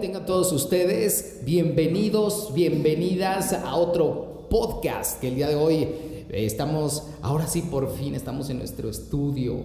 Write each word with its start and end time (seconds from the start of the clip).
tengan 0.00 0.26
todos 0.26 0.52
ustedes. 0.52 1.40
Bienvenidos, 1.44 2.52
bienvenidas 2.54 3.52
a 3.52 3.76
otro 3.76 4.46
podcast 4.50 5.20
que 5.20 5.28
el 5.28 5.36
día 5.36 5.48
de 5.48 5.54
hoy 5.54 5.82
eh, 5.82 6.26
estamos, 6.30 7.04
ahora 7.22 7.46
sí 7.46 7.62
por 7.62 7.94
fin 7.94 8.14
estamos 8.14 8.50
en 8.50 8.58
nuestro 8.58 8.88
estudio. 8.88 9.56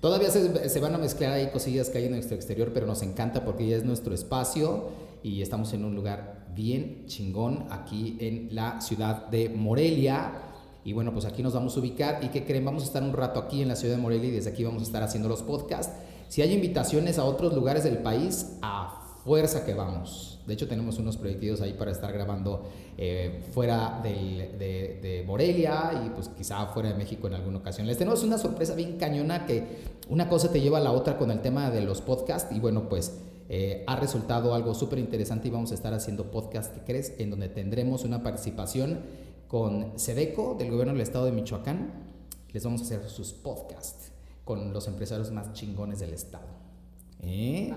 Todavía 0.00 0.30
se, 0.30 0.68
se 0.68 0.80
van 0.80 0.94
a 0.94 0.98
mezclar 0.98 1.32
ahí 1.32 1.50
cosillas 1.50 1.88
que 1.88 1.98
hay 1.98 2.06
en 2.06 2.12
nuestro 2.12 2.36
exterior, 2.36 2.70
pero 2.72 2.86
nos 2.86 3.02
encanta 3.02 3.44
porque 3.44 3.66
ya 3.66 3.76
es 3.76 3.84
nuestro 3.84 4.14
espacio 4.14 4.88
y 5.22 5.42
estamos 5.42 5.72
en 5.72 5.84
un 5.84 5.94
lugar 5.94 6.46
bien 6.54 7.04
chingón 7.06 7.66
aquí 7.70 8.16
en 8.20 8.48
la 8.54 8.80
ciudad 8.80 9.28
de 9.28 9.48
Morelia. 9.48 10.32
Y 10.84 10.92
bueno, 10.92 11.12
pues 11.12 11.24
aquí 11.26 11.42
nos 11.42 11.52
vamos 11.52 11.76
a 11.76 11.80
ubicar 11.80 12.24
y 12.24 12.28
que 12.28 12.44
creen, 12.44 12.64
vamos 12.64 12.82
a 12.82 12.86
estar 12.86 13.02
un 13.02 13.12
rato 13.12 13.40
aquí 13.40 13.62
en 13.62 13.68
la 13.68 13.76
ciudad 13.76 13.96
de 13.96 14.02
Morelia 14.02 14.28
y 14.28 14.32
desde 14.32 14.50
aquí 14.50 14.64
vamos 14.64 14.82
a 14.82 14.86
estar 14.86 15.02
haciendo 15.02 15.28
los 15.28 15.42
podcasts. 15.42 15.92
Si 16.28 16.42
hay 16.42 16.52
invitaciones 16.52 17.18
a 17.18 17.24
otros 17.24 17.54
lugares 17.54 17.84
del 17.84 17.98
país, 17.98 18.58
a 18.60 18.97
fuerza 19.28 19.66
que 19.66 19.74
vamos. 19.74 20.40
De 20.46 20.54
hecho, 20.54 20.66
tenemos 20.66 20.98
unos 20.98 21.18
proyectos 21.18 21.60
ahí 21.60 21.74
para 21.74 21.90
estar 21.90 22.10
grabando 22.10 22.66
eh, 22.96 23.44
fuera 23.52 24.00
de 24.02 25.22
Morelia 25.26 26.02
y 26.06 26.08
pues 26.08 26.30
quizá 26.30 26.64
fuera 26.68 26.88
de 26.88 26.94
México 26.94 27.26
en 27.26 27.34
alguna 27.34 27.58
ocasión. 27.58 27.86
Les 27.86 27.98
tenemos 27.98 28.22
una 28.22 28.38
sorpresa 28.38 28.74
bien 28.74 28.96
cañona 28.96 29.44
que 29.44 29.82
una 30.08 30.30
cosa 30.30 30.50
te 30.50 30.62
lleva 30.62 30.78
a 30.78 30.80
la 30.80 30.92
otra 30.92 31.18
con 31.18 31.30
el 31.30 31.42
tema 31.42 31.70
de 31.70 31.82
los 31.82 32.00
podcasts 32.00 32.50
y 32.56 32.58
bueno, 32.58 32.88
pues 32.88 33.18
eh, 33.50 33.84
ha 33.86 33.96
resultado 33.96 34.54
algo 34.54 34.72
súper 34.72 34.98
interesante 34.98 35.48
y 35.48 35.50
vamos 35.50 35.72
a 35.72 35.74
estar 35.74 35.92
haciendo 35.92 36.30
podcast, 36.30 36.72
¿qué 36.74 36.80
crees? 36.80 37.12
En 37.18 37.28
donde 37.28 37.50
tendremos 37.50 38.04
una 38.04 38.22
participación 38.22 39.00
con 39.46 39.98
Sedeco 39.98 40.56
del 40.58 40.70
gobierno 40.70 40.94
del 40.94 41.02
estado 41.02 41.26
de 41.26 41.32
Michoacán. 41.32 41.92
Les 42.54 42.64
vamos 42.64 42.80
a 42.80 42.84
hacer 42.84 43.06
sus 43.10 43.34
podcasts 43.34 44.10
con 44.46 44.72
los 44.72 44.88
empresarios 44.88 45.30
más 45.32 45.52
chingones 45.52 45.98
del 45.98 46.14
estado. 46.14 46.67
¿Eh? 47.22 47.72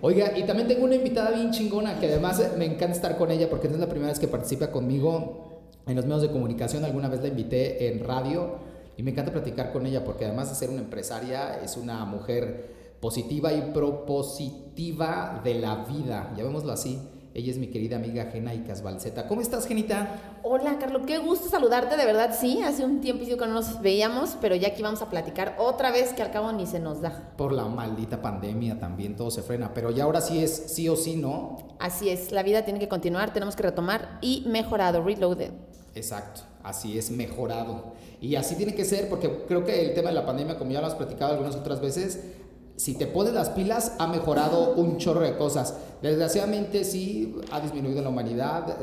Oiga, 0.00 0.36
y 0.36 0.44
también 0.44 0.68
tengo 0.68 0.84
una 0.84 0.94
invitada 0.94 1.30
bien 1.30 1.50
chingona 1.50 1.98
que 1.98 2.06
además 2.06 2.40
eh, 2.40 2.50
me 2.56 2.66
encanta 2.66 2.92
estar 2.92 3.16
con 3.16 3.30
ella 3.30 3.48
porque 3.48 3.68
es 3.68 3.78
la 3.78 3.88
primera 3.88 4.10
vez 4.10 4.18
que 4.18 4.28
participa 4.28 4.70
conmigo 4.70 5.62
en 5.86 5.96
los 5.96 6.04
medios 6.04 6.22
de 6.22 6.30
comunicación. 6.30 6.84
Alguna 6.84 7.08
vez 7.08 7.22
la 7.22 7.28
invité 7.28 7.88
en 7.88 8.04
radio 8.04 8.56
y 8.96 9.02
me 9.02 9.10
encanta 9.10 9.32
platicar 9.32 9.72
con 9.72 9.86
ella 9.86 10.04
porque 10.04 10.24
además 10.24 10.50
de 10.50 10.54
ser 10.54 10.70
una 10.70 10.80
empresaria 10.80 11.60
es 11.62 11.76
una 11.76 12.04
mujer 12.04 12.74
positiva 13.00 13.52
y 13.52 13.72
propositiva 13.72 15.40
de 15.44 15.54
la 15.54 15.84
vida. 15.84 16.32
Llamémoslo 16.36 16.72
así. 16.72 16.98
Ella 17.34 17.50
es 17.50 17.58
mi 17.58 17.66
querida 17.66 17.96
amiga 17.96 18.26
Gena 18.26 18.54
Icas 18.54 18.80
Balseta. 18.80 19.26
¿Cómo 19.26 19.40
estás, 19.40 19.66
Genita? 19.66 20.38
Hola, 20.44 20.78
Carlos, 20.78 21.02
qué 21.04 21.18
gusto 21.18 21.48
saludarte, 21.48 21.96
de 21.96 22.06
verdad, 22.06 22.32
sí, 22.38 22.62
hace 22.62 22.84
un 22.84 23.00
tiempo 23.00 23.24
que 23.24 23.34
no 23.34 23.48
nos 23.48 23.82
veíamos, 23.82 24.36
pero 24.40 24.54
ya 24.54 24.68
aquí 24.68 24.82
vamos 24.84 25.02
a 25.02 25.10
platicar 25.10 25.56
otra 25.58 25.90
vez 25.90 26.12
que 26.12 26.22
al 26.22 26.30
cabo 26.30 26.52
ni 26.52 26.64
se 26.68 26.78
nos 26.78 27.00
da. 27.00 27.32
Por 27.36 27.52
la 27.52 27.64
maldita 27.64 28.22
pandemia 28.22 28.78
también 28.78 29.16
todo 29.16 29.32
se 29.32 29.42
frena, 29.42 29.74
pero 29.74 29.90
ya 29.90 30.04
ahora 30.04 30.20
sí 30.20 30.44
es 30.44 30.66
sí 30.68 30.88
o 30.88 30.94
sí, 30.94 31.16
¿no? 31.16 31.56
Así 31.80 32.08
es, 32.08 32.30
la 32.30 32.44
vida 32.44 32.64
tiene 32.64 32.78
que 32.78 32.88
continuar, 32.88 33.32
tenemos 33.32 33.56
que 33.56 33.64
retomar 33.64 34.20
y 34.20 34.44
mejorado, 34.46 35.02
reloaded. 35.02 35.50
Exacto, 35.96 36.42
así 36.62 36.96
es 36.96 37.10
mejorado. 37.10 37.94
Y 38.20 38.36
así 38.36 38.54
tiene 38.54 38.76
que 38.76 38.84
ser, 38.84 39.08
porque 39.08 39.44
creo 39.48 39.64
que 39.64 39.84
el 39.84 39.94
tema 39.94 40.10
de 40.10 40.14
la 40.14 40.24
pandemia, 40.24 40.56
como 40.56 40.70
ya 40.70 40.80
lo 40.80 40.86
has 40.86 40.94
platicado 40.94 41.32
algunas 41.32 41.56
otras 41.56 41.80
veces, 41.80 42.20
si 42.76 42.94
te 42.94 43.06
pones 43.06 43.32
las 43.34 43.50
pilas, 43.50 43.92
ha 43.98 44.06
mejorado 44.08 44.74
un 44.74 44.98
chorro 44.98 45.20
de 45.20 45.36
cosas. 45.36 45.74
Desgraciadamente 46.02 46.84
sí, 46.84 47.34
ha 47.50 47.60
disminuido 47.60 48.02
la 48.02 48.08
humanidad, 48.08 48.80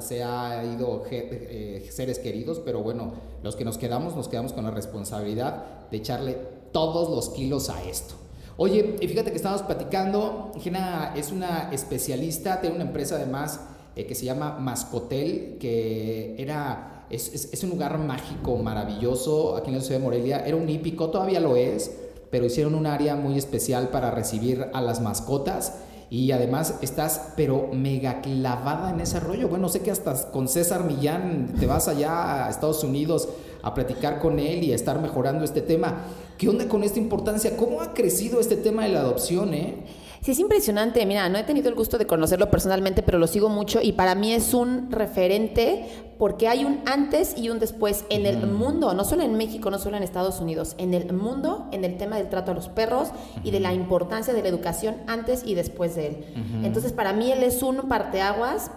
se 0.00 0.22
ha- 0.22 0.64
ido 0.64 1.04
eh, 1.10 1.86
seres 1.92 2.18
queridos, 2.18 2.60
pero 2.64 2.82
bueno, 2.82 3.12
los 3.42 3.54
que 3.54 3.64
nos 3.64 3.76
quedamos, 3.78 4.16
nos 4.16 4.28
quedamos 4.28 4.52
con 4.52 4.64
la 4.64 4.70
responsabilidad 4.70 5.64
de 5.90 5.96
echarle 5.98 6.38
todos 6.72 7.10
los 7.10 7.28
kilos 7.30 7.68
a 7.70 7.82
esto. 7.84 8.14
Oye, 8.56 8.96
y 9.00 9.08
fíjate 9.08 9.30
que 9.30 9.36
estábamos 9.36 9.62
platicando, 9.62 10.52
Gina 10.60 11.12
es 11.16 11.30
una 11.30 11.70
especialista, 11.72 12.60
tiene 12.60 12.76
una 12.76 12.84
empresa 12.84 13.16
además 13.16 13.60
eh, 13.94 14.06
que 14.06 14.14
se 14.14 14.24
llama 14.24 14.56
Mascotel, 14.58 15.58
que 15.60 16.34
era, 16.38 17.06
es 17.10 17.62
un 17.62 17.70
lugar 17.70 17.98
mágico, 17.98 18.56
maravilloso, 18.56 19.56
aquí 19.56 19.70
en 19.70 19.76
la 19.76 19.82
ciudad 19.82 19.98
de 20.00 20.04
Morelia, 20.04 20.46
era 20.46 20.56
un 20.56 20.68
hípico, 20.68 21.10
todavía 21.10 21.40
lo 21.40 21.56
es, 21.56 21.98
pero 22.30 22.46
hicieron 22.46 22.74
un 22.74 22.86
área 22.86 23.16
muy 23.16 23.38
especial 23.38 23.88
para 23.88 24.10
recibir 24.10 24.66
a 24.72 24.80
las 24.80 25.00
mascotas. 25.00 25.74
Y 26.10 26.30
además 26.32 26.76
estás, 26.82 27.32
pero 27.36 27.70
mega 27.72 28.20
clavada 28.20 28.90
en 28.90 29.00
ese 29.00 29.18
rollo. 29.20 29.48
Bueno, 29.48 29.68
sé 29.68 29.80
que 29.80 29.90
hasta 29.90 30.30
con 30.30 30.48
César 30.48 30.84
Millán 30.84 31.54
te 31.58 31.66
vas 31.66 31.88
allá 31.88 32.46
a 32.46 32.50
Estados 32.50 32.84
Unidos 32.84 33.28
a 33.62 33.74
platicar 33.74 34.20
con 34.20 34.38
él 34.38 34.62
y 34.62 34.72
a 34.72 34.74
estar 34.76 35.00
mejorando 35.00 35.44
este 35.44 35.62
tema. 35.62 36.04
¿Qué 36.38 36.48
onda 36.48 36.68
con 36.68 36.84
esta 36.84 36.98
importancia? 36.98 37.56
¿Cómo 37.56 37.80
ha 37.80 37.94
crecido 37.94 38.38
este 38.38 38.56
tema 38.56 38.84
de 38.84 38.90
la 38.90 39.00
adopción, 39.00 39.54
eh? 39.54 39.76
Sí, 40.24 40.30
es 40.30 40.38
impresionante. 40.38 41.04
Mira, 41.04 41.28
no 41.28 41.36
he 41.36 41.42
tenido 41.42 41.68
el 41.68 41.74
gusto 41.74 41.98
de 41.98 42.06
conocerlo 42.06 42.48
personalmente, 42.48 43.02
pero 43.02 43.18
lo 43.18 43.26
sigo 43.26 43.50
mucho 43.50 43.82
y 43.82 43.92
para 43.92 44.14
mí 44.14 44.32
es 44.32 44.54
un 44.54 44.90
referente 44.90 45.84
porque 46.18 46.48
hay 46.48 46.64
un 46.64 46.80
antes 46.86 47.36
y 47.36 47.50
un 47.50 47.58
después 47.58 48.06
en 48.08 48.24
el 48.24 48.46
mundo, 48.46 48.94
no 48.94 49.04
solo 49.04 49.22
en 49.22 49.36
México, 49.36 49.70
no 49.70 49.78
solo 49.78 49.98
en 49.98 50.02
Estados 50.02 50.40
Unidos, 50.40 50.76
en 50.78 50.94
el 50.94 51.12
mundo, 51.12 51.68
en 51.72 51.84
el 51.84 51.98
tema 51.98 52.16
del 52.16 52.30
trato 52.30 52.52
a 52.52 52.54
los 52.54 52.70
perros 52.70 53.10
y 53.42 53.50
de 53.50 53.60
la 53.60 53.74
importancia 53.74 54.32
de 54.32 54.40
la 54.40 54.48
educación 54.48 54.96
antes 55.08 55.42
y 55.44 55.56
después 55.56 55.94
de 55.94 56.06
él. 56.06 56.24
Entonces, 56.62 56.94
para 56.94 57.12
mí 57.12 57.30
él 57.30 57.42
es 57.42 57.62
un 57.62 57.86
parteaguas 57.86 58.70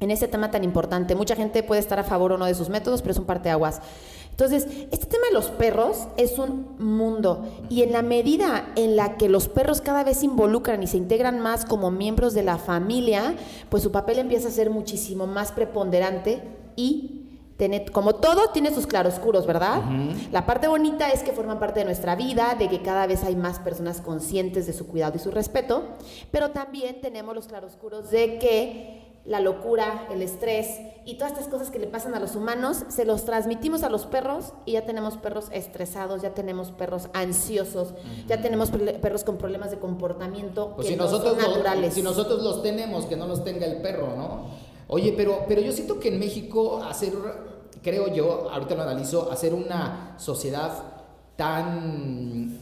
en 0.00 0.10
este 0.10 0.26
tema 0.26 0.50
tan 0.50 0.64
importante. 0.64 1.14
Mucha 1.14 1.36
gente 1.36 1.62
puede 1.62 1.80
estar 1.80 2.00
a 2.00 2.04
favor 2.04 2.32
o 2.32 2.38
no 2.38 2.46
de 2.46 2.54
sus 2.56 2.68
métodos, 2.68 3.00
pero 3.00 3.12
es 3.12 3.18
un 3.18 3.26
parteaguas. 3.26 3.80
Entonces, 4.40 4.86
este 4.90 5.04
tema 5.04 5.26
de 5.26 5.34
los 5.34 5.48
perros 5.48 6.08
es 6.16 6.38
un 6.38 6.74
mundo 6.78 7.46
y 7.68 7.82
en 7.82 7.92
la 7.92 8.00
medida 8.00 8.72
en 8.74 8.96
la 8.96 9.18
que 9.18 9.28
los 9.28 9.48
perros 9.48 9.82
cada 9.82 10.02
vez 10.02 10.20
se 10.20 10.24
involucran 10.24 10.82
y 10.82 10.86
se 10.86 10.96
integran 10.96 11.40
más 11.40 11.66
como 11.66 11.90
miembros 11.90 12.32
de 12.32 12.42
la 12.42 12.56
familia, 12.56 13.34
pues 13.68 13.82
su 13.82 13.92
papel 13.92 14.18
empieza 14.18 14.48
a 14.48 14.50
ser 14.50 14.70
muchísimo 14.70 15.26
más 15.26 15.52
preponderante 15.52 16.42
y 16.74 17.16
como 17.92 18.14
todo 18.14 18.48
tiene 18.54 18.74
sus 18.74 18.86
claroscuros, 18.86 19.46
¿verdad? 19.46 19.82
La 20.32 20.46
parte 20.46 20.66
bonita 20.66 21.10
es 21.10 21.22
que 21.22 21.32
forman 21.32 21.58
parte 21.58 21.80
de 21.80 21.84
nuestra 21.84 22.16
vida, 22.16 22.56
de 22.58 22.70
que 22.70 22.80
cada 22.80 23.06
vez 23.06 23.22
hay 23.22 23.36
más 23.36 23.58
personas 23.58 24.00
conscientes 24.00 24.66
de 24.66 24.72
su 24.72 24.86
cuidado 24.86 25.16
y 25.16 25.18
su 25.18 25.30
respeto, 25.30 25.84
pero 26.30 26.52
también 26.52 27.02
tenemos 27.02 27.34
los 27.34 27.46
claroscuros 27.46 28.10
de 28.10 28.38
que 28.38 28.99
la 29.30 29.38
locura, 29.38 30.08
el 30.10 30.22
estrés 30.22 30.80
y 31.04 31.14
todas 31.14 31.34
estas 31.34 31.46
cosas 31.46 31.70
que 31.70 31.78
le 31.78 31.86
pasan 31.86 32.16
a 32.16 32.18
los 32.18 32.34
humanos, 32.34 32.78
se 32.88 33.04
los 33.04 33.24
transmitimos 33.24 33.84
a 33.84 33.88
los 33.88 34.04
perros 34.06 34.52
y 34.66 34.72
ya 34.72 34.84
tenemos 34.84 35.16
perros 35.18 35.46
estresados, 35.52 36.20
ya 36.20 36.34
tenemos 36.34 36.72
perros 36.72 37.08
ansiosos, 37.12 37.94
ya 38.26 38.42
tenemos 38.42 38.70
perros 38.70 39.22
con 39.22 39.38
problemas 39.38 39.70
de 39.70 39.78
comportamiento 39.78 40.72
Pues 40.74 40.88
que 40.88 40.94
si 40.94 40.98
no 40.98 41.04
nosotros, 41.04 41.40
son 41.40 41.48
naturales. 41.48 41.94
si 41.94 42.02
nosotros 42.02 42.42
los 42.42 42.60
tenemos, 42.60 43.06
que 43.06 43.14
no 43.16 43.28
los 43.28 43.44
tenga 43.44 43.66
el 43.66 43.80
perro, 43.80 44.16
¿no? 44.16 44.46
Oye, 44.88 45.14
pero, 45.16 45.44
pero 45.46 45.60
yo 45.60 45.70
siento 45.70 46.00
que 46.00 46.08
en 46.08 46.18
México 46.18 46.82
hacer, 46.82 47.12
creo 47.84 48.12
yo, 48.12 48.50
ahorita 48.50 48.74
lo 48.74 48.82
analizo, 48.82 49.30
hacer 49.30 49.54
una 49.54 50.16
sociedad 50.18 50.72
tan 51.36 52.58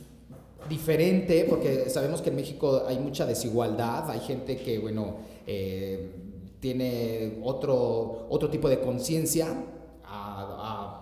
diferente, 0.68 1.46
porque 1.48 1.88
sabemos 1.88 2.20
que 2.20 2.28
en 2.28 2.36
México 2.36 2.82
hay 2.86 2.98
mucha 2.98 3.24
desigualdad, 3.24 4.10
hay 4.10 4.20
gente 4.20 4.58
que, 4.58 4.78
bueno, 4.78 5.16
eh, 5.46 6.27
tiene 6.60 7.40
otro, 7.42 8.26
otro 8.28 8.50
tipo 8.50 8.68
de 8.68 8.80
conciencia 8.80 9.46
a, 10.04 10.94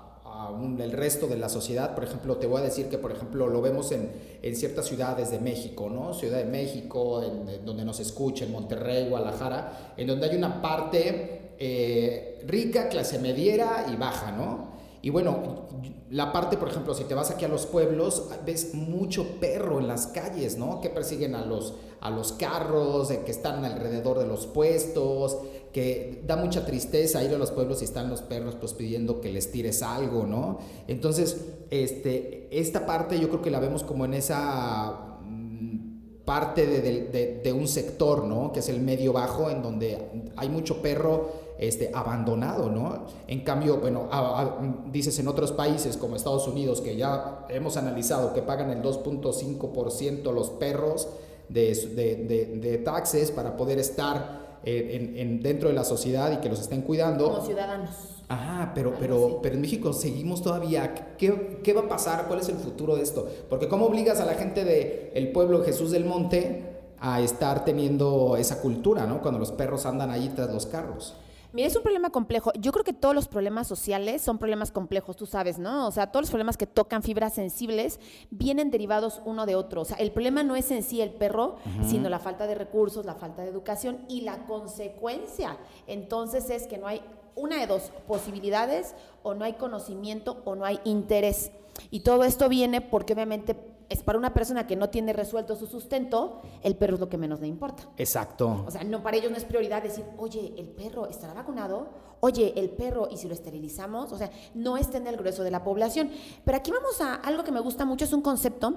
el 0.78 0.92
resto 0.92 1.26
de 1.26 1.36
la 1.36 1.48
sociedad. 1.48 1.94
Por 1.94 2.04
ejemplo, 2.04 2.36
te 2.36 2.46
voy 2.46 2.60
a 2.60 2.64
decir 2.64 2.88
que, 2.88 2.98
por 2.98 3.10
ejemplo, 3.10 3.48
lo 3.48 3.60
vemos 3.62 3.90
en, 3.92 4.10
en 4.42 4.54
ciertas 4.54 4.86
ciudades 4.86 5.30
de 5.30 5.38
México, 5.38 5.88
¿no? 5.90 6.14
Ciudad 6.14 6.38
de 6.38 6.44
México, 6.44 7.22
en 7.22 7.64
donde 7.64 7.84
nos 7.84 7.98
escucha, 8.00 8.44
en 8.44 8.52
Monterrey, 8.52 9.08
Guadalajara, 9.08 9.94
en 9.96 10.06
donde 10.06 10.28
hay 10.28 10.36
una 10.36 10.60
parte 10.60 11.54
eh, 11.58 12.44
rica, 12.46 12.88
clase 12.88 13.18
mediera 13.18 13.86
y 13.90 13.96
baja, 13.96 14.30
¿no? 14.32 14.75
Y 15.06 15.10
bueno, 15.10 15.68
la 16.10 16.32
parte, 16.32 16.56
por 16.56 16.66
ejemplo, 16.68 16.92
si 16.92 17.04
te 17.04 17.14
vas 17.14 17.30
aquí 17.30 17.44
a 17.44 17.48
los 17.48 17.64
pueblos, 17.66 18.24
ves 18.44 18.74
mucho 18.74 19.38
perro 19.38 19.78
en 19.78 19.86
las 19.86 20.08
calles, 20.08 20.58
¿no? 20.58 20.80
Que 20.80 20.90
persiguen 20.90 21.36
a 21.36 21.44
los, 21.46 21.74
a 22.00 22.10
los 22.10 22.32
carros, 22.32 23.06
que 23.24 23.30
están 23.30 23.64
alrededor 23.64 24.18
de 24.18 24.26
los 24.26 24.48
puestos, 24.48 25.38
que 25.72 26.24
da 26.26 26.34
mucha 26.34 26.66
tristeza 26.66 27.22
ir 27.22 27.32
a 27.32 27.38
los 27.38 27.52
pueblos 27.52 27.82
y 27.82 27.84
están 27.84 28.10
los 28.10 28.20
perros 28.22 28.56
pues 28.56 28.72
pidiendo 28.72 29.20
que 29.20 29.30
les 29.30 29.52
tires 29.52 29.80
algo, 29.84 30.26
¿no? 30.26 30.58
Entonces, 30.88 31.36
este, 31.70 32.48
esta 32.50 32.84
parte 32.84 33.20
yo 33.20 33.28
creo 33.28 33.42
que 33.42 33.52
la 33.52 33.60
vemos 33.60 33.84
como 33.84 34.06
en 34.06 34.14
esa 34.14 35.18
mm, 35.22 36.24
parte 36.24 36.66
de, 36.66 36.80
de- 36.82 37.02
de- 37.12 37.40
de 37.44 37.52
un 37.52 37.68
sector, 37.68 38.24
¿no? 38.24 38.50
Que 38.52 38.58
es 38.58 38.68
el 38.68 38.80
medio 38.80 39.12
bajo, 39.12 39.50
en 39.50 39.62
donde 39.62 40.32
hay 40.34 40.48
mucho 40.48 40.82
perro 40.82 41.45
este, 41.58 41.90
abandonado, 41.94 42.70
¿no? 42.70 43.06
En 43.28 43.40
cambio, 43.44 43.78
bueno, 43.78 44.08
a- 44.10 44.42
a- 44.42 44.58
dices 44.92 45.18
en 45.18 45.28
otros 45.28 45.52
países 45.52 45.96
como 45.96 46.16
Estados 46.16 46.46
Unidos, 46.48 46.80
que 46.80 46.96
ya 46.96 47.46
hemos 47.48 47.76
analizado 47.76 48.34
que 48.34 48.42
pagan 48.42 48.70
el 48.70 48.82
2.5% 48.82 50.32
los 50.32 50.50
perros 50.50 51.08
de, 51.48 51.74
de, 51.94 52.16
de- 52.16 52.46
de 52.58 52.78
taxes 52.78 53.30
para 53.30 53.56
poder 53.56 53.78
estar 53.78 54.58
eh, 54.64 54.90
en, 54.96 55.16
en- 55.18 55.42
dentro 55.42 55.68
de 55.68 55.74
la 55.74 55.84
sociedad 55.84 56.32
y 56.32 56.36
que 56.38 56.48
los 56.48 56.60
estén 56.60 56.82
cuidando. 56.82 57.30
Como 57.32 57.46
ciudadanos. 57.46 57.90
Ah, 58.28 58.72
pero, 58.74 58.94
pero, 58.98 59.38
pero 59.40 59.54
en 59.54 59.60
México 59.60 59.92
seguimos 59.92 60.42
todavía. 60.42 61.14
¿Qué, 61.16 61.60
¿Qué 61.62 61.72
va 61.72 61.82
a 61.82 61.88
pasar? 61.88 62.26
¿Cuál 62.26 62.40
es 62.40 62.48
el 62.48 62.56
futuro 62.56 62.96
de 62.96 63.02
esto? 63.02 63.28
Porque 63.48 63.68
¿cómo 63.68 63.86
obligas 63.86 64.18
a 64.20 64.24
la 64.26 64.34
gente 64.34 64.64
del 64.64 65.10
el 65.14 65.30
pueblo 65.30 65.62
Jesús 65.62 65.92
del 65.92 66.04
Monte 66.04 66.64
a 66.98 67.20
estar 67.20 67.64
teniendo 67.64 68.36
esa 68.36 68.60
cultura, 68.60 69.06
¿no? 69.06 69.20
Cuando 69.22 69.38
los 69.38 69.52
perros 69.52 69.86
andan 69.86 70.10
ahí 70.10 70.32
tras 70.34 70.52
los 70.52 70.66
carros. 70.66 71.14
Mira, 71.56 71.68
es 71.68 71.76
un 71.76 71.82
problema 71.82 72.10
complejo. 72.10 72.52
Yo 72.60 72.70
creo 72.70 72.84
que 72.84 72.92
todos 72.92 73.14
los 73.14 73.28
problemas 73.28 73.66
sociales 73.66 74.20
son 74.20 74.36
problemas 74.36 74.70
complejos, 74.70 75.16
tú 75.16 75.24
sabes, 75.24 75.58
¿no? 75.58 75.86
O 75.86 75.90
sea, 75.90 76.12
todos 76.12 76.24
los 76.24 76.30
problemas 76.30 76.58
que 76.58 76.66
tocan 76.66 77.02
fibras 77.02 77.32
sensibles 77.32 77.98
vienen 78.28 78.70
derivados 78.70 79.22
uno 79.24 79.46
de 79.46 79.54
otro. 79.54 79.80
O 79.80 79.84
sea, 79.86 79.96
el 79.96 80.12
problema 80.12 80.42
no 80.42 80.54
es 80.54 80.70
en 80.70 80.82
sí 80.82 81.00
el 81.00 81.14
perro, 81.14 81.56
sino 81.88 82.10
la 82.10 82.18
falta 82.18 82.46
de 82.46 82.56
recursos, 82.56 83.06
la 83.06 83.14
falta 83.14 83.40
de 83.40 83.48
educación 83.48 84.04
y 84.06 84.20
la 84.20 84.44
consecuencia. 84.44 85.56
Entonces 85.86 86.50
es 86.50 86.66
que 86.66 86.76
no 86.76 86.88
hay 86.88 87.00
una 87.36 87.58
de 87.58 87.66
dos 87.66 87.90
posibilidades, 88.06 88.94
o 89.22 89.32
no 89.32 89.46
hay 89.46 89.54
conocimiento 89.54 90.42
o 90.44 90.56
no 90.56 90.66
hay 90.66 90.78
interés. 90.84 91.52
Y 91.90 92.00
todo 92.00 92.24
esto 92.24 92.50
viene 92.50 92.82
porque 92.82 93.14
obviamente 93.14 93.56
es 93.88 94.02
para 94.02 94.18
una 94.18 94.34
persona 94.34 94.66
que 94.66 94.76
no 94.76 94.90
tiene 94.90 95.12
resuelto 95.12 95.56
su 95.56 95.66
sustento, 95.66 96.40
el 96.62 96.76
perro 96.76 96.94
es 96.94 97.00
lo 97.00 97.08
que 97.08 97.18
menos 97.18 97.40
le 97.40 97.46
importa. 97.46 97.84
Exacto. 97.96 98.64
O 98.66 98.70
sea, 98.70 98.82
no 98.84 99.02
para 99.02 99.16
ellos 99.16 99.30
no 99.30 99.36
es 99.36 99.44
prioridad 99.44 99.82
decir, 99.82 100.04
oye, 100.18 100.54
el 100.58 100.68
perro 100.68 101.06
estará 101.06 101.34
vacunado, 101.34 101.88
oye, 102.20 102.52
el 102.56 102.70
perro, 102.70 103.08
y 103.10 103.16
si 103.16 103.28
lo 103.28 103.34
esterilizamos, 103.34 104.12
o 104.12 104.18
sea, 104.18 104.30
no 104.54 104.76
está 104.76 104.98
en 104.98 105.06
el 105.06 105.16
grueso 105.16 105.42
de 105.44 105.50
la 105.50 105.62
población. 105.62 106.10
Pero 106.44 106.58
aquí 106.58 106.70
vamos 106.70 107.00
a 107.00 107.14
algo 107.14 107.44
que 107.44 107.52
me 107.52 107.60
gusta 107.60 107.84
mucho, 107.84 108.04
es 108.04 108.12
un 108.12 108.22
concepto 108.22 108.74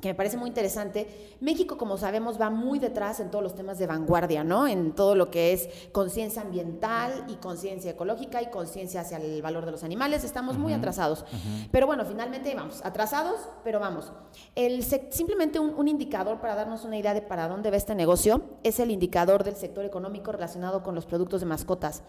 que 0.00 0.08
me 0.08 0.14
parece 0.14 0.36
muy 0.36 0.48
interesante. 0.48 1.36
México, 1.40 1.76
como 1.76 1.96
sabemos, 1.96 2.40
va 2.40 2.50
muy 2.50 2.78
detrás 2.78 3.20
en 3.20 3.30
todos 3.30 3.42
los 3.42 3.54
temas 3.54 3.78
de 3.78 3.86
vanguardia, 3.86 4.44
¿no? 4.44 4.66
En 4.66 4.92
todo 4.92 5.14
lo 5.14 5.30
que 5.30 5.52
es 5.52 5.68
conciencia 5.92 6.42
ambiental 6.42 7.24
y 7.28 7.36
conciencia 7.36 7.90
ecológica 7.92 8.42
y 8.42 8.50
conciencia 8.50 9.02
hacia 9.02 9.18
el 9.18 9.42
valor 9.42 9.64
de 9.66 9.72
los 9.72 9.84
animales. 9.84 10.24
Estamos 10.24 10.58
muy 10.58 10.72
atrasados. 10.72 11.24
Pero 11.70 11.86
bueno, 11.86 12.04
finalmente 12.04 12.54
vamos, 12.54 12.80
atrasados, 12.84 13.40
pero 13.64 13.80
vamos. 13.80 14.12
El 14.54 14.82
simplemente 14.82 15.58
un, 15.58 15.74
un 15.74 15.88
indicador 15.88 16.40
para 16.40 16.54
darnos 16.54 16.84
una 16.84 16.96
idea 16.96 17.14
de 17.14 17.22
para 17.22 17.48
dónde 17.48 17.70
va 17.70 17.76
este 17.76 17.94
negocio 17.94 18.42
es 18.62 18.80
el 18.80 18.90
indicador 18.90 19.44
del 19.44 19.56
sector 19.56 19.84
económico 19.84 20.32
relacionado 20.32 20.82
con 20.82 20.94
los 20.94 21.06
productos 21.06 21.40
de 21.40 21.46
mascotas. 21.46 22.02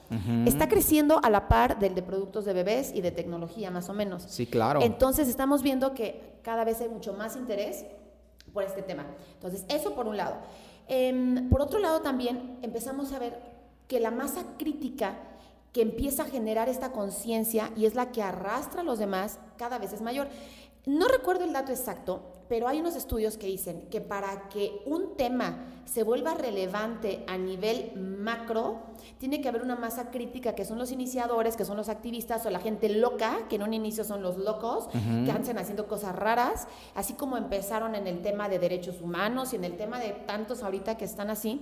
Está 0.45 0.67
creciendo 0.67 1.19
a 1.23 1.29
la 1.29 1.47
par 1.47 1.79
del 1.79 1.95
de 1.95 2.01
productos 2.01 2.45
de 2.45 2.53
bebés 2.53 2.91
y 2.93 3.01
de 3.01 3.11
tecnología, 3.11 3.71
más 3.71 3.89
o 3.89 3.93
menos. 3.93 4.23
Sí, 4.27 4.45
claro. 4.45 4.81
Entonces 4.81 5.27
estamos 5.27 5.63
viendo 5.63 5.93
que 5.93 6.39
cada 6.41 6.63
vez 6.63 6.81
hay 6.81 6.89
mucho 6.89 7.13
más 7.13 7.35
interés 7.35 7.80
por 8.53 8.63
este 8.63 8.81
tema. 8.81 9.05
Entonces, 9.33 9.65
eso 9.69 9.93
por 9.95 10.07
un 10.07 10.17
lado. 10.17 10.35
Em, 10.87 11.49
por 11.49 11.61
otro 11.61 11.79
lado, 11.79 12.01
también 12.01 12.59
empezamos 12.61 13.13
a 13.13 13.19
ver 13.19 13.39
que 13.87 13.99
la 13.99 14.11
masa 14.11 14.43
crítica 14.57 15.15
que 15.73 15.81
empieza 15.81 16.23
a 16.23 16.25
generar 16.25 16.69
esta 16.69 16.91
conciencia 16.91 17.71
y 17.75 17.85
es 17.85 17.95
la 17.95 18.11
que 18.11 18.21
arrastra 18.21 18.81
a 18.81 18.83
los 18.83 18.99
demás 18.99 19.39
cada 19.57 19.77
vez 19.77 19.93
es 19.93 20.01
mayor. 20.01 20.27
No 20.85 21.07
recuerdo 21.07 21.45
el 21.45 21.53
dato 21.53 21.71
exacto, 21.71 22.21
pero 22.51 22.67
hay 22.67 22.81
unos 22.81 22.97
estudios 22.97 23.37
que 23.37 23.47
dicen 23.47 23.87
que 23.89 24.01
para 24.01 24.49
que 24.49 24.81
un 24.85 25.15
tema 25.15 25.67
se 25.85 26.03
vuelva 26.03 26.33
relevante 26.33 27.23
a 27.25 27.37
nivel 27.37 27.93
macro, 27.95 28.81
tiene 29.19 29.39
que 29.39 29.47
haber 29.47 29.61
una 29.61 29.77
masa 29.77 30.11
crítica 30.11 30.53
que 30.53 30.65
son 30.65 30.77
los 30.77 30.91
iniciadores, 30.91 31.55
que 31.55 31.63
son 31.63 31.77
los 31.77 31.87
activistas 31.87 32.45
o 32.45 32.49
la 32.49 32.59
gente 32.59 32.89
loca, 32.89 33.47
que 33.47 33.55
en 33.55 33.63
un 33.63 33.73
inicio 33.73 34.03
son 34.03 34.21
los 34.21 34.35
locos, 34.35 34.89
que 34.89 35.31
andan 35.31 35.59
haciendo 35.59 35.87
cosas 35.87 36.13
raras, 36.13 36.67
así 36.93 37.13
como 37.13 37.37
empezaron 37.37 37.95
en 37.95 38.05
el 38.05 38.21
tema 38.21 38.49
de 38.49 38.59
derechos 38.59 38.99
humanos 38.99 39.53
y 39.53 39.55
en 39.55 39.63
el 39.63 39.77
tema 39.77 39.97
de 39.99 40.09
tantos 40.09 40.61
ahorita 40.61 40.97
que 40.97 41.05
están 41.05 41.29
así. 41.29 41.61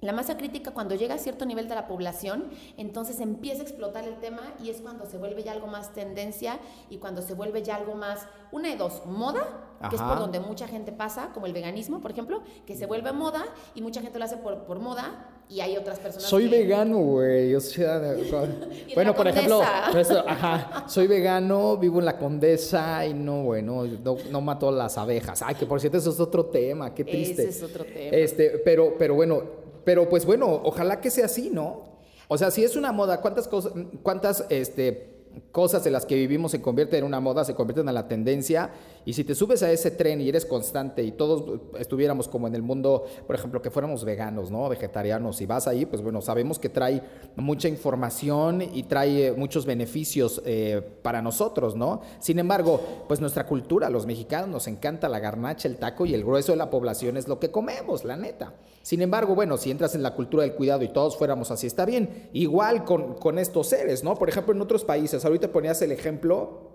La 0.00 0.12
masa 0.12 0.36
crítica 0.36 0.72
cuando 0.72 0.94
llega 0.94 1.14
a 1.14 1.18
cierto 1.18 1.46
nivel 1.46 1.68
de 1.68 1.74
la 1.74 1.86
población, 1.86 2.50
entonces 2.76 3.18
empieza 3.18 3.60
a 3.60 3.62
explotar 3.62 4.04
el 4.04 4.16
tema 4.18 4.42
y 4.62 4.68
es 4.68 4.82
cuando 4.82 5.06
se 5.06 5.16
vuelve 5.16 5.42
ya 5.42 5.52
algo 5.52 5.68
más 5.68 5.94
tendencia 5.94 6.58
y 6.90 6.98
cuando 6.98 7.22
se 7.22 7.32
vuelve 7.32 7.62
ya 7.62 7.76
algo 7.76 7.94
más, 7.94 8.28
una 8.52 8.68
de 8.68 8.76
dos, 8.76 9.06
moda, 9.06 9.42
que 9.88 9.96
es 9.96 10.02
por 10.02 10.18
donde 10.18 10.38
mucha 10.38 10.68
gente 10.68 10.92
pasa, 10.92 11.30
como 11.32 11.46
el 11.46 11.54
veganismo, 11.54 12.00
por 12.02 12.10
ejemplo, 12.10 12.42
que 12.66 12.76
se 12.76 12.84
vuelve 12.84 13.12
moda 13.12 13.46
y 13.74 13.80
mucha 13.80 14.02
gente 14.02 14.18
lo 14.18 14.26
hace 14.26 14.36
por, 14.36 14.64
por 14.64 14.80
moda 14.80 15.30
y 15.48 15.60
hay 15.60 15.78
otras 15.78 15.98
personas 15.98 16.28
Soy 16.28 16.50
que- 16.50 16.58
vegano, 16.58 16.98
güey. 16.98 17.54
O 17.54 17.60
sea, 17.60 17.98
bueno, 18.94 19.14
por 19.14 19.28
ejemplo, 19.28 19.62
ajá, 20.26 20.84
soy 20.88 21.06
vegano, 21.06 21.78
vivo 21.78 22.00
en 22.00 22.04
la 22.04 22.18
condesa 22.18 23.06
y 23.06 23.14
no, 23.14 23.44
bueno, 23.44 23.84
no, 23.86 24.16
no 24.30 24.40
mato 24.42 24.70
las 24.70 24.98
abejas. 24.98 25.40
Ay, 25.42 25.54
que 25.54 25.64
por 25.64 25.80
cierto, 25.80 25.96
eso 25.96 26.10
es 26.10 26.20
otro 26.20 26.46
tema, 26.46 26.94
qué 26.94 27.04
triste. 27.04 27.48
Ese 27.48 27.50
es 27.50 27.62
otro 27.62 27.84
tema. 27.84 28.14
Este, 28.16 28.58
pero, 28.64 28.94
pero 28.98 29.14
bueno, 29.14 29.42
pero 29.86 30.08
pues 30.08 30.26
bueno, 30.26 30.46
ojalá 30.64 31.00
que 31.00 31.12
sea 31.12 31.26
así, 31.26 31.48
¿no? 31.48 31.84
O 32.26 32.36
sea, 32.36 32.50
si 32.50 32.64
es 32.64 32.74
una 32.74 32.90
moda, 32.90 33.20
¿cuántas 33.20 33.46
cosas, 33.46 33.72
cuántas, 34.02 34.44
este, 34.48 35.15
cosas 35.52 35.84
de 35.84 35.90
las 35.90 36.06
que 36.06 36.14
vivimos 36.14 36.52
se 36.52 36.60
convierten 36.60 37.00
en 37.00 37.04
una 37.04 37.20
moda, 37.20 37.44
se 37.44 37.54
convierten 37.54 37.88
en 37.88 37.94
la 37.94 38.08
tendencia? 38.08 38.70
Y 39.04 39.12
si 39.12 39.24
te 39.24 39.34
subes 39.34 39.62
a 39.62 39.70
ese 39.70 39.90
tren 39.90 40.20
y 40.20 40.28
eres 40.28 40.44
constante 40.44 41.02
y 41.02 41.12
todos 41.12 41.60
estuviéramos 41.78 42.28
como 42.28 42.48
en 42.48 42.54
el 42.54 42.62
mundo, 42.62 43.04
por 43.26 43.36
ejemplo, 43.36 43.62
que 43.62 43.70
fuéramos 43.70 44.04
veganos, 44.04 44.50
¿no? 44.50 44.68
Vegetarianos, 44.68 45.40
y 45.40 45.46
vas 45.46 45.68
ahí, 45.68 45.86
pues 45.86 46.02
bueno, 46.02 46.20
sabemos 46.20 46.58
que 46.58 46.68
trae 46.68 47.02
mucha 47.36 47.68
información 47.68 48.62
y 48.62 48.82
trae 48.82 49.28
eh, 49.28 49.32
muchos 49.32 49.66
beneficios 49.66 50.42
eh, 50.44 50.82
para 51.02 51.22
nosotros, 51.22 51.76
¿no? 51.76 52.00
Sin 52.18 52.38
embargo, 52.38 52.80
pues 53.06 53.20
nuestra 53.20 53.46
cultura, 53.46 53.90
los 53.90 54.06
mexicanos, 54.06 54.48
nos 54.48 54.66
encanta 54.66 55.08
la 55.08 55.20
garnacha, 55.20 55.68
el 55.68 55.76
taco 55.76 56.06
y 56.06 56.14
el 56.14 56.24
grueso 56.24 56.52
de 56.52 56.58
la 56.58 56.70
población 56.70 57.16
es 57.16 57.28
lo 57.28 57.38
que 57.38 57.50
comemos, 57.50 58.04
la 58.04 58.16
neta. 58.16 58.54
Sin 58.82 59.02
embargo, 59.02 59.34
bueno, 59.34 59.56
si 59.56 59.72
entras 59.72 59.96
en 59.96 60.02
la 60.04 60.14
cultura 60.14 60.44
del 60.44 60.54
cuidado 60.54 60.84
y 60.84 60.88
todos 60.88 61.16
fuéramos 61.16 61.50
así, 61.50 61.66
está 61.66 61.84
bien. 61.84 62.28
Igual 62.32 62.84
con, 62.84 63.14
con 63.14 63.38
estos 63.38 63.68
seres, 63.68 64.04
¿no? 64.04 64.14
Por 64.14 64.28
ejemplo, 64.28 64.54
en 64.54 64.60
otros 64.60 64.84
países, 64.84 65.24
ahorita 65.26 65.52
ponías 65.52 65.80
el 65.82 65.92
ejemplo 65.92 66.70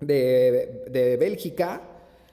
de, 0.00 0.84
de 0.90 1.16
Bélgica, 1.16 1.82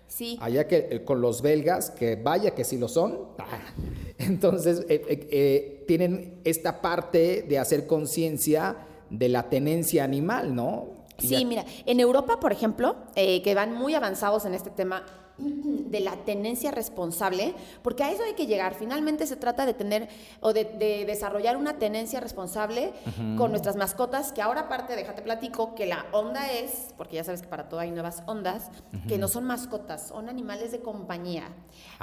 Sí. 0.07 0.37
allá 0.41 0.67
que 0.67 1.05
con 1.05 1.21
los 1.21 1.41
belgas, 1.41 1.89
que 1.89 2.17
vaya 2.17 2.51
que 2.53 2.65
sí 2.65 2.77
lo 2.77 2.89
son. 2.89 3.29
Ah, 3.37 3.45
Entonces, 4.17 4.81
eh, 4.89 5.01
eh, 5.07 5.27
eh, 5.31 5.83
tienen 5.87 6.41
esta 6.43 6.81
parte 6.81 7.43
de 7.47 7.57
hacer 7.57 7.87
conciencia 7.87 8.75
de 9.09 9.29
la 9.29 9.49
tenencia 9.49 10.03
animal, 10.03 10.53
¿no? 10.53 10.89
Sí, 11.17 11.45
mira, 11.45 11.63
en 11.85 11.99
Europa, 11.99 12.39
por 12.41 12.51
ejemplo, 12.51 12.95
eh, 13.15 13.41
que 13.41 13.55
van 13.55 13.73
muy 13.73 13.93
avanzados 13.93 14.43
en 14.45 14.53
este 14.53 14.69
tema 14.69 15.05
de 15.37 15.99
la 15.99 16.15
tenencia 16.17 16.71
responsable, 16.71 17.53
porque 17.81 18.03
a 18.03 18.11
eso 18.11 18.23
hay 18.23 18.33
que 18.33 18.47
llegar. 18.47 18.75
Finalmente 18.75 19.27
se 19.27 19.35
trata 19.35 19.65
de 19.65 19.73
tener 19.73 20.09
o 20.39 20.53
de, 20.53 20.65
de 20.65 21.05
desarrollar 21.05 21.57
una 21.57 21.79
tenencia 21.79 22.19
responsable 22.19 22.93
con 23.37 23.51
nuestras 23.51 23.75
mascotas, 23.75 24.31
que 24.31 24.41
ahora 24.41 24.61
aparte, 24.61 24.95
déjate 24.95 25.21
platico, 25.21 25.75
que 25.75 25.85
la 25.85 26.05
onda 26.11 26.51
es, 26.51 26.93
porque 26.97 27.15
ya 27.15 27.23
sabes 27.23 27.41
que 27.41 27.47
para 27.47 27.69
todo 27.69 27.79
hay 27.79 27.91
nuevas 27.91 28.23
ondas, 28.27 28.69
que 29.07 29.17
no 29.17 29.27
son 29.27 29.45
mascotas, 29.45 30.07
son 30.07 30.29
animales 30.29 30.71
de 30.71 30.79
compañía. 30.79 31.49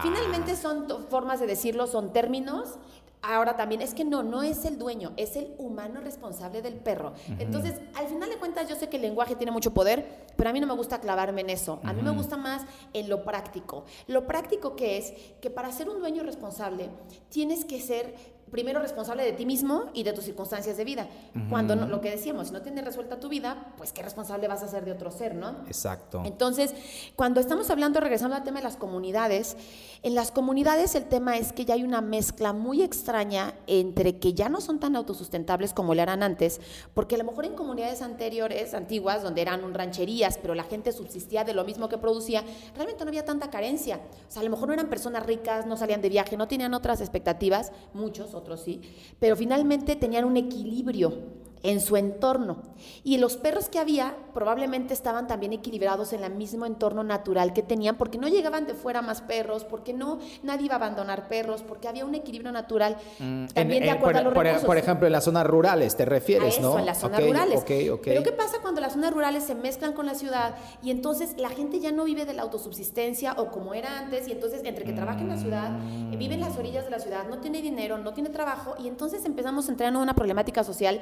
Finalmente 0.03 0.57
son 0.57 0.87
formas 1.09 1.41
de 1.41 1.47
decirlo, 1.47 1.87
son 1.87 2.13
términos. 2.13 2.79
Ahora 3.23 3.57
también 3.57 3.83
es 3.83 3.95
que 3.95 4.05
no, 4.05 4.23
no 4.23 4.43
es 4.43 4.65
el 4.65 4.79
dueño, 4.79 5.13
es 5.17 5.37
el 5.37 5.55
humano 5.59 6.01
responsable 6.01 6.63
del 6.63 6.75
perro. 6.75 7.15
Entonces, 7.39 7.75
al 7.95 8.07
final 8.07 8.31
de 8.31 8.37
cuentas, 8.37 8.69
yo 8.69 8.77
sé 8.77 8.89
que 8.89 8.97
el 8.97 9.03
lenguaje 9.03 9.35
tiene 9.35 9.51
mucho 9.51 9.75
poder, 9.75 10.27
pero 10.37 10.51
a 10.51 10.53
mí 10.53 10.61
no 10.61 10.67
me 10.67 10.75
gusta 10.75 11.01
clavarme 11.01 11.41
en 11.41 11.51
eso. 11.51 11.81
A 11.83 11.93
mí 11.93 12.03
me 12.03 12.11
gusta 12.11 12.37
más 12.37 12.63
en 12.93 13.09
lo 13.09 13.25
práctico. 13.25 13.85
Lo 14.07 14.27
práctico 14.27 14.77
que 14.77 14.99
es 14.99 15.13
que 15.41 15.51
para 15.51 15.73
ser 15.73 15.89
un 15.89 15.99
dueño 16.01 16.23
responsable 16.23 16.91
tienes 17.29 17.65
que 17.65 17.81
ser 17.81 18.38
primero 18.51 18.81
responsable 18.81 19.25
de 19.25 19.33
ti 19.33 19.47
mismo 19.47 19.87
y 19.95 20.03
de 20.03 20.13
tus 20.13 20.25
circunstancias 20.25 20.77
de 20.77 20.85
vida. 20.85 21.09
Cuando 21.51 21.77
no- 21.77 21.87
lo 21.87 22.01
que 22.01 22.11
decíamos, 22.11 22.49
si 22.49 22.53
no 22.53 22.63
tienes 22.63 22.85
resuelta 22.85 23.21
tu 23.21 23.29
vida, 23.29 23.73
pues 23.77 23.93
qué 23.93 24.03
responsable 24.03 24.49
vas 24.49 24.63
a 24.63 24.69
ser 24.69 24.85
de 24.85 24.93
otro 24.93 25.11
ser, 25.11 25.35
¿no? 25.35 25.57
Exacto. 25.67 26.23
Entonces, 26.25 26.75
cuando 27.17 27.41
estamos 27.41 27.71
hablando, 27.71 28.01
regresando 28.01 28.37
al 28.37 28.45
tema 28.45 28.59
de 28.59 28.65
las 28.65 28.77
comunidades, 28.77 29.57
en 30.03 30.15
las 30.15 30.31
comunidades 30.31 30.95
el 30.95 31.05
tema 31.05 31.37
es 31.37 31.53
que 31.53 31.65
ya 31.65 31.75
hay 31.75 31.83
una 31.83 32.01
mezcla 32.01 32.53
muy 32.53 32.83
extraña 32.83 33.55
entre 33.67 34.19
que 34.19 34.35
ya 34.35 34.49
no 34.49 34.61
son 34.61 34.79
tan 34.81 34.97
autosustentables 34.97 35.73
como 35.73 35.95
lo 35.95 36.03
eran 36.03 36.23
antes, 36.23 36.61
porque 36.95 37.15
a 37.15 37.19
lo 37.19 37.25
mejor 37.25 37.45
en 37.45 37.55
comunidades 37.55 38.03
anteriores, 38.03 38.75
antiguas, 38.75 39.23
donde 39.23 39.43
eran 39.43 39.65
un 39.65 39.75
rancherías, 39.75 40.39
pero 40.39 40.55
la 40.55 40.65
gente 40.65 40.93
subsistía 40.93 41.45
de 41.45 41.55
lo 41.55 41.65
mismo 41.65 41.89
que 41.89 41.99
producía, 41.99 42.43
realmente 42.75 43.05
no 43.05 43.09
había 43.09 43.25
tanta 43.25 43.51
carencia. 43.51 44.01
O 44.29 44.31
sea, 44.31 44.41
a 44.41 44.45
lo 44.45 44.51
mejor 44.51 44.69
no 44.69 44.75
eran 44.75 44.89
personas 44.89 45.25
ricas, 45.27 45.67
no 45.67 45.77
salían 45.77 46.01
de 46.01 46.09
viaje, 46.09 46.37
no 46.37 46.49
tenían 46.49 46.75
otras 46.75 47.01
expectativas, 47.01 47.73
muchos, 47.93 48.35
otros 48.39 48.61
sí, 48.61 48.81
pero 49.19 49.37
finalmente 49.37 49.97
tenían 49.97 50.25
un 50.25 50.37
equilibrio. 50.37 51.13
En 51.63 51.81
su 51.81 51.97
entorno. 51.97 52.59
Y 53.05 53.19
los 53.19 53.37
perros 53.37 53.69
que 53.69 53.79
había 53.79 54.15
probablemente 54.35 54.95
estaban 54.95 55.27
también 55.27 55.53
equilibrados 55.53 56.13
en 56.13 56.23
el 56.23 56.35
mismo 56.35 56.67
entorno 56.67 57.03
natural 57.03 57.53
que 57.53 57.63
tenían, 57.63 57.97
porque 57.97 58.19
no 58.19 58.29
llegaban 58.29 58.67
de 58.67 58.75
fuera 58.75 59.03
más 59.03 59.21
perros, 59.23 59.65
porque 59.65 59.93
no 59.93 60.19
nadie 60.43 60.67
iba 60.67 60.75
a 60.75 60.79
abandonar 60.79 61.27
perros, 61.29 61.63
porque 61.63 61.89
había 61.89 62.05
un 62.05 62.15
equilibrio 62.15 62.53
natural 62.53 62.97
Mm, 63.19 63.47
también 63.49 63.83
en- 63.83 63.89
de 63.89 63.89
en- 63.91 63.97
acuerdo 63.97 64.13
por, 64.13 64.21
a 64.21 64.25
los 64.25 64.35
por- 64.35 64.45
recursos. 64.45 64.67
por 64.67 64.77
ejemplo, 64.79 65.07
en 65.07 65.13
las 65.13 65.25
zonas 65.25 65.47
rurales 65.47 65.97
te 65.97 66.05
A 66.05 66.07
refieres, 66.07 66.59
eso, 66.59 66.63
¿no? 66.75 66.79
en 66.79 66.87
las 66.87 66.99
zonas 67.01 67.21
Ok, 67.21 67.27
rurales. 67.27 67.61
ok, 67.61 67.71
ok. 67.95 68.01
Pero 68.05 68.23
¿qué 68.23 68.33
pasa 68.33 68.59
cuando 68.63 68.81
las 68.81 68.93
zonas 68.93 69.13
rurales 69.13 69.43
se 69.45 69.55
mezclan 69.55 69.93
con 69.93 70.07
la 70.07 70.15
ciudad 70.15 70.55
y 70.83 70.91
entonces 70.93 71.35
la 71.39 71.49
gente 71.49 71.81
ya 71.81 71.91
no 71.91 72.05
vive 72.05 72.25
de 72.25 72.35
la 72.35 72.43
autosubsistencia 72.43 73.33
o 73.39 73.49
como 73.51 73.75
era 73.75 73.99
antes 73.99 74.29
y 74.29 74.33
entonces 74.33 74.63
entre 74.65 74.85
que 74.85 74.93
trabaja 74.93 75.21
en 75.21 75.29
la 75.29 75.37
ciudad, 75.37 75.71
eh, 76.13 76.17
vive 76.17 76.35
en 76.35 76.41
las 76.41 76.57
orillas 76.57 76.85
de 76.85 76.91
la 76.91 77.01
ciudad, 77.01 77.27
no 77.29 77.39
tiene 77.39 77.61
dinero, 77.63 77.99
no 77.99 78.13
tiene 78.15 78.29
trabajo 78.31 78.75
y 78.79 78.87
entonces 78.87 79.25
empezamos 79.25 79.69
a 79.69 79.73
entrar 79.73 79.89
en 79.91 79.97
una 79.97 80.15
problemática 80.15 80.63
social 80.63 81.01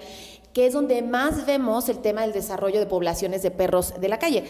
que 0.56 0.66
es 0.66 0.72
donde 0.72 1.02
más 1.02 1.44
vemos 1.44 1.90
el 1.90 1.98
tema 1.98 2.22
del 2.22 2.32
desarrollo 2.32 2.80
de 2.80 2.86
poblaciones 2.86 3.42
de 3.42 3.50
perros 3.50 3.92
de 4.00 4.08
la 4.08 4.18
calle. 4.18 4.42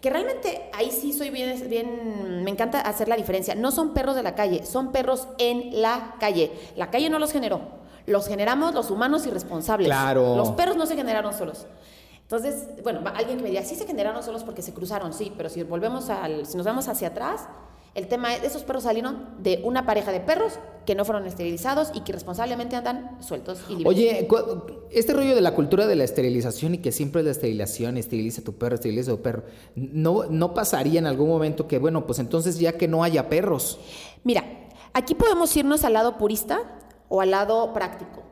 Que 0.00 0.08
realmente 0.08 0.70
ahí 0.72 0.92
sí 0.92 1.12
soy 1.12 1.30
bien, 1.30 1.68
bien, 1.68 2.44
me 2.44 2.50
encanta 2.52 2.80
hacer 2.80 3.08
la 3.08 3.16
diferencia. 3.16 3.56
No 3.56 3.72
son 3.72 3.92
perros 3.92 4.14
de 4.14 4.22
la 4.22 4.36
calle, 4.36 4.64
son 4.64 4.92
perros 4.92 5.26
en 5.38 5.82
la 5.82 6.14
calle. 6.20 6.52
La 6.76 6.92
calle 6.92 7.10
no 7.10 7.18
los 7.18 7.32
generó, 7.32 7.60
los 8.06 8.28
generamos 8.28 8.72
los 8.72 8.88
humanos 8.92 9.26
irresponsables. 9.26 9.88
Claro. 9.88 10.36
Los 10.36 10.52
perros 10.52 10.76
no 10.76 10.86
se 10.86 10.94
generaron 10.94 11.34
solos. 11.34 11.66
Entonces, 12.22 12.68
bueno, 12.84 13.00
alguien 13.16 13.38
que 13.38 13.42
me 13.42 13.48
diría, 13.48 13.64
sí 13.64 13.74
se 13.74 13.84
generaron 13.84 14.22
solos 14.22 14.44
porque 14.44 14.62
se 14.62 14.72
cruzaron, 14.72 15.12
sí, 15.12 15.32
pero 15.36 15.48
si 15.48 15.64
volvemos 15.64 16.08
al, 16.08 16.46
si 16.46 16.56
nos 16.56 16.66
vamos 16.66 16.86
hacia 16.86 17.08
atrás, 17.08 17.48
el 17.98 18.06
tema 18.06 18.34
es, 18.34 18.44
esos 18.44 18.62
perros 18.62 18.84
salieron 18.84 19.42
de 19.42 19.60
una 19.64 19.84
pareja 19.84 20.12
de 20.12 20.20
perros 20.20 20.54
que 20.86 20.94
no 20.94 21.04
fueron 21.04 21.26
esterilizados 21.26 21.90
y 21.92 22.00
que 22.00 22.12
responsablemente 22.12 22.76
andan 22.76 23.18
sueltos 23.20 23.60
y 23.68 23.72
libres. 23.72 23.88
Oye, 23.88 24.28
este 24.90 25.12
rollo 25.12 25.34
de 25.34 25.40
la 25.40 25.54
cultura 25.54 25.86
de 25.86 25.96
la 25.96 26.04
esterilización 26.04 26.76
y 26.76 26.78
que 26.78 26.92
siempre 26.92 27.20
es 27.20 27.24
la 27.26 27.32
esterilización, 27.32 27.96
esteriliza 27.96 28.40
a 28.40 28.44
tu 28.44 28.54
perro, 28.54 28.76
esteriliza 28.76 29.10
a 29.10 29.16
tu 29.16 29.22
perro, 29.22 29.42
¿no, 29.74 30.26
¿no 30.30 30.54
pasaría 30.54 31.00
en 31.00 31.06
algún 31.06 31.28
momento 31.28 31.66
que, 31.66 31.78
bueno, 31.78 32.06
pues 32.06 32.20
entonces 32.20 32.58
ya 32.58 32.72
que 32.78 32.86
no 32.86 33.02
haya 33.02 33.28
perros? 33.28 33.80
Mira, 34.22 34.44
aquí 34.92 35.14
podemos 35.14 35.54
irnos 35.56 35.84
al 35.84 35.94
lado 35.94 36.18
purista 36.18 36.62
o 37.08 37.20
al 37.20 37.32
lado 37.32 37.72
práctico. 37.74 38.22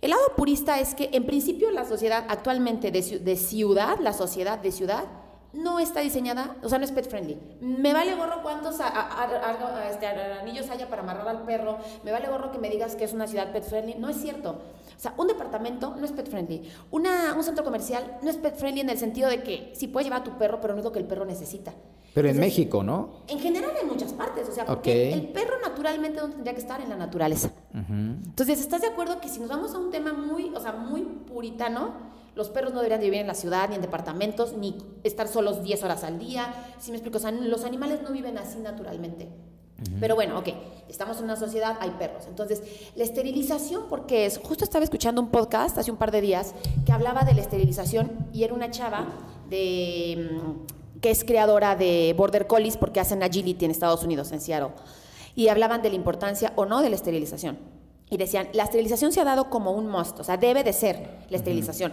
El 0.00 0.10
lado 0.10 0.22
purista 0.36 0.78
es 0.78 0.94
que 0.94 1.10
en 1.12 1.26
principio 1.26 1.70
la 1.72 1.84
sociedad 1.84 2.24
actualmente 2.28 2.92
de 2.92 3.36
ciudad, 3.36 3.98
la 4.00 4.12
sociedad 4.12 4.58
de 4.58 4.70
ciudad, 4.70 5.04
no 5.56 5.78
está 5.78 6.00
diseñada, 6.00 6.56
o 6.62 6.68
sea, 6.68 6.78
no 6.78 6.84
es 6.84 6.92
pet 6.92 7.08
friendly. 7.08 7.38
Me 7.60 7.92
vale 7.92 8.14
gorro 8.14 8.42
cuántos 8.42 8.80
a- 8.80 8.88
a- 8.88 9.24
a- 9.24 9.78
a- 9.78 9.90
este, 9.90 10.06
anillos 10.06 10.68
haya 10.70 10.88
para 10.88 11.02
amarrar 11.02 11.28
al 11.28 11.42
perro, 11.44 11.78
me 12.04 12.12
vale 12.12 12.28
gorro 12.28 12.50
que 12.52 12.58
me 12.58 12.68
digas 12.70 12.96
que 12.96 13.04
es 13.04 13.12
una 13.12 13.26
ciudad 13.26 13.52
pet 13.52 13.64
friendly, 13.64 13.94
no 13.94 14.08
es 14.08 14.16
cierto. 14.16 14.50
O 14.96 14.98
sea, 15.00 15.12
un 15.18 15.26
departamento 15.26 15.94
no 15.98 16.04
es 16.04 16.12
pet 16.12 16.28
friendly. 16.28 16.70
Una, 16.90 17.34
un 17.36 17.42
centro 17.44 17.64
comercial 17.64 18.18
no 18.22 18.30
es 18.30 18.36
pet 18.36 18.56
friendly 18.56 18.80
en 18.80 18.90
el 18.90 18.98
sentido 18.98 19.28
de 19.28 19.42
que 19.42 19.72
sí 19.74 19.88
puedes 19.88 20.06
llevar 20.06 20.20
a 20.22 20.24
tu 20.24 20.38
perro, 20.38 20.58
pero 20.60 20.72
no 20.74 20.78
es 20.80 20.84
lo 20.84 20.92
que 20.92 20.98
el 21.00 21.04
perro 21.06 21.24
necesita. 21.26 21.72
Pero 22.14 22.28
en 22.28 22.36
Entonces, 22.36 22.58
México, 22.58 22.82
¿no? 22.82 23.10
en 23.28 23.38
general 23.40 23.72
en 23.78 23.88
muchas 23.88 24.14
partes, 24.14 24.48
o 24.48 24.52
sea, 24.52 24.64
porque 24.64 25.08
Ok. 25.12 25.20
el 25.22 25.28
perro 25.28 25.56
naturalmente 25.62 26.18
¿dónde 26.18 26.36
tendría 26.36 26.54
que 26.54 26.60
estar 26.62 26.80
en 26.80 26.88
la 26.88 26.96
naturaleza. 26.96 27.50
Entonces, 27.74 28.58
¿estás 28.58 28.80
de 28.80 28.86
acuerdo 28.88 29.20
que 29.20 29.28
si 29.28 29.38
nos 29.38 29.50
vamos 29.50 29.74
a 29.74 29.78
un 29.78 29.90
tema 29.90 30.14
muy, 30.14 30.50
o 30.54 30.60
sea, 30.60 30.72
muy 30.72 31.02
puritano, 31.02 31.90
los 32.36 32.50
perros 32.50 32.72
no 32.72 32.80
deberían 32.80 33.00
de 33.00 33.06
vivir 33.06 33.20
en 33.20 33.26
la 33.26 33.34
ciudad, 33.34 33.68
ni 33.68 33.74
en 33.74 33.82
departamentos, 33.82 34.52
ni 34.52 34.76
estar 35.02 35.26
solos 35.26 35.62
10 35.64 35.82
horas 35.82 36.04
al 36.04 36.18
día? 36.18 36.54
Si 36.78 36.90
me 36.90 36.98
explico, 36.98 37.16
o 37.16 37.20
sea, 37.20 37.32
los 37.32 37.64
animales 37.64 38.02
no 38.02 38.12
viven 38.12 38.38
así 38.38 38.58
naturalmente. 38.58 39.28
Pero 40.00 40.14
bueno, 40.14 40.38
ok, 40.38 40.48
estamos 40.88 41.18
en 41.18 41.24
una 41.24 41.36
sociedad, 41.36 41.76
hay 41.80 41.90
perros. 41.90 42.24
Entonces, 42.26 42.62
la 42.94 43.04
esterilización, 43.04 43.88
¿por 43.88 44.06
qué 44.06 44.24
es? 44.24 44.38
Justo 44.38 44.64
estaba 44.64 44.84
escuchando 44.84 45.20
un 45.20 45.28
podcast 45.28 45.76
hace 45.76 45.90
un 45.90 45.98
par 45.98 46.10
de 46.10 46.22
días 46.22 46.54
que 46.86 46.92
hablaba 46.92 47.24
de 47.24 47.34
la 47.34 47.42
esterilización 47.42 48.10
y 48.32 48.44
era 48.44 48.54
una 48.54 48.70
chava 48.70 49.06
de, 49.50 50.30
mm, 50.30 51.00
que 51.00 51.10
es 51.10 51.24
creadora 51.24 51.76
de 51.76 52.14
Border 52.16 52.46
Collies 52.46 52.78
porque 52.78 53.00
hacen 53.00 53.22
agility 53.22 53.66
en 53.66 53.70
Estados 53.70 54.02
Unidos, 54.02 54.32
en 54.32 54.40
Seattle. 54.40 54.70
Y 55.34 55.48
hablaban 55.48 55.82
de 55.82 55.90
la 55.90 55.96
importancia 55.96 56.54
o 56.56 56.64
no 56.64 56.80
de 56.80 56.88
la 56.88 56.96
esterilización. 56.96 57.58
Y 58.08 58.16
decían, 58.16 58.48
la 58.54 58.64
esterilización 58.64 59.12
se 59.12 59.20
ha 59.20 59.24
dado 59.24 59.50
como 59.50 59.72
un 59.72 59.88
must, 59.88 60.20
o 60.20 60.24
sea, 60.24 60.38
debe 60.38 60.64
de 60.64 60.72
ser 60.72 61.26
la 61.28 61.36
esterilización. 61.36 61.92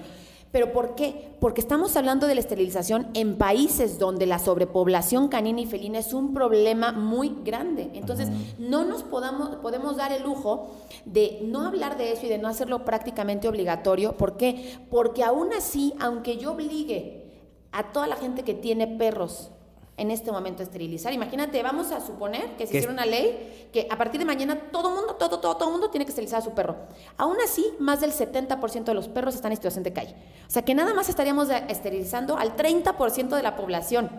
¿Pero 0.53 0.72
por 0.72 0.93
qué? 0.93 1.36
Porque 1.39 1.62
estamos 1.62 1.98
hablando 1.98 2.27
de 2.27 2.36
la 2.36 2.39
esterilización 2.39 3.07
en 3.15 3.39
países 3.39 3.98
donde 3.98 4.27
la 4.27 4.38
sobrepoblación 4.38 5.27
canina 5.27 5.62
y 5.62 5.65
felina 5.65 5.98
es 5.98 6.13
un 6.13 6.31
problema 6.31 6.91
muy 6.91 7.38
grande. 7.43 7.89
Entonces, 7.95 8.29
no 8.60 8.86
nos 8.86 9.01
podamos, 9.01 9.55
podemos 9.55 9.98
dar 9.98 10.12
el 10.12 10.22
lujo 10.22 10.69
de 11.05 11.39
no 11.41 11.65
hablar 11.65 11.98
de 11.98 12.12
eso 12.12 12.27
y 12.27 12.29
de 12.29 12.38
no 12.38 12.48
hacerlo 12.48 12.86
prácticamente 12.86 13.48
obligatorio. 13.48 14.15
¿Por 14.15 14.38
qué? 14.38 14.77
Porque 14.91 15.24
aún 15.24 15.51
así, 15.53 15.95
aunque 16.00 16.38
yo 16.38 16.51
obligue 16.51 17.31
a 17.72 17.91
toda 17.91 18.05
la 18.05 18.15
gente 18.15 18.43
que 18.43 18.53
tiene 18.53 18.86
perros 18.86 19.50
en 19.97 20.12
este 20.12 20.31
momento 20.31 20.63
esterilizar. 20.63 21.13
Imagínate, 21.13 21.62
vamos 21.62 21.91
a 21.91 22.01
suponer 22.01 22.55
que 22.57 22.65
se 22.65 22.77
hiciera 22.77 22.91
una 22.91 23.05
ley 23.05 23.69
que 23.71 23.88
a 23.89 23.97
partir 23.97 24.19
de 24.19 24.25
mañana 24.25 24.57
todo 24.71 24.89
mundo, 24.89 25.15
todo, 25.15 25.39
todo, 25.39 25.55
todo 25.55 25.71
mundo 25.71 25.89
tiene 25.89 26.05
que 26.05 26.09
esterilizar 26.09 26.39
a 26.39 26.43
su 26.43 26.51
perro. 26.51 26.75
Aún 27.17 27.38
así, 27.43 27.65
más 27.79 28.01
del 28.01 28.12
70% 28.12 28.85
de 28.85 28.93
los 28.93 29.07
perros 29.07 29.35
están 29.35 29.51
en 29.51 29.57
situación 29.57 29.83
de 29.83 29.93
calle. 29.93 30.15
O 30.47 30.50
sea, 30.50 30.63
que 30.63 30.73
nada 30.73 30.93
más 30.93 31.09
estaríamos 31.09 31.50
esterilizando 31.67 32.38
al 32.38 32.55
30% 32.55 33.35
de 33.35 33.43
la 33.43 33.55
población. 33.55 34.09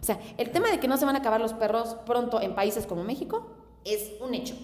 O 0.00 0.04
sea, 0.04 0.18
el 0.36 0.50
tema 0.50 0.70
de 0.70 0.80
que 0.80 0.88
no 0.88 0.96
se 0.96 1.04
van 1.04 1.16
a 1.16 1.20
acabar 1.20 1.40
los 1.40 1.54
perros 1.54 1.96
pronto 2.06 2.40
en 2.40 2.54
países 2.54 2.86
como 2.86 3.04
México 3.04 3.46
es 3.84 4.12
un 4.20 4.34
hecho. 4.34 4.54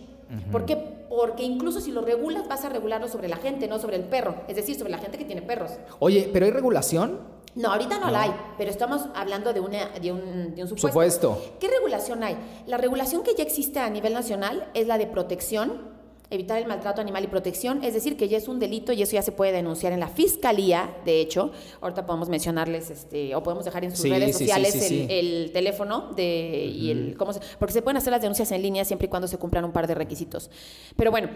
¿Por 0.52 0.66
qué? 0.66 0.76
Porque 1.08 1.42
incluso 1.42 1.80
si 1.80 1.90
lo 1.90 2.02
regulas, 2.02 2.48
vas 2.48 2.64
a 2.64 2.68
regularlo 2.68 3.08
sobre 3.08 3.28
la 3.28 3.37
gente, 3.37 3.66
no 3.66 3.78
sobre 3.78 3.96
el 3.96 4.04
perro. 4.04 4.34
Es 4.46 4.56
decir, 4.56 4.76
sobre 4.76 4.90
la 4.90 4.98
gente 4.98 5.16
que 5.16 5.25
tiene 5.25 5.40
perros. 5.40 5.70
Oye, 6.00 6.28
pero 6.32 6.44
hay 6.44 6.52
regulación. 6.52 7.38
No, 7.58 7.72
ahorita 7.72 7.98
no, 7.98 8.06
No. 8.06 8.12
la 8.12 8.22
hay, 8.22 8.30
pero 8.56 8.70
estamos 8.70 9.02
hablando 9.14 9.52
de, 9.52 9.60
una, 9.60 9.86
de, 10.00 10.12
un, 10.12 10.54
de 10.54 10.62
un 10.62 10.68
supuesto. 10.68 10.88
Supuesto. 10.88 11.42
¿Qué 11.60 11.68
regulación 11.68 12.22
hay? 12.22 12.36
La 12.66 12.76
regulación 12.78 13.22
que 13.22 13.34
ya 13.36 13.42
existe 13.42 13.78
a 13.80 13.90
nivel 13.90 14.14
nacional 14.14 14.68
es 14.74 14.86
la 14.86 14.96
de 14.96 15.06
protección, 15.06 15.98
evitar 16.30 16.58
el 16.58 16.66
maltrato 16.68 17.00
animal 17.00 17.24
y 17.24 17.26
protección, 17.26 17.82
es 17.82 17.94
decir, 17.94 18.16
que 18.16 18.28
ya 18.28 18.36
es 18.36 18.48
un 18.48 18.58
delito 18.58 18.92
y 18.92 19.02
eso 19.02 19.12
ya 19.12 19.22
se 19.22 19.32
puede 19.32 19.50
denunciar 19.50 19.92
en 19.92 20.00
la 20.00 20.08
fiscalía, 20.08 20.94
de 21.06 21.20
hecho, 21.20 21.52
ahorita 21.80 22.04
podemos 22.06 22.28
mencionarles, 22.28 22.90
este, 22.90 23.34
o 23.34 23.42
podemos 23.42 23.64
dejar 23.64 23.82
en 23.84 23.90
sus 23.92 24.00
Sí, 24.02 24.10
redes 24.10 24.36
sí, 24.36 24.44
sociales 24.44 24.72
sí, 24.74 24.78
el, 24.78 24.86
sí. 24.88 25.06
el 25.10 25.50
teléfono 25.52 26.12
de, 26.14 26.66
y 26.66 26.90
el 26.90 27.16
cómo 27.16 27.32
se, 27.32 27.40
porque 27.58 27.72
se 27.72 27.82
pueden 27.82 27.96
hacer 27.96 28.12
las 28.12 28.20
denuncias 28.20 28.52
en 28.52 28.60
línea 28.62 28.84
siempre 28.84 29.06
y 29.06 29.08
cuando 29.08 29.26
se 29.26 29.38
cumplan 29.38 29.64
un 29.64 29.72
par 29.72 29.86
de 29.86 29.94
requisitos. 29.94 30.50
Pero 30.96 31.10
bueno, 31.10 31.30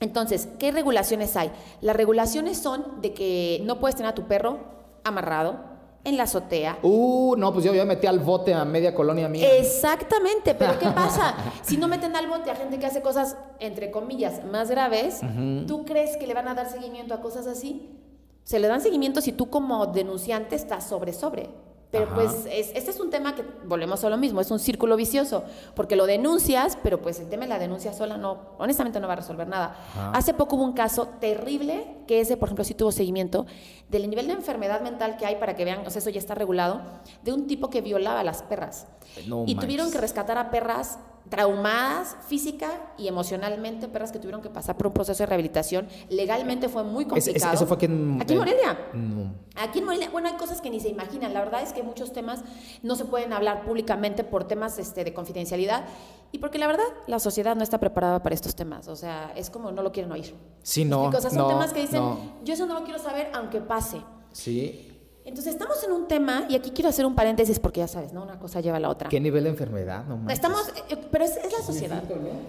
entonces, 0.00 0.48
¿qué 0.58 0.72
regulaciones 0.72 1.36
hay? 1.36 1.52
Las 1.80 1.94
regulaciones 1.94 2.58
son 2.58 3.00
de 3.00 3.14
que 3.14 3.60
no 3.64 3.78
puedes 3.78 3.94
tener 3.94 4.10
a 4.10 4.14
tu 4.16 4.24
perro 4.26 4.73
amarrado 5.04 5.74
en 6.04 6.16
la 6.18 6.24
azotea, 6.24 6.78
Uh, 6.82 7.34
no, 7.36 7.52
pues 7.52 7.64
yo 7.64 7.72
ya 7.72 7.84
metí 7.86 8.06
al 8.06 8.18
bote 8.18 8.52
a 8.52 8.64
media 8.64 8.94
colonia 8.94 9.26
mía. 9.28 9.48
Exactamente, 9.56 10.54
pero 10.54 10.78
¿qué 10.78 10.88
pasa? 10.90 11.34
Si 11.62 11.78
no 11.78 11.88
meten 11.88 12.14
al 12.14 12.26
bote 12.26 12.50
a 12.50 12.56
gente 12.56 12.78
que 12.78 12.86
hace 12.86 13.00
cosas, 13.00 13.38
entre 13.58 13.90
comillas, 13.90 14.44
más 14.44 14.70
graves, 14.70 15.20
¿tú 15.66 15.84
crees 15.86 16.16
que 16.18 16.26
le 16.26 16.34
van 16.34 16.48
a 16.48 16.54
dar 16.54 16.68
seguimiento 16.68 17.14
a 17.14 17.20
cosas 17.22 17.46
así? 17.46 17.98
Se 18.42 18.58
le 18.58 18.68
dan 18.68 18.82
seguimiento 18.82 19.22
si 19.22 19.32
tú 19.32 19.48
como 19.48 19.86
denunciante 19.86 20.56
estás 20.56 20.84
sobre 20.86 21.14
sobre. 21.14 21.48
Pero 21.94 22.06
Ajá. 22.06 22.14
pues 22.16 22.46
es- 22.50 22.72
este 22.74 22.90
es 22.90 22.98
un 23.00 23.08
tema 23.10 23.34
que 23.36 23.44
volvemos 23.66 24.02
a 24.04 24.08
lo 24.10 24.16
mismo, 24.16 24.40
es 24.40 24.50
un 24.50 24.58
círculo 24.58 24.96
vicioso, 24.96 25.44
porque 25.76 25.94
lo 25.94 26.06
denuncias, 26.06 26.76
pero 26.82 27.00
pues 27.00 27.20
el 27.20 27.28
tema 27.28 27.44
de 27.44 27.48
la 27.50 27.58
denuncia 27.60 27.92
sola 27.92 28.16
no, 28.16 28.38
honestamente 28.58 28.98
no 28.98 29.06
va 29.06 29.12
a 29.12 29.16
resolver 29.16 29.46
nada. 29.46 29.76
Ajá. 29.94 30.10
Hace 30.10 30.34
poco 30.34 30.56
hubo 30.56 30.64
un 30.64 30.72
caso 30.72 31.06
terrible, 31.20 31.86
que 32.08 32.20
ese 32.20 32.36
por 32.36 32.48
ejemplo 32.48 32.64
sí 32.64 32.74
tuvo 32.74 32.90
seguimiento, 32.90 33.46
del 33.88 34.10
nivel 34.10 34.26
de 34.26 34.32
enfermedad 34.32 34.80
mental 34.80 35.16
que 35.16 35.24
hay 35.26 35.36
para 35.36 35.54
que 35.54 35.64
vean, 35.64 35.86
o 35.86 35.90
sea, 35.90 36.00
eso 36.00 36.10
ya 36.10 36.18
está 36.18 36.34
regulado, 36.34 36.80
de 37.22 37.32
un 37.32 37.46
tipo 37.46 37.70
que 37.70 37.80
violaba 37.80 38.20
a 38.20 38.24
las 38.24 38.42
perras. 38.42 38.86
No 39.26 39.44
y 39.46 39.54
tuvieron 39.54 39.92
que 39.92 39.98
rescatar 39.98 40.36
a 40.36 40.50
perras 40.50 40.98
traumadas 41.34 42.16
física 42.28 42.70
y 42.96 43.08
emocionalmente, 43.08 43.88
perras 43.88 44.12
que 44.12 44.18
tuvieron 44.20 44.40
que 44.40 44.50
pasar 44.50 44.76
por 44.76 44.86
un 44.86 44.92
proceso 44.92 45.22
de 45.22 45.26
rehabilitación. 45.26 45.88
Legalmente 46.08 46.68
fue 46.68 46.84
muy 46.84 47.06
complicado. 47.06 47.54
eso 47.54 47.66
fue 47.66 47.76
aquí 47.76 47.86
en- 47.86 48.18
Aquí 48.22 48.32
en 48.34 48.38
Morelia. 48.38 48.78
No. 48.92 49.34
Aquí 49.56 49.80
en 49.80 49.84
Morelia, 49.86 50.10
bueno, 50.10 50.28
hay 50.28 50.34
cosas 50.34 50.60
que 50.60 50.70
ni 50.70 50.78
se 50.80 50.88
imaginan. 50.88 51.32
La 51.34 51.40
verdad 51.40 51.62
es 51.62 51.72
que 51.72 51.82
muchos 51.82 52.12
temas 52.12 52.42
no 52.82 52.94
se 52.94 53.04
pueden 53.04 53.32
hablar 53.32 53.64
públicamente 53.64 54.22
por 54.22 54.44
temas 54.44 54.78
este, 54.78 55.02
de 55.04 55.12
confidencialidad 55.12 55.84
y 56.30 56.38
porque 56.38 56.58
la 56.58 56.66
verdad 56.68 56.84
la 57.08 57.18
sociedad 57.18 57.56
no 57.56 57.62
está 57.64 57.78
preparada 57.78 58.22
para 58.22 58.34
estos 58.34 58.54
temas. 58.54 58.86
O 58.88 58.94
sea, 58.96 59.32
es 59.34 59.50
como 59.50 59.72
no 59.72 59.82
lo 59.82 59.90
quieren 59.90 60.12
oír. 60.12 60.34
Sí, 60.62 60.84
¿Me 60.84 60.90
no? 60.90 61.04
O 61.04 61.12
sea, 61.20 61.30
son 61.30 61.38
no, 61.38 61.48
temas 61.48 61.72
que 61.72 61.80
dicen, 61.80 62.00
no. 62.00 62.18
yo 62.44 62.54
eso 62.54 62.66
no 62.66 62.74
lo 62.78 62.84
quiero 62.84 62.98
saber 63.00 63.30
aunque 63.34 63.60
pase. 63.60 64.00
Sí. 64.32 64.90
Entonces 65.24 65.54
estamos 65.54 65.82
en 65.82 65.92
un 65.92 66.06
tema, 66.06 66.44
y 66.50 66.54
aquí 66.54 66.70
quiero 66.70 66.90
hacer 66.90 67.06
un 67.06 67.14
paréntesis 67.14 67.58
porque 67.58 67.80
ya 67.80 67.88
sabes, 67.88 68.12
¿no? 68.12 68.22
Una 68.22 68.38
cosa 68.38 68.60
lleva 68.60 68.76
a 68.76 68.80
la 68.80 68.90
otra. 68.90 69.08
¿Qué 69.08 69.20
nivel 69.20 69.44
de 69.44 69.50
enfermedad? 69.50 70.04
No 70.04 70.18
manches. 70.18 70.34
Estamos, 70.34 70.68
eh, 70.90 70.96
pero 71.10 71.24
es, 71.24 71.36
es 71.36 71.50
la 71.50 71.64
sociedad. 71.64 72.02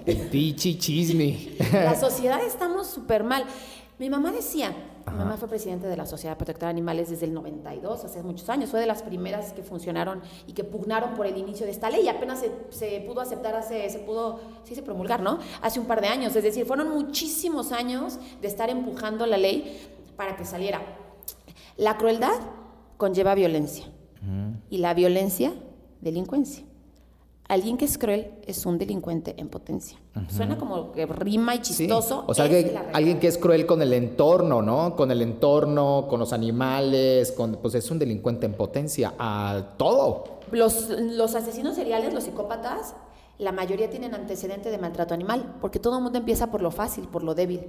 El 0.06 0.18
Pichi 0.30 0.78
chisme. 0.78 1.56
La 1.72 1.96
sociedad 1.98 2.42
estamos 2.46 2.88
súper 2.88 3.24
mal. 3.24 3.46
Mi 3.98 4.10
mamá 4.10 4.34
decía, 4.34 4.76
mi 5.10 5.18
mamá 5.18 5.38
fue 5.38 5.48
presidente 5.48 5.88
de 5.88 5.96
la 5.96 6.06
Sociedad 6.06 6.36
Protectora 6.36 6.68
de 6.68 6.72
Animales 6.72 7.10
desde 7.10 7.28
el 7.28 7.34
92, 7.34 8.04
hace 8.04 8.22
muchos 8.24 8.50
años, 8.50 8.70
fue 8.70 8.82
de 8.82 8.86
las 8.88 9.04
primeras 9.04 9.54
que 9.54 9.64
funcionaron 9.64 10.22
y 10.46 10.52
que 10.52 10.66
pugnaron 10.66 11.14
por 11.14 11.26
el 11.28 11.38
inicio 11.38 11.66
de 11.66 11.72
esta 11.72 11.90
ley. 11.90 12.10
Apenas 12.10 12.42
se, 12.42 12.52
se 12.72 13.00
pudo 13.08 13.22
aceptar, 13.22 13.56
hace, 13.56 13.90
se 13.90 14.00
pudo, 14.00 14.42
sí 14.66 14.76
se 14.76 14.82
promulgar, 14.82 15.22
¿no? 15.22 15.40
Hace 15.62 15.80
un 15.80 15.86
par 15.86 16.02
de 16.02 16.10
años. 16.10 16.36
Es 16.36 16.44
decir, 16.44 16.66
fueron 16.66 16.90
muchísimos 16.90 17.72
años 17.72 18.20
de 18.42 18.48
estar 18.50 18.70
empujando 18.70 19.26
la 19.26 19.38
ley 19.38 19.80
para 20.18 20.36
que 20.36 20.44
saliera. 20.44 20.82
La 21.78 21.98
crueldad 21.98 22.38
conlleva 22.98 23.36
violencia 23.36 23.86
y 24.70 24.80
la 24.80 24.94
violencia, 24.94 25.54
delincuencia. 26.02 26.64
Alguien 27.48 27.78
que 27.78 27.86
es 27.86 28.00
cruel 28.00 28.32
es 28.48 28.66
un 28.66 28.80
delincuente 28.80 29.36
en 29.38 29.50
potencia. 29.50 30.00
Suena 30.30 30.58
como 30.58 30.92
que 30.94 31.06
rima 31.06 31.54
y 31.54 31.60
Sí. 31.64 31.76
chistoso. 31.76 32.24
O 32.26 32.34
sea, 32.34 32.46
alguien, 32.46 32.72
alguien 32.92 33.20
que 33.20 33.28
es 33.28 33.38
cruel 33.38 33.68
con 33.68 33.84
el 33.84 33.94
entorno, 33.94 34.64
¿no? 34.64 34.96
Con 34.96 35.12
el 35.12 35.22
entorno, 35.22 36.08
con 36.10 36.20
los 36.20 36.34
animales, 36.34 37.32
con, 37.34 37.58
pues 37.62 37.76
es 37.76 37.92
un 37.92 38.00
delincuente 38.00 38.48
en 38.48 38.54
potencia 38.54 39.14
a 39.20 39.74
todo. 39.78 40.40
Los, 40.52 40.90
los 40.90 41.36
asesinos 41.36 41.76
seriales, 41.76 42.16
los 42.16 42.24
psicópatas, 42.24 42.96
la 43.38 43.52
mayoría 43.52 43.92
tienen 43.92 44.16
antecedente 44.16 44.72
de 44.72 44.78
maltrato 44.80 45.14
animal, 45.14 45.58
porque 45.62 45.78
todo 45.78 45.98
el 45.98 46.04
mundo 46.04 46.18
empieza 46.18 46.50
por 46.50 46.64
lo 46.64 46.72
fácil, 46.72 47.08
por 47.08 47.22
lo 47.24 47.36
débil. 47.36 47.62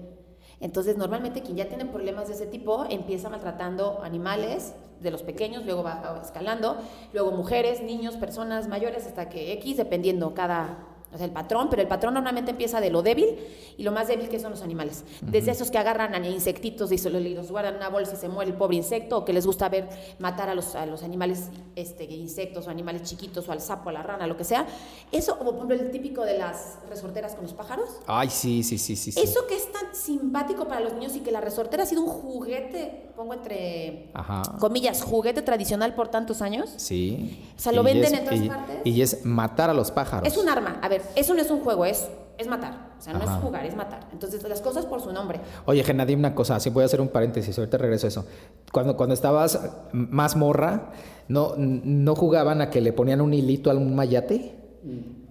Entonces, 0.60 0.96
normalmente 0.96 1.42
quien 1.42 1.56
ya 1.56 1.68
tiene 1.68 1.84
problemas 1.84 2.28
de 2.28 2.34
ese 2.34 2.46
tipo 2.46 2.86
empieza 2.88 3.28
maltratando 3.28 4.00
animales, 4.02 4.74
de 5.00 5.10
los 5.10 5.22
pequeños, 5.22 5.64
luego 5.64 5.82
va 5.82 6.20
escalando, 6.24 6.78
luego 7.12 7.30
mujeres, 7.32 7.82
niños, 7.82 8.16
personas 8.16 8.66
mayores, 8.68 9.06
hasta 9.06 9.28
que 9.28 9.52
X, 9.52 9.76
dependiendo 9.76 10.34
cada, 10.34 10.95
o 11.12 11.16
sea, 11.16 11.26
el 11.26 11.32
patrón, 11.32 11.68
pero 11.70 11.80
el 11.82 11.88
patrón 11.88 12.14
normalmente 12.14 12.50
empieza 12.50 12.80
de 12.80 12.90
lo 12.90 13.00
débil 13.02 13.38
y 13.78 13.82
lo 13.82 13.92
más 13.92 14.08
débil 14.08 14.28
que 14.28 14.38
son 14.40 14.50
los 14.50 14.62
animales. 14.62 15.04
Desde 15.22 15.52
esos 15.52 15.70
que 15.70 15.78
agarran 15.78 16.14
a 16.14 16.26
insectitos 16.28 16.92
y 16.92 16.98
se 16.98 17.08
los, 17.10 17.22
y 17.22 17.34
los 17.34 17.50
guardan 17.50 17.74
en 17.74 17.78
una 17.78 17.88
bolsa 17.88 18.14
y 18.14 18.16
se 18.16 18.28
muere 18.28 18.50
el 18.50 18.56
pobre 18.56 18.76
insecto, 18.76 19.18
o 19.18 19.24
que 19.24 19.32
les 19.32 19.46
gusta 19.46 19.68
ver 19.68 19.88
matar 20.18 20.48
a 20.48 20.54
los, 20.54 20.74
a 20.74 20.84
los 20.86 21.02
animales, 21.02 21.48
este, 21.76 22.04
insectos 22.04 22.66
o 22.66 22.70
animales 22.70 23.02
chiquitos, 23.04 23.48
o 23.48 23.52
al 23.52 23.60
sapo, 23.60 23.88
a 23.88 23.92
la 23.92 24.02
rana, 24.02 24.26
lo 24.26 24.36
que 24.36 24.44
sea. 24.44 24.66
Eso, 25.12 25.32
o 25.34 25.44
por 25.44 25.54
ejemplo, 25.54 25.76
el 25.76 25.90
típico 25.90 26.24
de 26.24 26.36
las 26.38 26.78
resorteras 26.90 27.34
con 27.34 27.44
los 27.44 27.52
pájaros. 27.54 27.88
Ay, 28.06 28.28
sí, 28.30 28.62
sí, 28.62 28.76
sí, 28.78 28.96
sí. 28.96 29.12
sí. 29.12 29.20
Eso 29.20 29.46
que 29.46 29.56
es 29.56 29.70
tan 29.72 29.94
simpático 29.94 30.66
para 30.66 30.80
los 30.80 30.92
niños 30.94 31.14
y 31.16 31.20
que 31.20 31.30
la 31.30 31.40
resortera 31.40 31.84
ha 31.84 31.86
sido 31.86 32.02
un 32.02 32.08
juguete, 32.10 33.10
pongo 33.16 33.34
entre 33.34 34.10
Ajá. 34.14 34.42
comillas, 34.58 35.02
juguete 35.02 35.42
tradicional 35.42 35.94
por 35.94 36.08
tantos 36.08 36.42
años. 36.42 36.70
Sí. 36.76 37.38
O 37.56 37.60
sea, 37.60 37.72
lo 37.72 37.82
Y 37.82 37.84
venden 37.86 38.12
es- 38.14 38.18
en 38.20 38.24
todas 38.24 38.40
y- 38.44 38.48
partes. 38.48 38.76
Y 38.84 39.02
es 39.02 39.24
matar 39.24 39.70
a 39.70 39.74
los 39.74 39.90
pájaros. 39.90 40.26
Es 40.26 40.36
un 40.36 40.48
arma. 40.48 40.78
A 40.82 40.88
ver, 40.88 40.95
eso 41.14 41.34
no 41.34 41.40
es 41.42 41.50
un 41.50 41.60
juego, 41.60 41.84
es, 41.84 42.08
es 42.38 42.46
matar. 42.46 42.94
O 42.98 43.02
sea, 43.02 43.12
no 43.12 43.22
Ajá. 43.22 43.36
es 43.36 43.42
jugar, 43.42 43.66
es 43.66 43.76
matar. 43.76 44.08
Entonces, 44.12 44.42
las 44.48 44.60
cosas 44.60 44.86
por 44.86 45.00
su 45.00 45.12
nombre. 45.12 45.40
Oye, 45.66 45.84
Gena, 45.84 46.04
dime 46.06 46.20
una 46.20 46.34
cosa, 46.34 46.58
sí 46.60 46.70
voy 46.70 46.82
a 46.82 46.86
hacer 46.86 47.00
un 47.00 47.08
paréntesis, 47.08 47.58
ahorita 47.58 47.76
regreso 47.78 48.06
a 48.06 48.08
eso. 48.08 48.26
Cuando, 48.72 48.96
cuando 48.96 49.14
estabas 49.14 49.60
más 49.92 50.36
morra, 50.36 50.90
¿no, 51.28 51.54
¿no 51.56 52.14
jugaban 52.14 52.60
a 52.62 52.70
que 52.70 52.80
le 52.80 52.92
ponían 52.92 53.20
un 53.20 53.34
hilito 53.34 53.70
a 53.70 53.74
un 53.74 53.94
mayate 53.94 54.54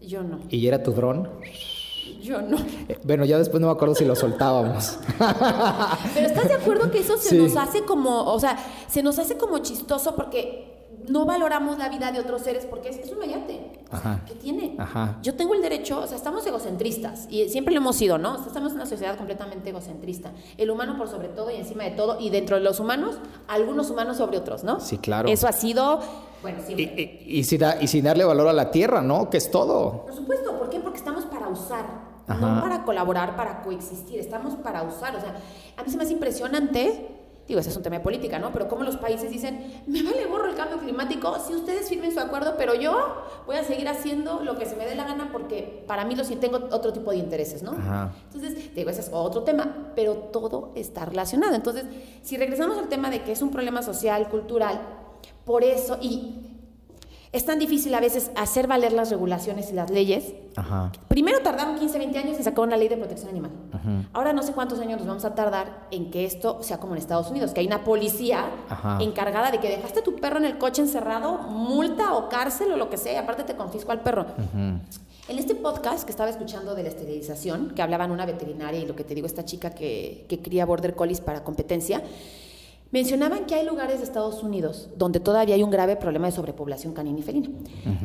Yo 0.01 0.23
no. 0.23 0.39
y 0.49 0.67
era 0.67 0.83
tu 0.83 0.91
dron? 0.93 1.29
Yo 2.21 2.41
no. 2.41 2.57
Eh, 2.89 2.97
Bueno, 3.03 3.23
ya 3.25 3.37
después 3.37 3.61
no 3.61 3.67
me 3.67 3.73
acuerdo 3.73 3.93
si 3.95 4.03
lo 4.05 4.15
soltábamos. 4.15 4.97
Pero 6.13 6.27
¿estás 6.27 6.47
de 6.47 6.53
acuerdo 6.55 6.89
que 6.91 6.99
eso 6.99 7.17
se 7.17 7.29
Sí. 7.29 7.37
nos 7.37 7.55
hace 7.55 7.83
como, 7.83 8.23
o 8.31 8.39
sea, 8.39 8.57
se 8.87 9.03
nos 9.03 9.19
hace 9.19 9.37
como 9.37 9.59
chistoso 9.59 10.15
porque 10.15 10.87
no 11.07 11.25
valoramos 11.25 11.77
la 11.77 11.89
vida 11.89 12.11
de 12.11 12.19
otros 12.19 12.41
seres 12.41 12.65
porque 12.65 12.89
es, 12.89 12.97
es 12.97 13.11
un 13.11 13.19
mayate? 13.19 13.74
Ajá. 13.95 14.21
¿Qué 14.25 14.35
tiene? 14.35 14.75
Ajá. 14.77 15.17
Yo 15.21 15.35
tengo 15.35 15.53
el 15.53 15.61
derecho, 15.61 15.99
o 15.99 16.07
sea, 16.07 16.17
estamos 16.17 16.45
egocentristas 16.47 17.27
y 17.29 17.47
siempre 17.49 17.73
lo 17.73 17.79
hemos 17.81 17.95
sido, 17.95 18.17
¿no? 18.17 18.33
O 18.33 18.37
sea, 18.37 18.47
estamos 18.47 18.71
en 18.71 18.77
una 18.77 18.85
sociedad 18.85 19.17
completamente 19.17 19.69
egocentrista. 19.69 20.31
El 20.57 20.69
humano 20.71 20.97
por 20.97 21.07
sobre 21.07 21.29
todo 21.29 21.49
y 21.51 21.55
encima 21.55 21.83
de 21.83 21.91
todo 21.91 22.19
y 22.19 22.29
dentro 22.29 22.55
de 22.57 22.61
los 22.63 22.79
humanos, 22.79 23.17
algunos 23.47 23.89
humanos 23.89 24.17
sobre 24.17 24.37
otros, 24.37 24.63
¿no? 24.63 24.79
Sí, 24.79 24.97
claro. 24.97 25.27
Eso 25.29 25.47
ha 25.47 25.51
sido, 25.51 25.99
bueno, 26.41 26.59
Y, 26.61 26.65
siempre. 26.65 27.21
y- 27.25 27.39
y 27.39 27.43
sin 27.43 27.61
y 27.81 27.87
sin 27.87 28.03
darle 28.05 28.23
valor 28.23 28.47
a 28.47 28.53
la 28.53 28.71
tierra, 28.71 29.01
¿no? 29.01 29.29
Que 29.29 29.37
es 29.37 29.49
todo. 29.51 30.03
Por 30.05 30.13
supuesto, 30.15 30.57
¿por 30.57 30.69
qué? 30.69 30.79
Porque 30.79 30.97
estamos 30.97 31.25
para 31.25 31.47
usar, 31.49 31.85
Ajá. 32.27 32.39
no 32.55 32.61
para 32.61 32.83
colaborar, 32.83 33.35
para 33.35 33.61
coexistir, 33.63 34.19
estamos 34.19 34.55
para 34.55 34.83
usar. 34.83 35.15
O 35.15 35.19
sea, 35.21 35.35
a 35.77 35.83
mí 35.83 35.89
se 35.89 35.97
me 35.97 36.03
hace 36.03 36.13
impresionante, 36.13 37.14
digo, 37.47 37.59
ese 37.59 37.69
es 37.69 37.77
un 37.77 37.83
tema 37.83 37.97
de 37.97 38.03
política, 38.03 38.39
¿no? 38.39 38.51
Pero 38.51 38.67
cómo 38.67 38.83
los 38.83 38.97
países 38.97 39.29
dicen, 39.29 39.83
me 39.87 40.01
vale 40.01 40.25
gorro 40.25 40.49
el 40.49 40.55
cambio 40.55 40.79
climático, 40.79 41.37
si 41.39 41.53
ustedes 41.53 41.87
firmen 41.87 42.11
su 42.11 42.19
acuerdo, 42.19 42.55
pero 42.57 42.73
yo 42.73 43.23
voy 43.45 43.57
a 43.57 43.63
seguir 43.63 43.87
haciendo 43.87 44.41
lo 44.41 44.57
que 44.57 44.65
se 44.65 44.75
me 44.75 44.85
dé 44.85 44.95
la 44.95 45.05
gana 45.05 45.29
porque 45.31 45.83
para 45.87 46.05
mí 46.05 46.15
lo 46.15 46.23
sí 46.23 46.35
tengo 46.35 46.57
otro 46.71 46.91
tipo 46.91 47.11
de 47.11 47.17
intereses, 47.17 47.61
¿no? 47.61 47.71
Ajá. 47.71 48.13
Entonces, 48.33 48.73
digo, 48.73 48.89
ese 48.89 49.01
es 49.01 49.09
otro 49.11 49.43
tema, 49.43 49.91
pero 49.95 50.15
todo 50.15 50.71
está 50.75 51.05
relacionado. 51.05 51.55
Entonces, 51.55 51.85
si 52.23 52.37
regresamos 52.37 52.77
al 52.77 52.87
tema 52.87 53.09
de 53.09 53.21
que 53.21 53.31
es 53.31 53.41
un 53.41 53.51
problema 53.51 53.81
social, 53.83 54.27
cultural, 54.29 54.81
por 55.45 55.63
eso, 55.63 55.97
y 56.01 56.54
es 57.35 57.45
tan 57.45 57.59
difícil 57.59 57.93
a 57.93 57.99
veces 57.99 58.31
hacer 58.35 58.65
valer 58.65 58.93
las 58.93 59.09
regulaciones 59.09 59.69
y 59.69 59.73
las 59.73 59.89
leyes, 59.91 60.33
Ajá. 60.55 60.91
Primero 61.09 61.41
tardaron 61.41 61.77
15, 61.77 61.97
20 61.97 62.17
años 62.17 62.37
en 62.37 62.43
sacar 62.45 62.65
una 62.65 62.77
ley 62.77 62.87
de 62.87 62.95
protección 62.95 63.29
animal. 63.29 63.51
Ahora 64.13 64.31
no 64.31 64.41
sé 64.41 64.53
cuántos 64.53 64.79
años 64.79 64.99
nos 64.99 65.07
vamos 65.07 65.25
a 65.25 65.35
tardar 65.35 65.87
en 65.91 66.11
que 66.11 66.23
esto 66.23 66.63
sea 66.63 66.77
como 66.77 66.93
en 66.93 66.99
Estados 66.99 67.29
Unidos, 67.29 67.51
que 67.51 67.59
hay 67.59 67.67
una 67.67 67.83
policía 67.83 68.45
Ajá. 68.69 68.99
encargada 69.01 69.51
de 69.51 69.59
que 69.59 69.67
dejaste 69.67 70.01
tu 70.01 70.15
perro 70.15 70.37
en 70.37 70.45
el 70.45 70.57
coche 70.57 70.81
encerrado, 70.81 71.37
multa 71.39 72.13
o 72.13 72.29
cárcel 72.29 72.71
o 72.71 72.77
lo 72.77 72.89
que 72.89 72.95
sea, 72.97 73.11
y 73.13 73.15
aparte 73.17 73.43
te 73.43 73.55
confisco 73.55 73.91
al 73.91 73.99
perro. 74.01 74.27
En 75.27 75.39
este 75.39 75.55
podcast 75.55 76.05
que 76.05 76.11
estaba 76.11 76.29
escuchando 76.29 76.73
de 76.73 76.83
la 76.83 76.89
esterilización, 76.89 77.71
que 77.75 77.81
hablaban 77.81 78.11
una 78.11 78.25
veterinaria 78.25 78.79
y 78.79 78.85
lo 78.85 78.95
que 78.95 79.03
te 79.03 79.13
digo, 79.13 79.27
esta 79.27 79.43
chica 79.43 79.71
que, 79.71 80.25
que 80.29 80.39
cría 80.39 80.65
border 80.65 80.95
collies 80.95 81.19
para 81.19 81.43
competencia, 81.43 82.01
mencionaban 82.91 83.45
que 83.45 83.55
hay 83.55 83.65
lugares 83.65 83.99
de 83.99 84.05
Estados 84.05 84.41
Unidos 84.43 84.89
donde 84.95 85.19
todavía 85.19 85.55
hay 85.55 85.63
un 85.63 85.71
grave 85.71 85.95
problema 85.95 86.27
de 86.27 86.31
sobrepoblación 86.31 86.93
canina 86.93 87.19
y 87.19 87.23
felina. 87.23 87.49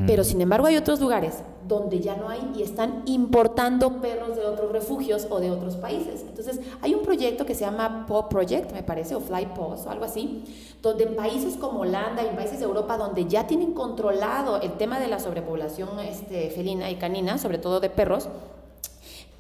Pero 0.07 0.25
sin 0.25 0.41
embargo 0.41 0.67
hay 0.67 0.77
otros 0.77 1.01
lugares 1.01 1.43
donde 1.69 2.01
ya 2.01 2.17
no 2.17 2.29
hay 2.29 2.41
y 2.57 2.63
están 2.63 3.03
importando 3.07 4.01
perros 4.01 4.37
de 4.37 4.45
otros 4.45 4.73
refugios 4.73 5.29
o 5.31 5.39
de 5.39 5.51
otros 5.51 5.77
países. 5.77 6.23
Entonces 6.29 6.61
hay 6.83 6.95
un 6.95 7.03
proyecto 7.03 7.47
que 7.47 7.55
se 7.55 7.65
llama 7.65 8.07
Paw 8.07 8.29
Project, 8.29 8.73
me 8.73 8.83
parece, 8.83 9.15
o 9.15 9.21
Fly 9.21 9.51
Paws 9.55 9.87
o 9.87 9.91
algo 9.91 10.05
así, 10.05 10.43
donde 10.83 11.05
en 11.05 11.15
países 11.15 11.57
como 11.57 11.81
Holanda 11.81 12.25
y 12.25 12.29
en 12.29 12.37
países 12.37 12.59
de 12.59 12.65
Europa 12.65 12.97
donde 12.97 13.27
ya 13.27 13.47
tienen 13.47 13.73
controlado 13.73 14.61
el 14.61 14.73
tema 14.73 14.99
de 14.99 15.09
la 15.09 15.21
sobrepoblación 15.21 16.01
este, 16.01 16.51
felina 16.51 16.91
y 16.91 16.97
canina, 16.97 17.39
sobre 17.39 17.59
todo 17.59 17.79
de 17.81 17.91
perros, 17.91 18.29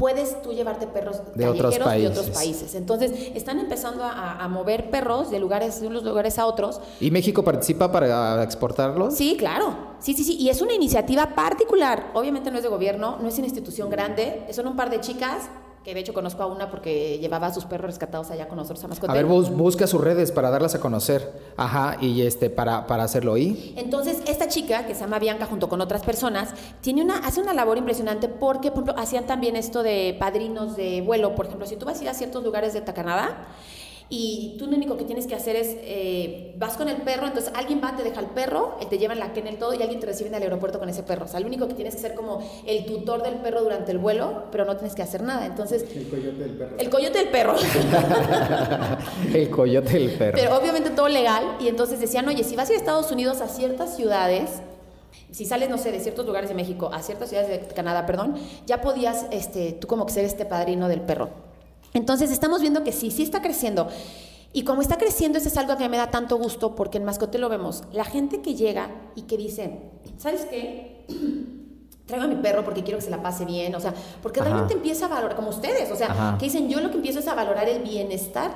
puedes 0.01 0.41
tú 0.41 0.53
llevarte 0.53 0.87
perros 0.87 1.21
De 1.35 1.47
otros 1.47 1.75
de 1.75 2.33
países. 2.33 2.75
Entonces, 2.75 3.13
están 3.35 3.61
empezando 3.61 4.03
a, 4.03 4.43
a 4.43 4.49
mover 4.49 4.91
perros 4.91 5.31
de 5.31 5.39
lugares 5.39 5.81
de 5.81 5.87
unos 5.87 6.03
lugares 6.05 6.39
a 6.39 6.47
otros. 6.47 6.81
¿Y 7.01 7.11
México 7.11 7.45
participa 7.45 7.93
para 7.93 8.43
exportarlos? 8.43 9.15
Sí, 9.15 9.37
claro. 9.39 9.91
Sí, 9.99 10.15
sí, 10.15 10.25
sí. 10.25 10.37
Y 10.39 10.49
es 10.49 10.63
una 10.63 10.73
iniciativa 10.73 11.35
particular. 11.35 12.13
Obviamente 12.15 12.51
no 12.51 12.57
es 12.57 12.63
de 12.63 12.71
gobierno, 12.71 13.19
no 13.21 13.29
es 13.29 13.37
una 13.37 13.47
institución 13.47 13.91
grande. 13.91 14.47
Son 14.53 14.67
un 14.67 14.75
par 14.75 14.89
de 14.89 15.01
chicas, 15.01 15.51
que 15.85 15.95
de 15.95 16.01
hecho 16.01 16.13
conozco 16.13 16.43
a 16.43 16.47
una 16.47 16.71
porque 16.71 17.19
llevaba 17.19 17.47
a 17.47 17.55
sus 17.55 17.65
perros 17.65 17.87
rescatados 17.87 18.31
allá 18.31 18.49
con 18.49 18.57
nosotros 18.59 18.85
a 18.85 18.89
Mascotel. 18.89 19.11
A 19.11 19.15
ver, 19.15 19.25
bus- 19.25 19.49
busca 19.51 19.87
sus 19.87 20.01
redes 20.01 20.31
para 20.31 20.51
darlas 20.51 20.75
a 20.75 20.81
conocer. 20.81 21.33
Ajá, 21.57 21.97
y 22.01 22.21
este, 22.23 22.51
para, 22.51 22.87
para 22.87 23.05
hacerlo 23.05 23.33
oír. 23.33 23.73
Entonces, 23.77 24.19
esta 24.27 24.47
chica, 24.49 24.87
que 24.87 24.95
se 24.95 25.01
llama 25.01 25.19
Bianca, 25.19 25.47
junto 25.47 25.69
con 25.71 25.81
otras 25.81 26.03
personas, 26.03 26.51
tiene 26.83 27.03
una, 27.03 27.19
hace 27.19 27.41
una 27.41 27.55
labor 27.55 27.79
impresionante 27.79 28.29
porque, 28.29 28.71
por 28.71 28.83
ejemplo, 28.85 29.03
hacían 29.03 29.27
también 29.27 29.57
esto 29.57 29.83
de 29.83 30.17
padrinos 30.19 30.77
de 30.77 31.01
vuelo. 31.01 31.35
Por 31.35 31.47
ejemplo, 31.47 31.67
si 31.67 31.77
tú 31.77 31.87
vas 31.87 31.99
a 31.99 32.03
ir 32.03 32.09
a 32.11 32.15
ciertos 32.15 32.45
lugares 32.45 32.75
de 32.75 32.83
Tacanada 32.83 33.47
y 34.13 34.57
tú 34.59 34.67
lo 34.67 34.77
único 34.77 34.97
que 34.97 35.05
tienes 35.05 35.29
que 35.29 35.37
hacer 35.37 35.55
es, 35.55 35.77
eh, 35.83 36.53
vas 36.59 36.77
con 36.77 36.89
el 36.89 36.97
perro, 36.97 37.29
entonces 37.29 37.53
alguien 37.55 37.81
va, 37.83 37.97
te 37.97 38.03
deja 38.03 38.19
el 38.19 38.27
perro, 38.27 38.77
te 38.91 38.99
lleva 38.99 39.13
en 39.13 39.21
la 39.21 39.33
kennel 39.33 39.57
todo 39.57 39.73
y 39.73 39.81
alguien 39.83 40.01
te 40.01 40.07
recibe 40.07 40.31
en 40.31 40.35
el 40.35 40.43
aeropuerto 40.43 40.81
con 40.81 40.89
ese 40.89 41.05
perro. 41.05 41.27
O 41.27 41.29
sea, 41.29 41.39
lo 41.39 41.47
único 41.47 41.69
que 41.69 41.75
tienes 41.75 41.95
que 41.95 42.01
ser 42.01 42.15
como 42.15 42.43
el 42.67 42.85
tutor 42.87 43.23
del 43.23 43.37
perro 43.37 43.63
durante 43.63 43.93
el 43.93 43.99
vuelo, 43.99 44.47
pero 44.51 44.65
no 44.65 44.77
tienes 44.77 44.97
que 44.97 45.03
hacer 45.03 45.23
nada. 45.23 45.47
Entonces, 45.47 45.85
El 45.95 46.09
coyote 46.11 46.39
del 46.43 46.51
perro. 46.57 46.77
el 46.77 46.91
coyote 46.91 47.19
del 47.19 47.29
perro. 47.29 47.55
El 49.33 49.51
coyote 49.51 49.93
del 49.93 50.11
perro. 50.19 50.39
Pero 50.41 50.57
obviamente 50.59 50.91
todo 50.91 51.09
legal. 51.09 51.45
Y 51.61 51.69
entonces 51.69 52.01
decían, 52.01 52.27
oye, 52.27 52.43
si 52.43 52.57
vas 52.57 52.69
a 52.71 52.75
Estados 52.75 53.13
Unidos 53.13 53.41
a 53.41 53.47
ciertas 53.47 53.95
ciudades, 53.95 54.61
si 55.31 55.45
sales, 55.45 55.71
no 55.71 55.79
sé, 55.79 55.93
de 55.93 56.01
ciertos 56.01 56.27
lugares 56.27 56.49
de 56.49 56.57
México 56.57 56.91
a 56.93 57.01
ciertas 57.03 57.29
ciudades 57.29 57.49
de 57.49 57.75
Canadá, 57.75 58.07
perdón, 58.07 58.35
ya 58.67 58.81
podías 58.81 59.27
este, 59.31 59.71
tú 59.73 59.87
como 59.87 60.05
que 60.07 60.13
ser 60.13 60.25
este 60.25 60.45
padrino 60.45 60.89
del 60.89 61.01
perro. 61.01 61.50
Entonces 61.95 62.31
estamos 62.31 62.61
viendo 62.61 62.85
que 62.85 62.93
sí, 62.93 63.11
sí 63.11 63.23
está 63.23 63.43
creciendo. 63.43 63.89
Y 64.53 64.65
como 64.65 64.83
está 64.83 64.97
creciendo, 64.99 65.39
eso 65.39 65.49
es 65.49 65.57
algo 65.57 65.77
que 65.77 65.89
me 65.89 65.97
da 65.97 66.11
tanto 66.11 66.37
gusto 66.37 66.75
porque 66.75 66.99
en 66.99 67.05
Mascote 67.05 67.39
lo 67.39 67.49
vemos. 67.49 67.85
La 67.93 68.05
gente 68.05 68.41
que 68.43 68.55
llega 68.55 68.91
y 69.15 69.23
que 69.23 69.37
dice, 69.37 69.79
¿sabes 70.19 70.45
qué? 70.47 71.05
Traigo 72.07 72.25
a 72.25 72.29
mi 72.29 72.35
perro 72.37 72.65
porque 72.65 72.83
quiero 72.83 72.99
que 72.99 73.05
se 73.05 73.11
la 73.11 73.23
pase 73.23 73.45
bien, 73.45 73.73
o 73.77 73.81
sea, 73.81 73.95
porque 74.23 74.41
Ajá. 74.41 74.49
realmente 74.49 74.75
empieza 74.75 75.07
a 75.07 75.09
valorar, 75.09 75.37
como 75.37 75.51
ustedes, 75.51 75.91
o 75.93 75.97
sea, 75.97 76.09
Ajá. 76.11 76.39
que 76.39 76.47
dicen, 76.47 76.69
yo 76.69 76.81
lo 76.81 76.91
que 76.91 76.97
empiezo 76.97 77.21
es 77.21 77.29
a 77.29 77.35
valorar 77.35 77.69
el 77.69 77.83
bienestar 77.83 78.51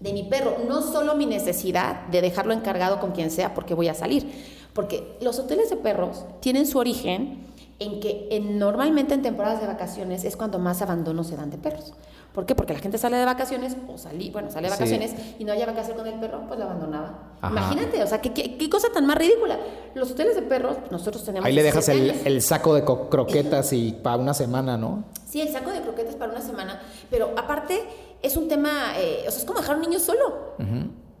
de 0.00 0.12
mi 0.12 0.24
perro, 0.24 0.58
no 0.68 0.82
solo 0.82 1.14
mi 1.14 1.24
necesidad 1.24 2.06
de 2.08 2.20
dejarlo 2.20 2.52
encargado 2.52 3.00
con 3.00 3.12
quien 3.12 3.30
sea 3.30 3.54
porque 3.54 3.72
voy 3.72 3.88
a 3.88 3.94
salir. 3.94 4.30
Porque 4.74 5.16
los 5.22 5.38
hoteles 5.38 5.70
de 5.70 5.76
perros 5.76 6.24
tienen 6.40 6.66
su 6.66 6.76
origen 6.78 7.46
en 7.78 8.00
que 8.00 8.28
en- 8.30 8.58
normalmente 8.58 9.14
en 9.14 9.22
temporadas 9.22 9.60
de 9.62 9.66
vacaciones 9.66 10.24
es 10.24 10.36
cuando 10.36 10.58
más 10.58 10.82
abandono 10.82 11.24
se 11.24 11.36
dan 11.36 11.48
de 11.50 11.56
perros. 11.56 11.94
¿Por 12.34 12.44
qué? 12.46 12.56
Porque 12.56 12.72
la 12.74 12.80
gente 12.80 12.98
sale 12.98 13.16
de 13.16 13.24
vacaciones 13.24 13.76
o 13.88 13.96
salí, 13.96 14.30
bueno, 14.30 14.50
sale 14.50 14.68
de 14.68 14.74
Sí. 14.74 14.80
vacaciones 14.80 15.14
y 15.38 15.44
no 15.44 15.52
haya 15.52 15.72
que 15.72 15.80
hacer 15.80 15.94
con 15.94 16.04
el 16.06 16.14
perro, 16.18 16.42
pues 16.48 16.58
lo 16.58 16.64
abandonaba. 16.64 17.36
Ajá. 17.40 17.52
Imagínate, 17.52 18.02
o 18.02 18.06
sea, 18.08 18.20
¿qué, 18.20 18.32
qué, 18.32 18.58
qué 18.58 18.68
cosa 18.68 18.88
tan 18.92 19.06
más 19.06 19.16
ridícula. 19.16 19.56
Los 19.94 20.10
hoteles 20.10 20.34
de 20.34 20.42
perros, 20.42 20.76
nosotros 20.90 21.24
tenemos... 21.24 21.46
Ahí 21.46 21.52
le 21.54 21.62
dejas 21.62 21.86
17 21.86 22.28
el, 22.28 22.34
el 22.34 22.42
saco 22.42 22.74
de 22.74 22.84
croquetas 22.84 23.72
y 23.72 23.92
para 23.92 24.16
una 24.16 24.34
semana, 24.34 24.76
¿no? 24.76 25.04
Sí, 25.24 25.40
el 25.40 25.48
saco 25.52 25.70
de 25.70 25.80
croquetas 25.80 26.16
para 26.16 26.32
una 26.32 26.40
semana, 26.42 26.82
pero 27.08 27.30
aparte 27.36 27.80
es 28.20 28.36
un 28.36 28.48
tema, 28.48 28.94
eh, 28.98 29.24
o 29.28 29.30
sea, 29.30 29.38
es 29.40 29.44
como 29.44 29.60
dejar 29.60 29.76
a 29.76 29.78
un 29.78 29.82
niño 29.84 30.00
solo. 30.00 30.54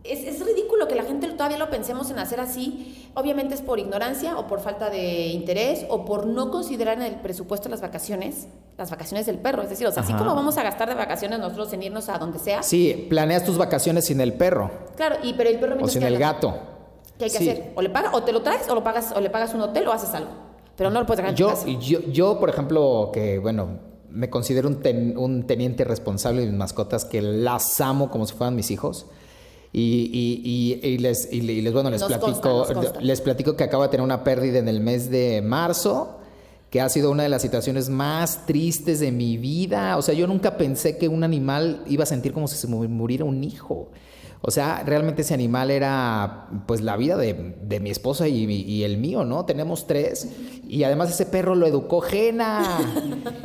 Es, 0.04 0.20
es 0.24 0.44
ridículo 0.44 0.86
que 0.86 0.94
la 0.94 1.02
gente 1.04 1.26
todavía 1.28 1.58
lo 1.58 1.70
pensemos 1.70 2.10
en 2.10 2.18
hacer 2.18 2.38
así. 2.40 3.08
Obviamente 3.14 3.54
es 3.54 3.62
por 3.62 3.78
ignorancia 3.78 4.38
o 4.38 4.46
por 4.46 4.60
falta 4.60 4.90
de 4.90 5.28
interés 5.28 5.86
o 5.88 6.04
por 6.04 6.26
no 6.26 6.50
considerar 6.50 6.98
en 6.98 7.04
el 7.04 7.14
presupuesto 7.16 7.68
las 7.68 7.80
vacaciones, 7.80 8.46
las 8.76 8.90
vacaciones 8.90 9.24
del 9.26 9.38
perro. 9.38 9.62
Es 9.62 9.70
decir, 9.70 9.86
o 9.86 9.92
sea, 9.92 10.02
así 10.02 10.12
como 10.12 10.34
vamos 10.34 10.56
a 10.58 10.62
gastar 10.62 10.88
de 10.88 10.94
vacaciones 10.94 11.38
nosotros 11.38 11.72
en 11.72 11.82
irnos 11.82 12.08
a 12.08 12.18
donde 12.18 12.38
sea. 12.38 12.62
Sí, 12.62 13.06
planeas 13.08 13.44
tus 13.44 13.56
vacaciones 13.58 14.04
sin 14.06 14.20
el 14.20 14.34
perro 14.34 14.70
Claro, 14.96 15.16
y 15.22 15.32
pero 15.34 15.50
el 15.50 15.58
perro 15.58 15.76
o 15.82 15.88
sin 15.88 16.02
el 16.02 16.18
gato. 16.18 16.54
¿Qué 17.18 17.24
hay 17.26 17.30
que 17.30 17.38
Sí. 17.38 17.48
hacer? 17.48 17.72
O 17.76 17.82
le 17.82 17.90
pagas, 17.90 18.12
o 18.12 18.22
te 18.24 18.32
lo 18.32 18.42
traes, 18.42 18.68
o 18.68 18.74
lo 18.74 18.82
pagas, 18.84 19.12
o 19.16 19.20
le 19.20 19.30
pagas 19.30 19.54
un 19.54 19.60
hotel, 19.62 19.86
o 19.88 19.92
haces 19.92 20.12
algo. 20.14 20.30
Pero 20.76 20.90
no 20.90 21.00
lo 21.00 21.06
puedes 21.06 21.18
dejar 21.18 21.30
en 21.30 21.36
tu 21.36 21.40
Yo, 21.42 21.48
casa. 21.48 21.66
yo, 21.68 22.00
yo, 22.10 22.40
por 22.40 22.50
ejemplo, 22.50 23.10
que 23.12 23.38
bueno, 23.38 23.78
me 24.10 24.28
considero 24.28 24.68
un, 24.68 24.80
ten- 24.80 25.16
un 25.16 25.46
teniente 25.46 25.84
responsable 25.84 26.40
de 26.40 26.48
mis 26.48 26.56
mascotas, 26.56 27.04
que 27.04 27.22
las 27.22 27.80
amo 27.80 28.10
como 28.10 28.26
si 28.26 28.34
fueran 28.34 28.56
mis 28.56 28.70
hijos. 28.72 29.06
Y, 29.76 30.08
y- 30.12 30.80
y- 30.84 30.88
y 30.88 30.98
les, 30.98 31.32
les, 31.32 31.72
bueno, 31.72 31.90
les 31.90 32.00
Nos 32.00 32.06
platico, 32.08 32.26
consta, 32.30 32.48
nos 32.74 32.84
consta. 32.84 33.00
les 33.00 33.20
platico 33.20 33.56
que 33.56 33.64
acabo 33.64 33.82
de 33.82 33.88
tener 33.88 34.04
una 34.04 34.22
pérdida 34.22 34.60
en 34.60 34.68
el 34.68 34.78
mes 34.80 35.10
de 35.10 35.42
marzo, 35.42 36.20
que 36.70 36.80
ha 36.80 36.88
sido 36.88 37.10
una 37.10 37.24
de 37.24 37.28
las 37.28 37.42
situaciones 37.42 37.88
más 37.88 38.46
tristes 38.46 39.00
de 39.00 39.10
mi 39.10 39.36
vida. 39.36 39.96
O 39.96 40.02
sea, 40.02 40.14
yo 40.14 40.28
nunca 40.28 40.56
pensé 40.56 40.96
que 40.96 41.08
un 41.08 41.24
animal 41.24 41.82
iba 41.88 42.04
a 42.04 42.06
sentir 42.06 42.32
como 42.32 42.46
si 42.46 42.56
se 42.56 42.68
mu- 42.68 42.88
muriera 42.88 43.24
un 43.24 43.42
hijo. 43.42 43.90
O 44.46 44.50
sea, 44.50 44.82
realmente 44.84 45.22
ese 45.22 45.32
animal 45.34 45.70
era 45.70 46.48
pues 46.66 46.80
la 46.82 46.96
vida 46.96 47.16
de, 47.16 47.56
de 47.62 47.80
mi 47.80 47.90
esposa 47.90 48.28
y, 48.28 48.44
y 48.44 48.84
el 48.84 48.98
mío, 48.98 49.24
¿no? 49.24 49.44
Tenemos 49.46 49.86
tres. 49.88 50.28
Y 50.68 50.84
además 50.84 51.10
ese 51.10 51.26
perro 51.26 51.54
lo 51.54 51.66
educó 51.66 52.00
Jena. 52.00 52.78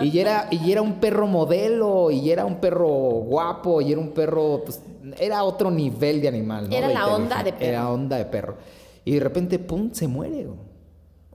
Y 0.01 0.19
era, 0.19 0.47
y 0.51 0.71
era 0.71 0.81
un 0.81 0.95
perro 0.99 1.25
modelo, 1.25 2.11
y 2.11 2.29
era 2.31 2.45
un 2.45 2.57
perro 2.59 2.87
guapo, 2.89 3.79
y 3.81 3.91
era 3.93 4.01
un 4.01 4.09
perro, 4.11 4.61
pues, 4.65 4.81
era 5.19 5.43
otro 5.43 5.71
nivel 5.71 6.21
de 6.21 6.27
animal, 6.27 6.69
¿no? 6.69 6.75
Era 6.75 6.89
la 6.89 7.07
onda 7.07 7.43
de 7.43 7.53
perro. 7.53 7.65
Era 7.65 7.89
onda 7.89 8.17
de 8.17 8.25
perro. 8.25 8.57
Y 9.05 9.13
de 9.13 9.19
repente, 9.19 9.59
pum, 9.59 9.91
se 9.91 10.07
muere. 10.07 10.47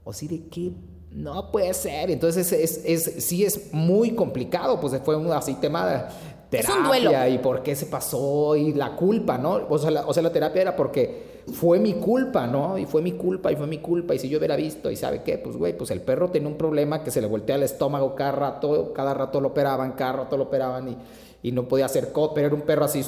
O 0.03 0.13
sí, 0.13 0.27
de 0.27 0.47
qué 0.47 0.71
no 1.15 1.51
puede 1.51 1.73
ser. 1.73 2.11
Entonces 2.11 2.51
es, 2.51 2.81
es, 2.85 3.25
sí 3.25 3.45
es 3.45 3.73
muy 3.73 4.11
complicado, 4.11 4.79
pues 4.79 4.99
fue 5.03 5.15
un 5.15 5.31
así 5.31 5.55
tema 5.55 5.87
de 5.87 5.95
Es 5.95 6.65
terapia 6.65 6.75
un 6.77 6.87
duelo. 6.87 7.27
y 7.29 7.37
por 7.39 7.63
qué 7.63 7.75
se 7.75 7.85
pasó 7.85 8.55
y 8.55 8.73
la 8.73 8.95
culpa, 8.95 9.37
¿no? 9.37 9.61
O 9.69 9.77
sea, 9.77 9.91
la, 9.91 10.05
o 10.05 10.13
sea, 10.13 10.21
la 10.21 10.31
terapia 10.31 10.61
era 10.61 10.75
porque 10.75 11.43
fue 11.53 11.79
mi 11.79 11.93
culpa, 11.93 12.47
¿no? 12.47 12.77
Y 12.77 12.85
fue 12.85 13.01
mi 13.01 13.13
culpa 13.13 13.51
y 13.51 13.55
fue 13.55 13.65
mi 13.65 13.77
culpa 13.77 14.13
y 14.13 14.19
si 14.19 14.27
yo 14.27 14.37
hubiera 14.39 14.55
visto 14.55 14.91
y 14.91 14.95
sabe 14.95 15.23
qué, 15.23 15.37
pues 15.37 15.55
güey, 15.55 15.77
pues 15.77 15.89
el 15.91 16.01
perro 16.01 16.29
tenía 16.29 16.49
un 16.49 16.57
problema 16.57 17.03
que 17.03 17.11
se 17.11 17.21
le 17.21 17.27
voltea 17.27 17.55
el 17.55 17.63
estómago 17.63 18.13
cada 18.13 18.31
rato, 18.33 18.91
cada 18.93 19.13
rato 19.13 19.39
lo 19.39 19.49
operaban, 19.49 19.93
cada 19.93 20.13
rato 20.13 20.37
lo 20.37 20.43
operaban 20.45 20.89
y, 20.89 20.97
y 21.45 21.51
no 21.51 21.67
podía 21.67 21.85
hacer 21.85 22.11
cot, 22.11 22.33
pero 22.33 22.47
era 22.47 22.55
un 22.55 22.63
perro 22.63 22.85
así 22.85 23.05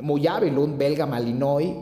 muy 0.00 0.24
hábil, 0.28 0.56
un 0.58 0.78
belga 0.78 1.06
malinois 1.06 1.74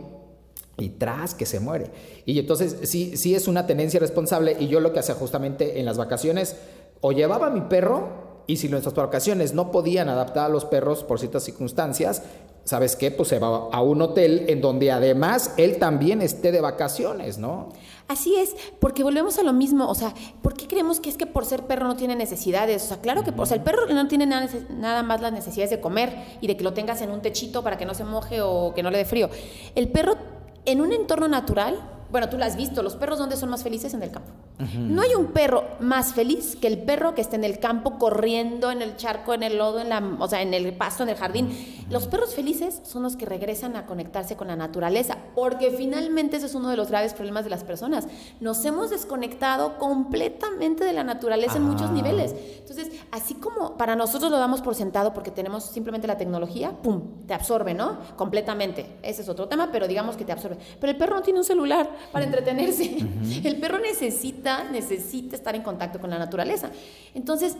y 0.78 0.88
tras 0.88 1.34
que 1.34 1.44
se 1.44 1.60
muere. 1.60 1.90
Y 2.24 2.38
entonces 2.38 2.78
sí, 2.84 3.18
sí 3.18 3.34
es 3.34 3.46
una 3.46 3.66
tenencia 3.66 4.00
responsable 4.00 4.56
y 4.58 4.68
yo 4.68 4.80
lo 4.80 4.94
que 4.94 5.00
hacía 5.00 5.14
justamente 5.16 5.78
en 5.78 5.84
las 5.84 5.98
vacaciones, 5.98 6.56
o 7.02 7.12
llevaba 7.12 7.50
mi 7.50 7.60
perro 7.60 8.44
y 8.46 8.56
si 8.56 8.70
nuestras 8.70 8.94
vacaciones 8.94 9.52
no 9.52 9.70
podían 9.70 10.08
adaptar 10.08 10.46
a 10.46 10.48
los 10.48 10.64
perros 10.64 11.04
por 11.04 11.18
ciertas 11.18 11.42
circunstancias, 11.42 12.22
¿sabes 12.64 12.96
qué? 12.96 13.10
Pues 13.10 13.28
se 13.28 13.38
va 13.38 13.68
a 13.70 13.82
un 13.82 14.00
hotel 14.00 14.46
en 14.48 14.62
donde 14.62 14.90
además 14.90 15.52
él 15.58 15.76
también 15.76 16.22
esté 16.22 16.52
de 16.52 16.62
vacaciones, 16.62 17.36
¿no? 17.36 17.68
Así 18.08 18.34
es, 18.36 18.56
porque 18.80 19.02
volvemos 19.02 19.38
a 19.38 19.42
lo 19.42 19.52
mismo, 19.52 19.86
o 19.86 19.94
sea, 19.94 20.14
¿por 20.40 20.54
qué 20.54 20.66
creemos 20.66 20.98
que 20.98 21.10
es 21.10 21.18
que 21.18 21.26
por 21.26 21.44
ser 21.44 21.66
perro 21.66 21.86
no 21.86 21.94
tiene 21.94 22.16
necesidades? 22.16 22.82
O 22.84 22.88
sea, 22.88 23.00
claro 23.02 23.22
que, 23.22 23.34
o 23.36 23.44
sea, 23.46 23.58
el 23.58 23.62
perro 23.62 23.86
no 23.86 24.08
tiene 24.08 24.24
nada, 24.24 24.48
nada 24.70 25.02
más 25.02 25.20
las 25.20 25.30
necesidades 25.30 25.68
de 25.68 25.78
comer 25.82 26.16
y 26.40 26.46
de 26.46 26.56
que 26.56 26.64
lo 26.64 26.72
tengas 26.72 27.02
en 27.02 27.10
un 27.10 27.20
techito 27.20 27.62
para 27.62 27.76
que 27.76 27.84
no 27.84 27.92
se 27.92 28.04
moje 28.04 28.40
o 28.40 28.72
que 28.74 28.82
no 28.82 28.90
le 28.90 28.96
dé 28.96 29.04
frío. 29.04 29.28
El 29.74 29.88
perro 29.88 30.16
en 30.64 30.80
un 30.80 30.94
entorno 30.94 31.28
natural, 31.28 31.97
bueno, 32.10 32.28
tú 32.28 32.38
lo 32.38 32.44
has 32.44 32.56
visto, 32.56 32.82
los 32.82 32.96
perros 32.96 33.18
¿dónde 33.18 33.36
son 33.36 33.50
más 33.50 33.62
felices? 33.62 33.94
En 33.94 34.02
el 34.02 34.10
campo. 34.10 34.30
No 34.76 35.02
hay 35.02 35.14
un 35.14 35.26
perro 35.26 35.62
más 35.78 36.14
feliz 36.14 36.56
que 36.56 36.66
el 36.66 36.78
perro 36.82 37.14
que 37.14 37.20
esté 37.20 37.36
en 37.36 37.44
el 37.44 37.60
campo 37.60 37.96
corriendo 37.96 38.72
en 38.72 38.82
el 38.82 38.96
charco, 38.96 39.32
en 39.32 39.44
el 39.44 39.56
lodo, 39.56 39.78
en 39.78 39.88
la, 39.88 40.02
o 40.18 40.26
sea, 40.26 40.42
en 40.42 40.52
el 40.52 40.72
pasto, 40.72 41.04
en 41.04 41.10
el 41.10 41.14
jardín. 41.16 41.48
Los 41.90 42.08
perros 42.08 42.34
felices 42.34 42.80
son 42.84 43.04
los 43.04 43.14
que 43.14 43.24
regresan 43.24 43.76
a 43.76 43.86
conectarse 43.86 44.36
con 44.36 44.48
la 44.48 44.56
naturaleza, 44.56 45.16
porque 45.36 45.70
finalmente 45.70 46.38
ese 46.38 46.46
es 46.46 46.54
uno 46.56 46.70
de 46.70 46.76
los 46.76 46.88
graves 46.88 47.14
problemas 47.14 47.44
de 47.44 47.50
las 47.50 47.62
personas. 47.62 48.08
Nos 48.40 48.64
hemos 48.64 48.90
desconectado 48.90 49.78
completamente 49.78 50.84
de 50.84 50.92
la 50.92 51.04
naturaleza 51.04 51.58
en 51.58 51.62
muchos 51.62 51.90
Ah. 51.90 51.92
niveles. 51.92 52.34
Entonces, 52.58 52.90
así 53.12 53.34
como 53.34 53.76
para 53.76 53.94
nosotros 53.94 54.30
lo 54.30 54.38
damos 54.38 54.60
por 54.60 54.74
sentado 54.74 55.14
porque 55.14 55.30
tenemos 55.30 55.64
simplemente 55.64 56.06
la 56.08 56.18
tecnología, 56.18 56.72
¡pum!, 56.82 57.02
te 57.28 57.34
absorbe, 57.34 57.74
¿no? 57.74 57.98
Completamente. 58.16 58.98
Ese 59.02 59.22
es 59.22 59.28
otro 59.28 59.46
tema, 59.48 59.70
pero 59.70 59.86
digamos 59.86 60.16
que 60.16 60.24
te 60.24 60.32
absorbe. 60.32 60.58
Pero 60.80 60.90
el 60.90 60.98
perro 60.98 61.14
no 61.14 61.22
tiene 61.22 61.38
un 61.38 61.44
celular 61.44 61.88
para 62.12 62.24
entretenerse. 62.24 62.98
El 63.44 63.56
perro 63.56 63.78
necesita, 63.78 64.64
necesita 64.64 65.36
estar 65.36 65.54
en 65.54 65.62
contacto 65.62 65.98
con 65.98 66.10
la 66.10 66.18
naturaleza. 66.18 66.70
Entonces, 67.14 67.56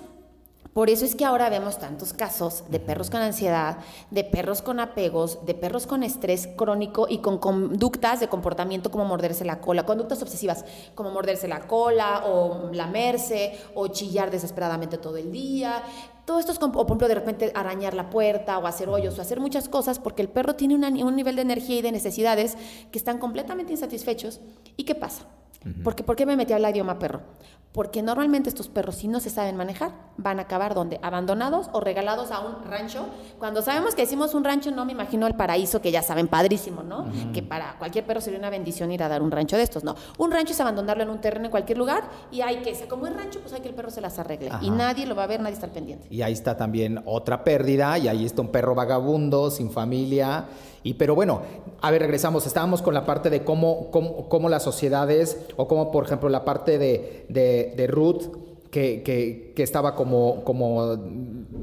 por 0.73 0.91
eso 0.91 1.05
es 1.05 1.15
que 1.15 1.25
ahora 1.25 1.49
vemos 1.51 1.79
tantos 1.79 2.13
casos 2.13 2.65
de 2.69 2.79
perros 2.79 3.11
con 3.11 3.21
ansiedad, 3.21 3.79
de 4.11 4.25
perros 4.25 4.63
con 4.63 4.81
apegos, 4.81 5.45
de 5.45 5.55
perros 5.55 5.87
con 5.87 6.03
estrés 6.03 6.49
crónico 6.57 7.07
y 7.09 7.19
con 7.19 7.39
conductas 7.39 8.21
de 8.21 8.29
comportamiento 8.29 8.91
como 8.91 9.05
morderse 9.05 9.45
la 9.45 9.61
cola, 9.61 9.87
conductas 9.87 10.23
obsesivas 10.23 10.65
como 10.95 11.11
morderse 11.11 11.49
la 11.49 11.67
cola 11.67 12.25
o 12.27 12.71
lamerse 12.73 13.59
o 13.75 13.89
chillar 13.89 14.31
desesperadamente 14.31 14.99
todo 14.99 15.17
el 15.17 15.33
día. 15.33 15.83
Todo 16.25 16.39
esto 16.39 16.53
es 16.53 16.59
o 16.59 16.71
por 16.71 16.85
ejemplo, 16.85 17.09
de 17.09 17.15
repente 17.15 17.53
arañar 17.55 17.95
la 17.95 18.11
puerta 18.11 18.59
o 18.59 18.67
hacer 18.67 18.91
hoyos 18.91 19.19
o 19.19 19.23
hacer 19.23 19.41
muchas 19.41 19.69
cosas 19.69 19.99
porque 19.99 20.21
el 20.21 20.29
perro 20.29 20.55
tiene 20.55 20.75
un 20.75 21.17
nivel 21.17 21.37
de 21.37 21.43
energía 21.43 21.79
y 21.79 21.83
de 21.83 21.91
necesidades 21.91 22.57
que 22.93 22.99
están 22.99 23.19
completamente 23.19 23.73
insatisfechos. 23.73 24.41
¿Y 24.77 24.85
qué 24.85 24.95
pasa? 24.95 25.25
Porque, 25.83 26.05
¿Por 26.05 26.17
qué 26.17 26.25
me 26.25 26.37
metí 26.37 26.53
a 26.53 26.57
hablar 26.57 26.73
idioma 26.73 26.99
perro? 26.99 27.21
Porque 27.73 28.03
normalmente 28.03 28.49
estos 28.49 28.69
perros, 28.69 28.97
si 28.97 29.09
no 29.09 29.21
se 29.21 29.29
saben 29.29 29.57
manejar, 29.57 29.93
van 30.17 30.39
a 30.39 30.43
acabar 30.43 30.75
donde? 30.75 30.99
Abandonados 31.03 31.69
o 31.73 31.81
regalados 31.81 32.31
a 32.31 32.41
un 32.41 32.65
rancho. 32.65 33.07
Cuando 33.39 33.61
sabemos 33.61 33.95
que 33.95 34.03
decimos 34.03 34.35
un 34.35 34.43
rancho, 34.43 34.71
no 34.71 34.85
me 34.85 34.93
imagino 34.93 35.27
el 35.27 35.35
paraíso, 35.35 35.83
que 35.83 35.93
ya 35.93 36.03
saben, 36.03 36.29
padrísimo, 36.29 36.83
¿no? 36.83 37.07
Que 37.33 37.43
para 37.43 37.77
cualquier 37.79 38.07
perro 38.07 38.21
sería 38.21 38.39
una 38.39 38.51
bendición 38.51 38.91
ir 38.91 39.03
a 39.03 39.09
dar 39.09 39.23
un 39.23 39.31
rancho 39.31 39.57
de 39.57 39.63
estos, 39.65 39.85
¿no? 39.85 39.97
Un 40.17 40.31
rancho 40.31 40.55
es 40.55 40.61
abandonarlo 40.61 41.03
en 41.03 41.11
un 41.11 41.21
terreno 41.21 41.45
en 41.45 41.51
cualquier 41.51 41.77
lugar 41.77 42.05
y 42.33 42.41
hay 42.41 42.63
que, 42.63 42.73
como 42.89 43.07
es 43.07 43.15
rancho, 43.15 43.41
pues 43.41 43.53
hay 43.53 43.61
que 43.61 43.69
el 43.69 43.75
perro 43.75 43.91
se 43.91 44.01
las 44.01 44.19
arregle. 44.19 44.51
Y 44.63 44.71
nadie 44.71 45.07
lo 45.07 45.15
va 45.15 45.25
a 45.25 45.27
ver, 45.27 45.41
nadie 45.41 45.55
está 45.55 45.67
al 45.67 45.73
pendiente. 45.73 46.09
Y 46.11 46.23
ahí 46.23 46.33
está 46.33 46.57
también 46.57 47.03
otra 47.05 47.45
pérdida, 47.45 47.99
y 47.99 48.09
ahí 48.09 48.25
está 48.25 48.41
un 48.41 48.49
perro 48.49 48.75
vagabundo, 48.75 49.51
sin 49.51 49.71
familia. 49.71 50.47
Y 50.83 50.95
pero 50.95 51.15
bueno, 51.15 51.43
a 51.81 51.91
ver, 51.91 52.03
regresamos. 52.03 52.47
Estábamos 52.47 52.83
con 52.83 52.95
la 52.95 53.05
parte 53.07 53.31
de 53.31 53.43
cómo, 53.45 53.91
cómo, 53.91 54.29
cómo 54.29 54.49
las 54.49 54.63
sociedades, 54.63 55.37
o 55.57 55.67
cómo, 55.69 55.91
por 55.91 56.05
ejemplo, 56.05 56.29
la 56.29 56.45
parte 56.45 56.79
de, 56.79 57.27
de, 57.29 57.75
de 57.77 57.87
Ruth, 57.87 58.23
que, 58.71 59.03
que- 59.03 59.53
que 59.57 59.63
estaba 59.63 59.95
como, 59.95 60.45
como 60.45 60.97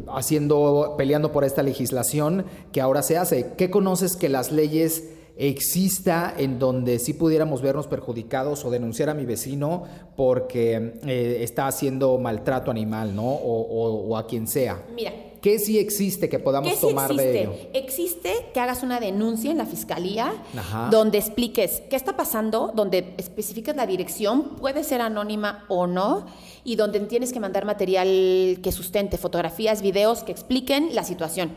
haciendo, 0.07 0.95
peleando 0.97 1.31
por 1.31 1.43
esta 1.43 1.63
legislación 1.63 2.45
que 2.71 2.81
ahora 2.81 3.01
se 3.03 3.17
hace. 3.17 3.51
¿Qué 3.57 3.69
conoces 3.69 4.15
que 4.15 4.29
las 4.29 4.51
leyes 4.51 5.09
exista 5.37 6.33
en 6.37 6.59
donde 6.59 6.97
sí 6.99 7.13
pudiéramos 7.13 7.61
vernos 7.61 7.87
perjudicados 7.87 8.63
o 8.65 8.69
denunciar 8.71 9.09
a 9.09 9.13
mi 9.13 9.25
vecino 9.25 9.83
porque 10.15 10.99
eh, 11.05 11.39
está 11.41 11.67
haciendo 11.67 12.17
maltrato 12.17 12.71
animal, 12.71 13.15
¿no? 13.15 13.27
O, 13.29 13.61
o- 13.61 14.07
o 14.09 14.17
a 14.17 14.27
quien 14.27 14.47
sea. 14.47 14.81
Mira, 14.95 15.11
¿Qué 15.45 15.59
sí 15.59 15.77
existe 15.77 16.27
que 16.27 16.39
podamos 16.39 16.71
¿Qué 16.71 16.75
sí 16.75 16.87
tomar 16.87 17.13
de 17.13 17.41
ello? 17.41 17.51
existe? 17.51 17.77
Existe 17.77 18.45
que 18.51 18.59
hagas 18.59 18.81
una 18.81 18.99
denuncia 18.99 19.51
en 19.51 19.59
la 19.59 19.67
fiscalía 19.67 20.33
Ajá. 20.57 20.89
donde 20.89 21.19
expliques 21.19 21.83
qué 21.87 21.95
está 21.95 22.17
pasando, 22.17 22.71
donde 22.73 23.13
especifiques 23.19 23.75
la 23.75 23.85
dirección, 23.85 24.55
puede 24.55 24.83
ser 24.83 25.01
anónima 25.01 25.63
o 25.67 25.85
no, 25.85 26.25
y 26.63 26.77
donde 26.77 26.99
tienes 27.01 27.31
que 27.31 27.39
mandar 27.39 27.63
material 27.63 28.57
que 28.63 28.71
sustente, 28.71 29.19
fotografías, 29.19 29.83
videos 29.83 30.23
que 30.23 30.31
expliquen 30.31 30.95
la 30.95 31.03
situación. 31.03 31.51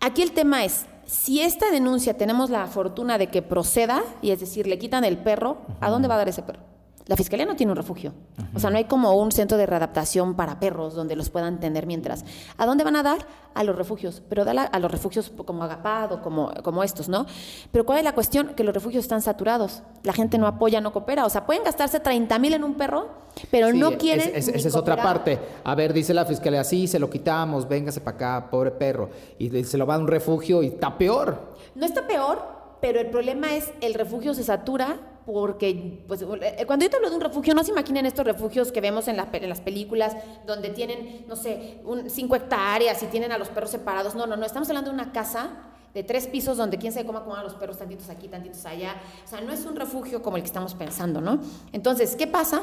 Aquí 0.00 0.20
el 0.20 0.32
tema 0.32 0.66
es, 0.66 0.84
si 1.06 1.40
esta 1.40 1.70
denuncia 1.70 2.18
tenemos 2.18 2.50
la 2.50 2.66
fortuna 2.66 3.16
de 3.16 3.28
que 3.28 3.40
proceda, 3.40 4.04
y 4.20 4.32
es 4.32 4.40
decir, 4.40 4.66
le 4.66 4.78
quitan 4.78 5.06
el 5.06 5.16
perro, 5.16 5.62
¿a 5.80 5.88
dónde 5.88 6.06
va 6.06 6.16
a 6.16 6.18
dar 6.18 6.28
ese 6.28 6.42
perro? 6.42 6.75
La 7.08 7.14
fiscalía 7.16 7.46
no 7.46 7.54
tiene 7.54 7.70
un 7.70 7.76
refugio. 7.76 8.12
O 8.52 8.58
sea, 8.58 8.68
no 8.68 8.78
hay 8.78 8.84
como 8.86 9.12
un 9.14 9.30
centro 9.30 9.56
de 9.56 9.64
readaptación 9.66 10.34
para 10.34 10.58
perros 10.58 10.94
donde 10.94 11.14
los 11.14 11.30
puedan 11.30 11.60
tener 11.60 11.86
mientras. 11.86 12.24
¿A 12.58 12.66
dónde 12.66 12.82
van 12.82 12.96
a 12.96 13.04
dar? 13.04 13.18
A 13.54 13.62
los 13.62 13.76
refugios. 13.76 14.22
Pero 14.28 14.44
dala 14.44 14.62
a 14.64 14.78
los 14.80 14.90
refugios 14.90 15.30
como 15.44 15.62
Agapado, 15.62 16.20
como, 16.20 16.50
como 16.64 16.82
estos, 16.82 17.08
¿no? 17.08 17.24
Pero 17.70 17.86
¿cuál 17.86 17.98
es 17.98 18.04
la 18.04 18.12
cuestión? 18.12 18.54
Que 18.56 18.64
los 18.64 18.74
refugios 18.74 19.04
están 19.04 19.22
saturados. 19.22 19.84
La 20.02 20.12
gente 20.12 20.36
no 20.36 20.48
apoya, 20.48 20.80
no 20.80 20.92
coopera. 20.92 21.24
O 21.26 21.30
sea, 21.30 21.46
pueden 21.46 21.62
gastarse 21.62 22.00
30 22.00 22.40
mil 22.40 22.54
en 22.54 22.64
un 22.64 22.74
perro, 22.74 23.08
pero 23.52 23.70
Sí, 23.70 23.78
no 23.78 23.92
quieren. 23.98 24.32
es- 24.34 24.48
ni 24.48 24.54
esa 24.54 24.66
es 24.68 24.74
otra 24.74 24.96
parte. 24.96 25.38
A 25.62 25.76
ver, 25.76 25.92
dice 25.92 26.12
la 26.12 26.24
fiscalía, 26.24 26.64
sí, 26.64 26.88
se 26.88 26.98
lo 26.98 27.08
quitamos, 27.08 27.68
véngase 27.68 28.00
para 28.00 28.16
acá, 28.16 28.50
pobre 28.50 28.72
perro. 28.72 29.10
Y 29.38 29.62
se 29.62 29.78
lo 29.78 29.86
va 29.86 29.94
a 29.94 29.98
un 29.98 30.08
refugio 30.08 30.60
y 30.64 30.66
está 30.66 30.98
peor. 30.98 31.54
No 31.76 31.86
está 31.86 32.04
peor, 32.08 32.42
pero 32.80 32.98
el 32.98 33.10
problema 33.10 33.54
es 33.54 33.70
el 33.80 33.94
refugio 33.94 34.34
se 34.34 34.42
satura 34.42 34.96
porque, 35.26 36.04
pues, 36.06 36.22
eh, 36.22 36.64
cuando 36.66 36.84
yo 36.84 36.90
te 36.90 36.96
hablo 36.96 37.10
de 37.10 37.16
un 37.16 37.20
refugio, 37.20 37.52
no 37.52 37.64
se 37.64 37.72
imaginen 37.72 38.06
estos 38.06 38.24
refugios 38.24 38.70
que 38.70 38.80
vemos 38.80 39.08
en 39.08 39.16
las 39.16 39.60
películas 39.60 40.16
donde 40.46 40.70
tienen, 40.70 41.26
no 41.26 41.34
sé, 41.34 41.80
un, 41.84 42.08
cinco 42.08 42.36
hectáreas 42.36 43.02
y 43.02 43.06
tienen 43.06 43.32
a 43.32 43.38
los 43.38 43.48
perros 43.48 43.70
separados. 43.70 44.14
No, 44.14 44.26
no, 44.26 44.36
no, 44.36 44.46
estamos 44.46 44.68
hablando 44.68 44.90
de 44.90 44.94
una 44.94 45.12
casa 45.12 45.50
de 45.92 46.04
tres 46.04 46.28
pisos 46.28 46.56
donde 46.56 46.78
quién 46.78 46.92
sabe 46.92 47.06
cómo 47.06 47.18
acomodan 47.18 47.42
los 47.42 47.54
perros, 47.54 47.76
tantitos 47.76 48.08
aquí, 48.08 48.28
tantitos 48.28 48.64
allá. 48.66 48.94
O 49.24 49.28
sea, 49.28 49.40
no 49.40 49.52
es 49.52 49.66
un 49.66 49.74
refugio 49.74 50.22
como 50.22 50.36
el 50.36 50.44
que 50.44 50.46
estamos 50.46 50.74
pensando, 50.74 51.20
¿no? 51.20 51.40
Entonces, 51.72 52.14
¿qué 52.14 52.28
pasa? 52.28 52.62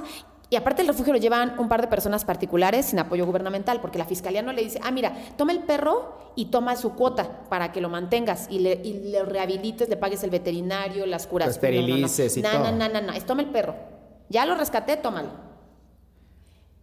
Y 0.54 0.56
aparte 0.56 0.84
el 0.84 0.88
refugio 0.88 1.14
lo 1.14 1.18
llevan 1.18 1.56
un 1.58 1.68
par 1.68 1.82
de 1.82 1.88
personas 1.88 2.26
particulares 2.26 2.86
sin 2.86 3.00
apoyo 3.00 3.26
gubernamental, 3.26 3.82
porque 3.82 3.98
la 3.98 4.06
fiscalía 4.06 4.44
no 4.44 4.54
le 4.54 4.62
dice, 4.62 4.80
ah, 4.84 4.92
mira, 4.92 5.12
toma 5.36 5.52
el 5.52 5.64
perro 5.64 6.32
y 6.36 6.52
toma 6.52 6.76
su 6.76 6.94
cuota 6.94 7.48
para 7.50 7.72
que 7.72 7.82
lo 7.82 7.90
mantengas 7.90 8.46
y 8.52 8.60
le, 8.60 8.74
y 8.84 9.10
le 9.10 9.24
rehabilites, 9.24 9.90
le 9.90 9.98
pagues 9.98 10.24
el 10.24 10.30
veterinario, 10.30 11.08
las 11.08 11.26
curas. 11.26 11.48
Lo 11.48 11.54
esterilices 11.54 12.38
y 12.38 12.44
no, 12.44 12.52
todo. 12.52 12.64
No, 12.66 12.72
no, 12.72 12.88
no, 12.88 13.02
no, 13.02 13.14
es 13.14 13.26
toma 13.26 13.42
el 13.42 13.50
perro. 13.50 13.74
Ya 14.30 14.46
lo 14.46 14.54
rescaté, 14.54 14.96
tómalo. 14.96 15.30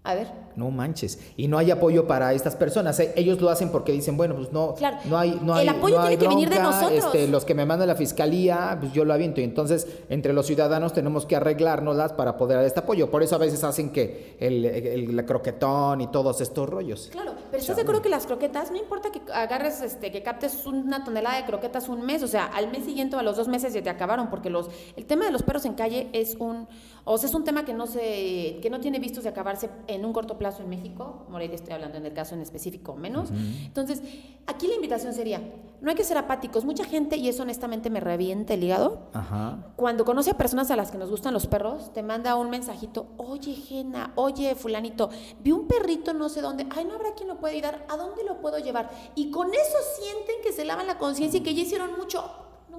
A 0.03 0.15
ver. 0.15 0.29
No 0.57 0.71
manches. 0.71 1.19
Y 1.37 1.47
no 1.47 1.59
hay 1.59 1.71
apoyo 1.71 2.07
para 2.07 2.33
estas 2.33 2.57
personas. 2.57 2.99
Eh, 3.01 3.13
Ellos 3.17 3.39
lo 3.39 3.51
hacen 3.51 3.69
porque 3.69 3.93
dicen, 3.93 4.17
bueno, 4.17 4.35
pues 4.35 4.51
no, 4.51 4.75
Claro. 4.75 4.97
no 5.05 5.19
hay, 5.19 5.39
no 5.43 5.53
El 5.59 5.69
hay, 5.69 5.77
apoyo 5.77 5.97
no 5.97 6.03
hay 6.05 6.17
tiene 6.17 6.23
que 6.23 6.29
venir 6.37 6.49
de 6.49 6.59
bronca, 6.59 6.77
nosotros. 6.81 7.05
este, 7.05 7.29
los 7.29 7.45
que 7.45 7.55
me 7.55 7.67
manda 7.67 7.85
la 7.85 7.95
fiscalía, 7.95 8.79
pues 8.81 8.95
yo 8.95 9.05
lo 9.05 9.13
aviento. 9.13 9.43
Y 9.43 9.45
entonces, 9.45 9.87
entre 10.09 10.33
los 10.33 10.47
ciudadanos 10.47 10.95
tenemos 10.95 11.27
que 11.27 11.37
arreglárnoslas 11.37 12.15
para 12.15 12.39
poder 12.39 12.57
dar 12.57 12.65
este 12.67 12.81
apoyo. 12.81 13.11
Por 13.11 13.23
eso 13.23 13.35
a 13.35 13.39
veces 13.39 13.63
hacen 13.63 13.91
que 13.91 14.37
el, 14.41 14.65
el- 14.65 15.19
el 15.19 15.27
croquetón 15.27 16.01
y 16.01 16.07
todos 16.07 16.41
estos 16.41 16.67
rollos. 16.67 17.11
Claro, 17.13 17.33
pero 17.51 17.61
¿estás 17.61 17.77
de 17.77 17.83
acuerdo 17.83 18.01
que 18.01 18.09
las 18.09 18.25
croquetas, 18.27 18.71
no 18.71 18.79
importa 18.79 19.11
que 19.13 19.21
agarres, 19.33 19.83
este, 19.83 20.11
que 20.11 20.23
captes 20.23 20.65
una 20.67 21.05
tonelada 21.05 21.37
de 21.37 21.45
croquetas 21.45 21.91
un 21.91 22.07
mes, 22.07 22.23
o 22.23 22.29
sea, 22.29 22.47
al 22.47 22.71
mes 22.71 22.85
siguiente 22.87 23.17
o 23.17 23.19
a 23.19 23.23
los 23.23 23.37
dos 23.37 23.49
meses 23.49 23.75
ya 23.75 23.83
te 23.83 23.91
acabaron, 23.91 24.31
porque 24.31 24.49
los, 24.49 24.71
el 24.97 25.05
tema 25.05 25.27
de 25.27 25.31
los 25.31 25.43
perros 25.43 25.67
en 25.67 25.75
calle 25.75 26.09
es 26.15 26.37
un, 26.39 26.67
o 27.05 27.19
sea, 27.19 27.29
es 27.29 27.35
un 27.35 27.45
tema 27.45 27.65
que 27.65 27.75
no 27.75 27.87
se, 27.87 28.59
que 28.63 28.69
no 28.71 28.81
tiene 28.81 28.99
vistos 28.99 29.25
de 29.25 29.31
acabarse 29.31 29.71
en 29.87 30.05
un 30.05 30.13
corto 30.13 30.39
plazo 30.39 30.63
en 30.63 30.69
México, 30.69 31.27
Morelia 31.29 31.55
estoy 31.55 31.73
hablando 31.73 31.99
en 31.99 32.07
el 32.07 32.13
caso 32.13 32.35
en 32.35 32.41
específico 32.41 32.95
menos. 32.95 33.31
Entonces, 33.31 34.03
aquí 34.47 34.67
la 34.67 34.75
invitación 34.75 35.13
sería, 35.13 35.41
no 35.81 35.91
hay 35.91 35.97
que 35.97 36.05
ser 36.05 36.19
apáticos, 36.19 36.65
mucha 36.65 36.85
gente, 36.85 37.17
y 37.17 37.29
eso 37.29 37.43
honestamente 37.43 37.91
me 37.91 38.01
revienta 38.01 38.55
el 38.55 38.65
hígado, 38.65 39.09
Ajá. 39.13 39.73
cuando 39.77 40.05
conoce 40.05 40.31
a 40.31 40.35
personas 40.35 40.71
a 40.71 40.77
las 40.77 40.91
que 40.91 40.99
nos 40.99 41.11
gustan 41.11 41.33
los 41.33 41.47
perros, 41.47 41.93
te 41.93 42.03
manda 42.03 42.35
un 42.37 42.51
mensajito, 42.51 43.07
oye 43.17 43.55
Jena, 43.55 44.13
oye 44.17 44.55
fulanito, 44.55 45.11
vi 45.43 45.53
un 45.53 45.67
perrito 45.67 46.13
no 46.15 46.29
sé 46.29 46.41
dónde, 46.41 46.67
ay, 46.71 46.85
no 46.85 46.95
habrá 46.95 47.15
quien 47.15 47.29
lo 47.29 47.39
pueda 47.39 47.55
ayudar, 47.55 47.87
¿a 47.89 47.97
dónde 47.97 48.25
lo 48.25 48.41
puedo 48.41 48.59
llevar? 48.59 48.91
Y 49.15 49.31
con 49.31 49.49
eso 49.49 49.79
sienten 49.99 50.37
que 50.43 50.53
se 50.53 50.65
lavan 50.65 50.87
la 50.87 50.99
conciencia 50.99 51.39
y 51.39 51.43
que 51.43 51.55
ya 51.55 51.63
hicieron 51.63 51.97
mucho. 51.99 52.25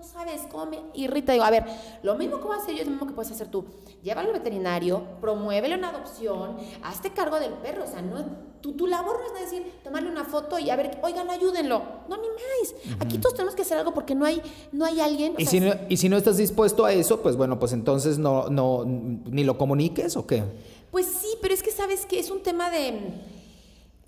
No 0.01 0.07
sabes 0.07 0.41
cómo 0.49 0.65
me 0.65 0.79
irrita. 0.95 1.31
Digo, 1.31 1.43
a 1.45 1.51
ver, 1.51 1.63
lo 2.01 2.15
mismo 2.15 2.39
que 2.39 2.47
voy 2.47 2.57
a 2.57 2.59
hacer 2.59 2.73
yo 2.73 2.81
es 2.81 2.87
lo 2.87 2.93
mismo 2.93 3.05
que 3.05 3.13
puedes 3.13 3.31
hacer 3.31 3.49
tú. 3.49 3.65
Llévalo 4.01 4.29
al 4.29 4.33
veterinario, 4.33 5.03
promuévele 5.21 5.75
una 5.75 5.89
adopción, 5.89 6.57
hazte 6.81 7.11
cargo 7.11 7.39
del 7.39 7.53
perro. 7.53 7.83
O 7.83 7.87
sea, 7.87 8.01
no, 8.01 8.25
tu, 8.61 8.73
tu 8.73 8.87
labor 8.87 9.19
no 9.19 9.37
es 9.37 9.51
decir, 9.51 9.73
tomarle 9.83 10.09
una 10.09 10.23
foto 10.23 10.57
y 10.57 10.71
a 10.71 10.75
ver, 10.75 10.97
oigan, 11.03 11.29
ayúdenlo. 11.29 11.83
No, 12.09 12.17
ni 12.17 12.29
más. 12.29 12.99
Aquí 12.99 13.19
todos 13.19 13.35
tenemos 13.35 13.53
que 13.53 13.61
hacer 13.61 13.77
algo 13.77 13.93
porque 13.93 14.15
no 14.15 14.25
hay, 14.25 14.41
no 14.71 14.85
hay 14.85 15.01
alguien. 15.01 15.35
Y 15.37 15.45
sea, 15.45 15.51
si, 15.51 15.59
no, 15.59 15.73
y 15.87 15.97
si 15.97 16.09
no 16.09 16.17
estás 16.17 16.37
dispuesto 16.37 16.83
a 16.83 16.93
eso, 16.93 17.21
pues 17.21 17.35
bueno, 17.35 17.59
pues 17.59 17.71
entonces 17.71 18.17
no, 18.17 18.49
no, 18.49 18.83
ni 18.83 19.43
lo 19.43 19.59
comuniques 19.59 20.17
o 20.17 20.25
qué. 20.25 20.43
Pues 20.89 21.05
sí, 21.05 21.27
pero 21.43 21.53
es 21.53 21.61
que 21.61 21.69
sabes 21.69 22.07
que 22.07 22.17
es 22.17 22.31
un 22.31 22.41
tema 22.41 22.71
de... 22.71 23.40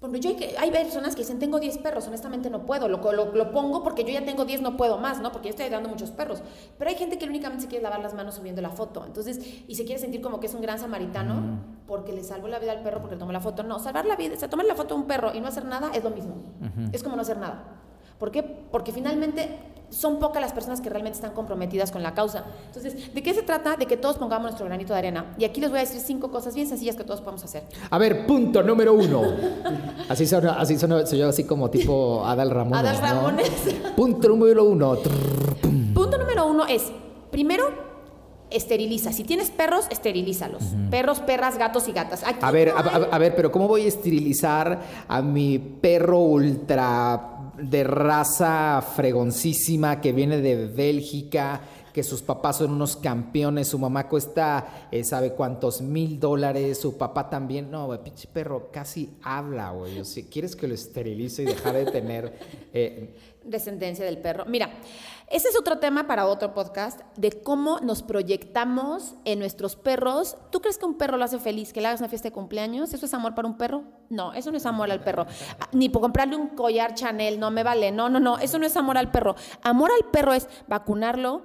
Bueno, 0.04 0.18
yo 0.18 0.32
hay, 0.32 0.36
que- 0.36 0.56
hay 0.58 0.70
personas 0.70 1.16
que 1.16 1.22
dicen, 1.22 1.40
tengo 1.40 1.62
10 1.62 1.78
perros, 1.78 2.06
honestamente 2.08 2.50
no 2.50 2.66
puedo, 2.66 2.90
lo, 2.90 2.98
lo, 3.14 3.34
lo 3.34 3.52
pongo 3.54 3.84
porque 3.84 4.04
yo 4.04 4.10
ya 4.10 4.26
tengo 4.26 4.44
10, 4.44 4.62
no 4.62 4.76
puedo 4.76 4.98
más, 4.98 5.22
¿no? 5.22 5.32
Porque 5.32 5.48
yo 5.48 5.52
estoy 5.52 5.70
dando 5.70 5.88
muchos 5.88 6.12
perros. 6.12 6.42
Pero 6.78 6.90
hay 6.90 6.98
gente 6.98 7.18
que 7.18 7.26
únicamente 7.26 7.64
se 7.64 7.70
quiere 7.70 7.84
lavar 7.84 8.02
las 8.02 8.14
manos 8.14 8.36
subiendo 8.36 8.62
la 8.62 8.70
foto, 8.72 9.06
entonces, 9.06 9.40
y 9.66 9.76
se 9.76 9.86
quiere 9.86 10.02
sentir 10.02 10.20
como 10.20 10.42
que 10.42 10.48
es 10.48 10.54
un 10.54 10.62
gran 10.62 10.78
samaritano 10.78 11.36
porque 11.88 12.12
le 12.12 12.22
salvó 12.26 12.50
la 12.50 12.60
vida 12.60 12.74
al 12.74 12.84
perro 12.84 13.00
porque 13.00 13.16
le 13.16 13.20
tomó 13.20 13.32
la 13.32 13.40
foto. 13.40 13.64
No, 13.64 13.80
salvar 13.80 14.06
la 14.06 14.18
vida, 14.18 14.34
o 14.36 14.38
sea, 14.38 14.50
tomar 14.50 14.66
la 14.66 14.76
foto 14.76 14.94
a 14.94 14.98
un 14.98 15.06
perro 15.08 15.32
y 15.34 15.40
no 15.40 15.48
hacer 15.48 15.64
nada 15.64 15.90
es 15.94 16.04
lo 16.04 16.10
mismo. 16.10 16.36
Es 16.92 17.02
como 17.02 17.16
no 17.16 17.22
hacer 17.22 17.38
nada. 17.38 17.64
¿Por 18.20 18.30
qué? 18.30 18.44
Porque 18.44 18.92
finalmente 18.92 19.58
son 19.94 20.20
pocas 20.20 20.42
las 20.42 20.52
personas 20.54 20.82
que 20.82 20.90
realmente 20.90 21.16
están 21.18 21.32
comprometidas 21.34 21.92
con 21.92 22.02
la 22.04 22.14
causa. 22.14 22.44
Entonces, 22.68 23.14
¿de 23.14 23.24
qué 23.24 23.34
se 23.34 23.44
trata? 23.44 23.76
De 23.76 23.86
que 23.86 23.96
todos 23.98 24.18
pongamos 24.18 24.44
nuestro 24.44 24.66
granito 24.66 24.94
de 24.94 25.00
arena. 25.00 25.36
Y 25.38 25.46
aquí 25.46 25.62
les 25.62 25.70
voy 25.70 25.80
a 25.80 25.82
decir 25.82 26.02
cinco 26.02 26.32
cosas 26.32 26.56
bien 26.56 26.68
sencillas 26.68 26.96
que 26.96 27.04
todos 27.04 27.22
podemos 27.22 27.44
hacer. 27.44 27.64
A 27.90 27.98
ver, 27.98 28.26
punto 28.26 28.64
número 28.64 28.94
uno. 28.94 29.22
Así 30.10 30.26
suena, 30.26 30.54
así 30.60 30.78
suena, 30.78 31.06
soy 31.06 31.20
yo 31.20 31.30
así 31.30 31.44
como 31.44 31.70
tipo 31.70 32.26
Adal 32.26 32.50
Ramones. 32.50 32.80
Adal 32.80 32.96
¿no? 33.16 33.22
Ramones. 33.22 33.52
Punto 33.96 34.28
número 34.30 34.64
uno. 34.64 34.96
Punto 35.94 36.18
número 36.18 36.48
uno 36.48 36.66
es, 36.66 36.92
primero, 37.32 37.66
esteriliza. 38.50 39.12
Si 39.12 39.24
tienes 39.24 39.50
perros, 39.50 39.86
esterilízalos. 39.90 40.64
Perros, 40.92 41.20
perras, 41.20 41.58
gatos 41.58 41.88
y 41.88 41.92
gatas. 41.92 42.24
Aquí 42.24 42.40
A 42.42 42.52
ver, 42.52 42.70
no 42.70 42.78
a, 42.78 42.82
hay- 42.82 43.04
a- 43.12 43.16
a 43.16 43.18
ver, 43.18 43.36
pero 43.36 43.52
¿cómo 43.52 43.68
voy 43.68 43.86
a 43.86 43.88
esterilizar 43.88 44.82
a 45.08 45.22
mi 45.22 45.58
perro 45.60 46.20
ultra 46.20 47.33
de 47.58 47.84
raza 47.84 48.82
fregoncísima 48.96 50.02
que 50.02 50.12
viene 50.12 50.38
de 50.38 50.68
Bélgica? 50.68 51.62
Que 51.94 52.02
sus 52.02 52.24
papás 52.24 52.58
son 52.58 52.72
unos 52.72 52.96
campeones, 52.96 53.68
su 53.68 53.78
mamá 53.78 54.08
cuesta, 54.10 54.88
eh, 54.92 55.04
sabe 55.04 55.34
cuántos 55.34 55.82
mil 55.82 56.20
dólares, 56.20 56.80
su 56.80 56.98
papá 56.98 57.30
también. 57.30 57.70
No, 57.70 57.86
güey, 57.86 58.04
pinche 58.04 58.28
perro 58.28 58.72
casi 58.72 59.18
habla, 59.22 59.70
güey. 59.72 60.04
Sea, 60.04 60.24
¿quieres 60.28 60.56
que 60.56 60.68
lo 60.68 60.74
esterilice 60.74 61.44
y 61.44 61.46
dejar 61.46 61.76
de 61.76 61.86
tener 61.86 62.34
eh, 62.74 63.14
descendencia 63.46 64.06
del 64.06 64.18
perro. 64.18 64.46
Mira, 64.46 64.70
ese 65.28 65.50
es 65.50 65.58
otro 65.58 65.80
tema 65.80 66.06
para 66.06 66.28
otro 66.28 66.54
podcast 66.54 67.02
de 67.16 67.32
cómo 67.42 67.80
nos 67.80 68.04
proyectamos 68.04 69.16
en 69.26 69.40
nuestros 69.40 69.76
perros. 69.76 70.38
¿Tú 70.52 70.62
crees 70.62 70.78
que 70.78 70.86
un 70.86 70.98
perro 70.98 71.18
lo 71.18 71.24
hace 71.24 71.40
feliz, 71.40 71.74
que 71.74 71.82
le 71.82 71.88
hagas 71.88 72.02
una 72.02 72.10
fiesta 72.10 72.28
de 72.28 72.34
cumpleaños? 72.34 72.94
¿Eso 72.94 73.06
es 73.06 73.14
amor 73.14 73.34
para 73.34 73.48
un 73.48 73.58
perro? 73.58 73.84
No, 74.10 74.34
eso 74.34 74.52
no 74.52 74.58
es 74.58 74.66
amor 74.66 74.92
al 74.92 75.04
perro. 75.04 75.26
Ah, 75.60 75.68
Ni 75.72 75.90
por 75.90 76.02
comprarle 76.02 76.36
un 76.36 76.50
collar 76.50 76.94
Chanel, 76.94 77.40
no 77.40 77.52
me 77.52 77.64
vale. 77.64 77.92
No, 77.92 78.10
no, 78.10 78.20
no, 78.20 78.38
eso 78.38 78.60
no 78.60 78.66
es 78.66 78.78
amor 78.78 78.98
al 78.98 79.12
perro. 79.12 79.36
Amor 79.64 79.92
al 79.92 80.10
perro 80.12 80.34
es 80.34 80.48
vacunarlo, 80.68 81.42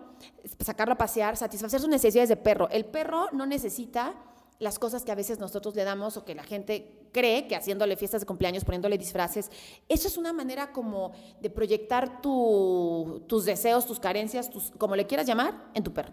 sacarlo 0.61 0.95
a 0.95 0.99
pasear, 0.99 1.37
satisfacer 1.37 1.81
sus 1.81 1.89
necesidades 1.89 2.29
de 2.29 2.37
perro. 2.37 2.69
El 2.71 2.85
perro 2.85 3.29
no 3.33 3.47
necesita 3.47 4.15
las 4.59 4.79
cosas 4.79 5.05
que 5.05 5.13
a 5.13 5.15
veces 5.15 5.39
nosotros 5.39 5.75
le 5.77 5.85
damos 5.85 6.17
o 6.17 6.25
que 6.25 6.35
la 6.35 6.43
gente 6.43 6.98
cree 7.13 7.47
que 7.49 7.57
haciéndole 7.57 7.97
fiestas 7.97 8.21
de 8.23 8.27
cumpleaños, 8.27 8.65
poniéndole 8.65 8.97
disfraces, 8.99 9.51
eso 9.89 10.09
es 10.09 10.17
una 10.17 10.33
manera 10.33 10.73
como 10.73 11.13
de 11.41 11.51
proyectar 11.51 12.21
tu- 12.21 13.23
tus 13.27 13.45
deseos, 13.45 13.87
tus 13.87 13.99
carencias, 14.01 14.51
tus, 14.51 14.71
como 14.73 14.97
le 14.97 15.07
quieras 15.07 15.27
llamar, 15.27 15.71
en 15.75 15.83
tu 15.83 15.93
perro. 15.93 16.13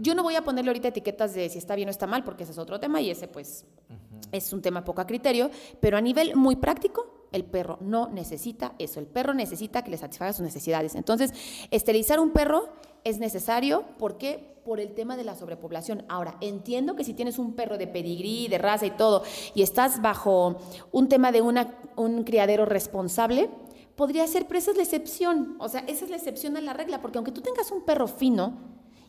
Yo 0.00 0.14
no 0.14 0.22
voy 0.24 0.34
a 0.34 0.42
ponerle 0.42 0.70
ahorita 0.70 0.88
etiquetas 0.88 1.34
de 1.34 1.48
si 1.48 1.58
está 1.58 1.74
bien 1.76 1.88
o 1.88 1.90
está 1.90 2.06
mal, 2.06 2.24
porque 2.24 2.42
ese 2.42 2.52
es 2.52 2.58
otro 2.58 2.80
tema 2.80 3.00
y 3.00 3.10
ese 3.10 3.28
pues 3.28 3.64
es 4.32 4.52
un 4.52 4.60
tema 4.60 4.84
poco 4.84 5.00
a 5.00 5.06
criterio, 5.06 5.50
pero 5.80 5.96
a 5.96 6.00
nivel 6.00 6.34
muy 6.36 6.56
práctico, 6.56 7.26
el 7.30 7.44
perro 7.44 7.78
no 7.80 8.08
necesita 8.08 8.74
eso. 8.78 9.00
El 9.00 9.06
perro 9.06 9.34
necesita 9.34 9.82
que 9.84 9.90
le 9.90 9.98
satisfaga 9.98 10.32
sus 10.32 10.42
necesidades. 10.42 10.94
Entonces, 10.94 11.32
esterilizar 11.70 12.18
un 12.20 12.30
perro 12.30 12.70
es 13.04 13.18
necesario. 13.18 13.84
¿Por 13.98 14.16
qué? 14.18 14.57
Por 14.68 14.80
el 14.80 14.92
tema 14.92 15.16
de 15.16 15.24
la 15.24 15.34
sobrepoblación. 15.34 16.04
Ahora, 16.10 16.36
entiendo 16.42 16.94
que 16.94 17.02
si 17.02 17.14
tienes 17.14 17.38
un 17.38 17.54
perro 17.54 17.78
de 17.78 17.86
pedigrí, 17.86 18.48
de 18.48 18.58
raza 18.58 18.84
y 18.84 18.90
todo, 18.90 19.22
y 19.54 19.62
estás 19.62 20.02
bajo 20.02 20.58
un 20.92 21.08
tema 21.08 21.32
de 21.32 21.40
un 21.40 22.24
criadero 22.24 22.66
responsable, 22.66 23.48
podría 23.96 24.26
ser, 24.26 24.46
pero 24.46 24.58
esa 24.58 24.72
es 24.72 24.76
la 24.76 24.82
excepción. 24.82 25.56
O 25.58 25.70
sea, 25.70 25.80
esa 25.86 26.04
es 26.04 26.10
la 26.10 26.18
excepción 26.18 26.54
a 26.58 26.60
la 26.60 26.74
regla, 26.74 27.00
porque 27.00 27.16
aunque 27.16 27.32
tú 27.32 27.40
tengas 27.40 27.72
un 27.72 27.80
perro 27.80 28.08
fino, 28.08 28.58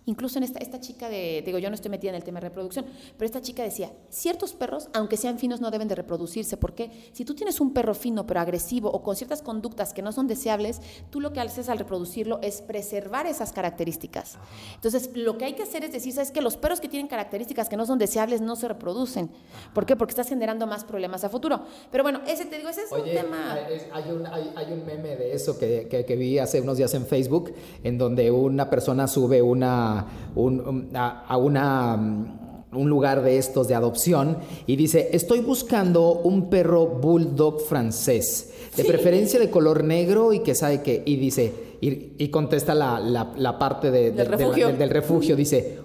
Incluso 0.10 0.40
en 0.40 0.44
esta, 0.44 0.58
esta 0.58 0.80
chica 0.80 1.08
de, 1.08 1.44
digo, 1.46 1.60
yo 1.60 1.70
no 1.70 1.76
estoy 1.76 1.92
metida 1.92 2.10
en 2.10 2.16
el 2.16 2.24
tema 2.24 2.40
de 2.40 2.48
reproducción, 2.50 2.84
pero 3.16 3.26
esta 3.28 3.42
chica 3.42 3.62
decía, 3.62 3.92
ciertos 4.10 4.54
perros, 4.54 4.90
aunque 4.94 5.18
sean 5.18 5.38
finos, 5.38 5.62
no 5.62 5.70
deben 5.70 5.88
de 5.88 5.94
reproducirse, 5.94 6.58
porque 6.58 6.90
si 7.14 7.26
tú 7.26 7.36
tienes 7.36 7.62
un 7.62 7.74
perro 7.74 7.94
fino 7.94 8.26
pero 8.26 8.40
agresivo 8.40 8.90
o 8.90 9.04
con 9.04 9.16
ciertas 9.16 9.44
conductas 9.44 9.94
que 9.94 10.02
no 10.02 10.12
son 10.12 10.26
deseables, 10.28 10.82
tú 11.12 11.22
lo 11.22 11.32
que 11.32 11.40
haces 11.42 11.70
al 11.70 11.78
reproducirlo 11.78 12.40
es 12.42 12.62
preservar 12.64 13.28
esas 13.28 13.52
características. 13.54 14.38
Entonces, 14.76 15.12
lo 15.14 15.38
que 15.38 15.46
hay 15.46 15.54
que 15.54 15.62
hacer 15.64 15.84
es 15.84 15.92
decir, 15.92 16.12
sabes 16.14 16.32
que 16.32 16.42
los 16.42 16.58
perros 16.58 16.80
que 16.82 16.90
tienen 16.90 17.08
características 17.08 17.70
que 17.70 17.78
no 17.78 17.86
son 17.86 18.00
deseables 18.00 18.42
no 18.42 18.56
se 18.56 18.68
reproducen. 18.68 19.30
¿Por 19.76 19.86
qué? 19.86 19.96
Porque 19.96 20.12
estás 20.14 20.28
generando 20.30 20.66
más 20.66 20.84
problemas 20.86 21.24
a 21.24 21.30
futuro. 21.30 21.62
Pero 21.92 22.04
bueno, 22.04 22.22
ese 22.28 22.46
te 22.46 22.58
digo, 22.58 22.70
ese 22.70 22.82
es 22.82 22.92
un 22.92 23.04
tema... 23.04 23.54
hay, 23.94 24.12
un, 24.12 24.26
hay, 24.26 24.52
hay 24.56 24.74
un 24.74 24.86
meme 24.86 25.16
de 25.16 25.34
eso 25.34 25.60
que, 25.60 25.88
que- 25.88 26.06
que 26.06 26.16
vi 26.16 26.40
hace 26.40 26.62
unos 26.62 26.78
días 26.78 26.94
en 26.96 27.06
Facebook, 27.06 27.54
en 27.84 27.98
donde 28.00 28.32
una 28.32 28.70
persona 28.70 29.08
sube 29.08 29.42
una, 29.42 29.99
un- 30.36 30.60
un- 30.62 30.90
a, 30.96 31.26
a 31.28 31.38
una, 31.38 31.96
mm, 31.98 32.38
un 32.72 32.90
lugar 32.90 33.24
de 33.24 33.38
estos 33.38 33.68
de 33.68 33.76
adopción 33.76 34.38
y 34.68 34.76
dice, 34.76 35.10
estoy 35.14 35.40
buscando 35.40 36.14
un 36.24 36.50
perro 36.50 36.86
bulldog 36.86 37.62
francés, 37.62 38.52
de 38.78 38.86
preferencia 38.86 39.40
de 39.40 39.50
color 39.50 39.84
negro 39.84 40.34
y 40.34 40.40
que 40.40 40.54
sabe 40.56 40.82
que, 40.84 41.02
y 41.06 41.16
dice, 41.16 41.52
y, 41.82 42.12
y 42.18 42.28
contesta 42.30 42.76
la, 42.76 43.00
la- 43.00 43.34
la 43.38 43.58
parte 43.58 43.90
de- 43.90 44.12
la- 44.30 44.78
del 44.78 44.90
refugio, 44.90 45.36
dice, 45.36 45.80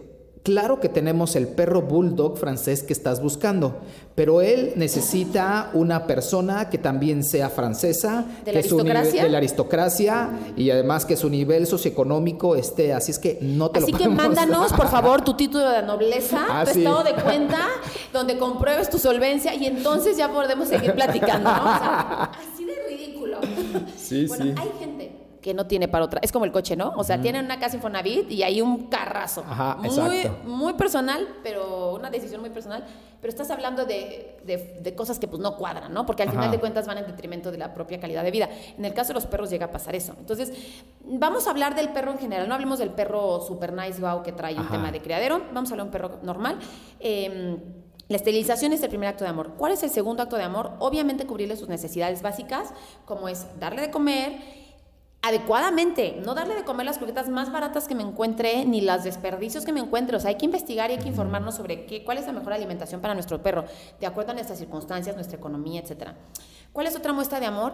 Claro 0.45 0.79
que 0.79 0.91
tenemos 0.91 1.37
el 1.37 1.49
perro 1.49 1.81
bulldog 1.81 2.37
francés 2.37 2.83
que 2.83 2.93
estás 2.93 3.23
buscando, 3.23 3.79
pero 4.15 4.43
él 4.43 4.75
necesita 4.77 5.71
una 5.73 6.07
persona 6.07 6.69
que 6.69 6.77
también 6.77 7.25
sea 7.25 7.49
francesa, 7.49 8.27
¿De 8.45 8.53
la 8.53 8.61
que 8.61 8.69
su 8.69 8.77
nivel- 8.77 8.91
aristocracia? 8.99 9.23
de 9.25 9.29
la 9.31 9.39
aristocracia 9.39 10.31
y 10.55 10.69
además 10.71 11.07
que 11.07 11.17
su 11.17 11.31
nivel 11.31 11.67
socioeconómico 11.67 12.57
esté, 12.57 12.93
así 12.93 13.11
es 13.11 13.19
que 13.19 13.39
no 13.41 13.71
te 13.71 13.79
Así 13.79 13.93
lo 13.93 13.97
que 13.97 14.05
podemos 14.05 14.23
mándanos, 14.23 14.73
por 14.75 14.89
favor, 14.89 15.25
tu 15.25 15.33
título 15.35 15.67
de 15.71 15.83
nobleza, 15.83 16.45
Ah, 16.51 16.65
tu 16.67 16.73
sí. 16.75 16.79
estado 16.81 17.05
de 17.05 17.15
cuenta, 17.15 17.61
donde 18.13 18.37
compruebes 18.37 18.91
tu 18.91 18.99
solvencia 18.99 19.55
y 19.55 19.65
entonces 19.65 20.19
ya 20.19 20.31
podemos 20.31 20.69
seguir 20.69 20.93
platicando, 20.93 21.51
¿no? 21.51 21.57
O 21.63 21.79
sea, 21.79 22.31
así 22.53 22.67
de 22.67 22.75
ridículo. 22.87 23.39
Sí, 23.97 24.27
bueno, 24.27 24.45
sí. 24.45 24.55
hay 24.61 24.71
gente 24.79 24.94
que 25.45 25.53
no 25.53 25.67
tiene 25.67 25.89
para 25.89 26.07
otra. 26.07 26.21
Es 26.23 26.33
como 26.33 26.47
el 26.47 26.53
coche, 26.53 26.75
¿no? 26.75 26.95
O 26.97 27.05
sea, 27.05 27.21
tienen 27.21 27.45
una 27.45 27.61
casa 27.61 27.77
Infonavit 27.77 28.31
y 28.31 28.43
hay 28.43 28.63
un 28.63 28.87
carrazo. 28.87 29.45
Ajá, 29.47 29.77
muy, 29.77 29.89
exacto. 29.89 30.49
muy 30.49 30.73
personal, 30.73 31.29
pero 31.43 31.93
una 31.97 32.09
decisión 32.09 32.41
muy 32.41 32.49
personal. 32.49 32.83
Pero 33.21 33.31
estás 33.31 33.51
hablando 33.51 33.85
de, 33.85 34.39
de- 34.47 34.79
de 34.81 34.95
cosas 34.95 35.19
que 35.19 35.29
pues 35.29 35.43
no 35.43 35.57
cuadran, 35.59 35.93
¿no? 35.93 36.07
Porque 36.07 36.23
al 36.23 36.31
Ajá. 36.31 36.39
final 36.39 36.51
de 36.51 36.59
cuentas 36.61 36.87
van 36.87 36.97
en 36.97 37.07
detrimento 37.07 37.51
de 37.53 37.59
la 37.59 37.75
propia 37.75 38.01
calidad 38.01 38.25
de 38.25 38.31
vida. 38.31 38.49
En 38.79 38.87
el 38.87 38.95
caso 38.95 39.09
de 39.09 39.15
los 39.15 39.27
perros 39.27 39.51
llega 39.51 39.67
a 39.67 39.71
pasar 39.71 39.95
eso. 39.95 40.15
Entonces, 40.19 40.51
vamos 41.05 41.47
a 41.47 41.51
hablar 41.51 41.75
del 41.75 41.91
perro 41.91 42.13
en 42.13 42.19
general. 42.19 42.49
No 42.49 42.55
hablemos 42.55 42.79
del 42.79 42.89
perro 42.91 43.43
super 43.43 43.75
nice, 43.75 44.01
wow, 44.01 44.23
que 44.23 44.33
trae 44.33 44.59
un 44.59 44.69
tema 44.71 44.91
de 44.93 45.03
criadero. 45.03 45.43
Vamos 45.53 45.71
a 45.71 45.75
hablar 45.75 45.85
de 45.85 45.89
un 45.89 45.93
perro 45.93 46.19
normal. 46.23 46.59
Eh, 47.01 47.59
la 48.09 48.17
esterilización 48.17 48.73
es 48.73 48.83
el 48.83 48.89
primer 48.89 49.11
acto 49.11 49.25
de 49.25 49.31
amor. 49.31 49.53
¿Cuál 49.59 49.73
es 49.73 49.83
el 49.83 49.91
segundo 49.91 50.23
acto 50.23 50.37
de 50.37 50.43
amor? 50.43 50.73
Obviamente 50.79 51.27
cubrirle 51.27 51.57
sus 51.57 51.69
necesidades 51.69 52.23
básicas, 52.23 52.73
como 53.05 53.29
es 53.29 53.47
darle 53.61 53.83
de 53.83 53.91
comer 53.91 54.64
adecuadamente, 55.25 56.21
no 56.23 56.35
darle 56.35 56.55
de 56.55 56.65
comer 56.65 56.85
las 56.85 56.99
croquetas 56.99 57.31
más 57.31 57.51
baratas 57.51 57.89
que 57.89 57.95
me 57.95 58.03
encuentre 58.03 58.67
ni 58.67 58.83
los 58.83 59.05
desperdicios 59.05 59.65
que 59.65 59.73
me 59.73 59.81
encuentre. 59.81 60.19
O 60.19 60.21
sea, 60.21 60.29
hay 60.29 60.37
que 60.37 60.45
investigar 60.45 60.91
y 60.91 60.95
hay 60.95 60.99
que 60.99 61.09
informarnos 61.09 61.55
sobre 61.55 61.87
qué, 61.87 62.05
cuál 62.05 62.19
es 62.19 62.27
la 62.27 62.33
mejor 62.33 62.53
alimentación 62.53 63.01
para 63.01 63.15
nuestro 63.15 63.43
perro, 63.43 63.65
de 63.99 64.07
acuerdo 64.07 64.33
a 64.33 64.35
nuestras 64.35 64.59
circunstancias, 64.59 65.17
nuestra 65.17 65.39
economía, 65.39 65.81
etc. 65.81 66.11
¿Cuál 66.75 66.89
es 66.89 66.95
otra 66.95 67.15
muestra 67.15 67.41
de 67.41 67.47
amor? 67.47 67.73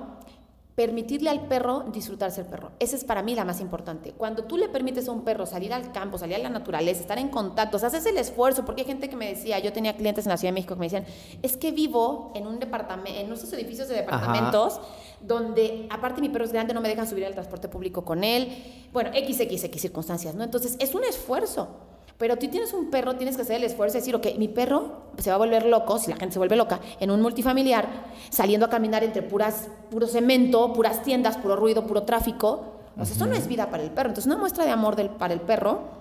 Permitirle 0.80 1.28
al 1.28 1.46
perro 1.46 1.84
disfrutarse 1.92 2.40
el 2.40 2.46
perro. 2.46 2.70
Esa 2.78 2.96
es 2.96 3.04
para 3.04 3.22
mí 3.22 3.34
la 3.34 3.44
más 3.44 3.60
importante. 3.60 4.12
Cuando 4.12 4.44
tú 4.44 4.56
le 4.56 4.66
permites 4.70 5.06
a 5.08 5.12
un 5.12 5.24
perro 5.24 5.44
salir 5.44 5.74
al 5.74 5.92
campo, 5.92 6.16
salir 6.16 6.36
a 6.36 6.38
la 6.38 6.48
naturaleza, 6.48 7.02
estar 7.02 7.18
en 7.18 7.28
contacto, 7.28 7.76
o 7.76 7.80
sea, 7.80 7.88
haces 7.88 8.06
el 8.06 8.16
esfuerzo, 8.16 8.64
porque 8.64 8.80
hay 8.80 8.86
gente 8.86 9.10
que 9.10 9.14
me 9.14 9.28
decía, 9.28 9.58
yo 9.58 9.74
tenía 9.74 9.94
clientes 9.94 10.24
en 10.24 10.30
la 10.30 10.38
Ciudad 10.38 10.52
de 10.52 10.54
México 10.54 10.72
que 10.72 10.80
me 10.80 10.86
decían, 10.86 11.04
es 11.42 11.58
que 11.58 11.70
vivo 11.70 12.32
en 12.34 12.46
un 12.46 12.58
departamento, 12.58 13.20
en 13.20 13.30
esos 13.30 13.52
edificios 13.52 13.88
de 13.88 13.96
departamentos, 13.96 14.80
donde 15.20 15.86
aparte 15.90 16.22
mi 16.22 16.30
perro 16.30 16.46
es 16.46 16.52
grande, 16.54 16.72
no 16.72 16.80
me 16.80 16.88
dejan 16.88 17.06
subir 17.06 17.26
al 17.26 17.34
transporte 17.34 17.68
público 17.68 18.02
con 18.02 18.24
él. 18.24 18.88
Bueno, 18.90 19.10
XXX 19.10 19.78
circunstancias, 19.78 20.34
¿no? 20.34 20.44
Entonces, 20.44 20.76
es 20.78 20.94
un 20.94 21.04
esfuerzo. 21.04 21.89
Pero 22.20 22.36
tú 22.36 22.48
tienes 22.48 22.74
un 22.74 22.90
perro, 22.90 23.16
tienes 23.16 23.34
que 23.34 23.42
hacer 23.42 23.56
el 23.56 23.64
esfuerzo 23.64 23.94
de 23.94 24.00
decir, 24.00 24.14
ok, 24.14 24.26
mi 24.36 24.46
perro 24.46 25.04
se 25.16 25.30
va 25.30 25.36
a 25.36 25.38
volver 25.38 25.64
loco, 25.64 25.98
si 25.98 26.10
la 26.10 26.16
gente 26.16 26.34
se 26.34 26.38
vuelve 26.38 26.54
loca, 26.54 26.78
en 27.00 27.10
un 27.10 27.22
multifamiliar, 27.22 27.88
saliendo 28.28 28.66
a 28.66 28.68
caminar 28.68 29.02
entre 29.02 29.22
puras, 29.22 29.68
puro 29.90 30.06
cemento, 30.06 30.70
puras 30.74 31.02
tiendas, 31.02 31.38
puro 31.38 31.56
ruido, 31.56 31.86
puro 31.86 32.02
tráfico. 32.02 32.74
Pues 32.94 33.10
eso 33.12 33.24
no 33.24 33.32
es 33.32 33.48
vida 33.48 33.70
para 33.70 33.82
el 33.82 33.90
perro. 33.90 34.10
Entonces, 34.10 34.26
una 34.26 34.36
muestra 34.36 34.66
de 34.66 34.70
amor 34.70 34.96
del, 34.96 35.08
para 35.08 35.32
el 35.32 35.40
perro 35.40 35.99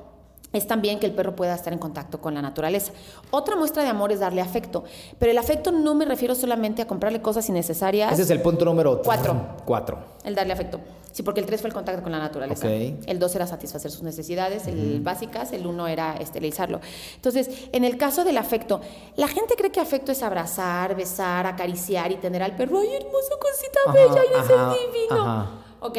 es 0.52 0.66
también 0.66 1.00
que 1.00 1.06
el 1.06 1.14
perro 1.14 1.36
pueda 1.36 1.54
estar 1.54 1.74
en 1.74 1.80
contacto 1.80 2.20
con 2.22 2.34
la 2.34 2.42
naturaleza. 2.42 2.92
Otra 3.30 3.56
muestra 3.56 3.84
de 3.84 3.90
amor 3.90 4.12
es 4.12 4.20
darle 4.20 4.42
afecto. 4.42 4.84
Pero 5.20 5.32
el 5.32 5.38
afecto 5.38 5.72
no 5.72 5.94
me 5.94 6.06
refiero 6.06 6.34
solamente 6.34 6.82
a 6.82 6.88
comprarle 6.88 7.22
cosas 7.22 7.48
innecesarias. 7.50 8.12
Ese 8.14 8.24
es 8.24 8.30
el 8.32 8.42
punto 8.42 8.66
número 8.66 9.02
Cuatro. 9.04 9.58
Cuatro. 9.66 10.00
El 10.24 10.34
darle 10.34 10.54
afecto. 10.54 10.80
Sí, 11.12 11.24
porque 11.24 11.40
el 11.40 11.46
3 11.48 11.62
fue 11.62 11.68
el 11.70 11.74
contacto 11.74 12.02
con 12.04 12.12
la 12.12 12.20
naturaleza. 12.20 12.68
El 12.68 13.20
2 13.20 13.36
era 13.36 13.48
satisfacer 13.48 13.90
sus 13.92 14.04
necesidades 14.04 14.68
el 14.68 15.02
básicas, 15.02 15.52
el 15.54 15.66
1 15.66 15.88
era 15.88 16.16
esterilizarlo. 16.18 16.80
Entonces, 17.16 17.50
en 17.72 17.84
el 17.84 17.98
caso 17.98 18.24
del 18.24 18.38
afecto, 18.38 18.80
la 19.16 19.28
gente 19.28 19.56
cree 19.56 19.72
que 19.72 19.80
afecto 19.80 20.12
es 20.12 20.22
abrazar, 20.22 20.96
besar, 20.96 21.48
acariciar 21.48 22.12
y 22.12 22.16
tener 22.16 22.44
al 22.44 22.56
perro, 22.56 22.80
ay, 22.80 22.94
hermoso, 22.94 23.40
cosita 23.42 23.80
Ajá, 23.88 23.94
bella, 23.94 24.22
y 24.24 24.40
ese 24.40 24.54
ajá, 24.54 24.74
es 24.74 24.94
divino. 24.94 25.22
ajá. 25.22 25.50
Ok, 25.82 25.98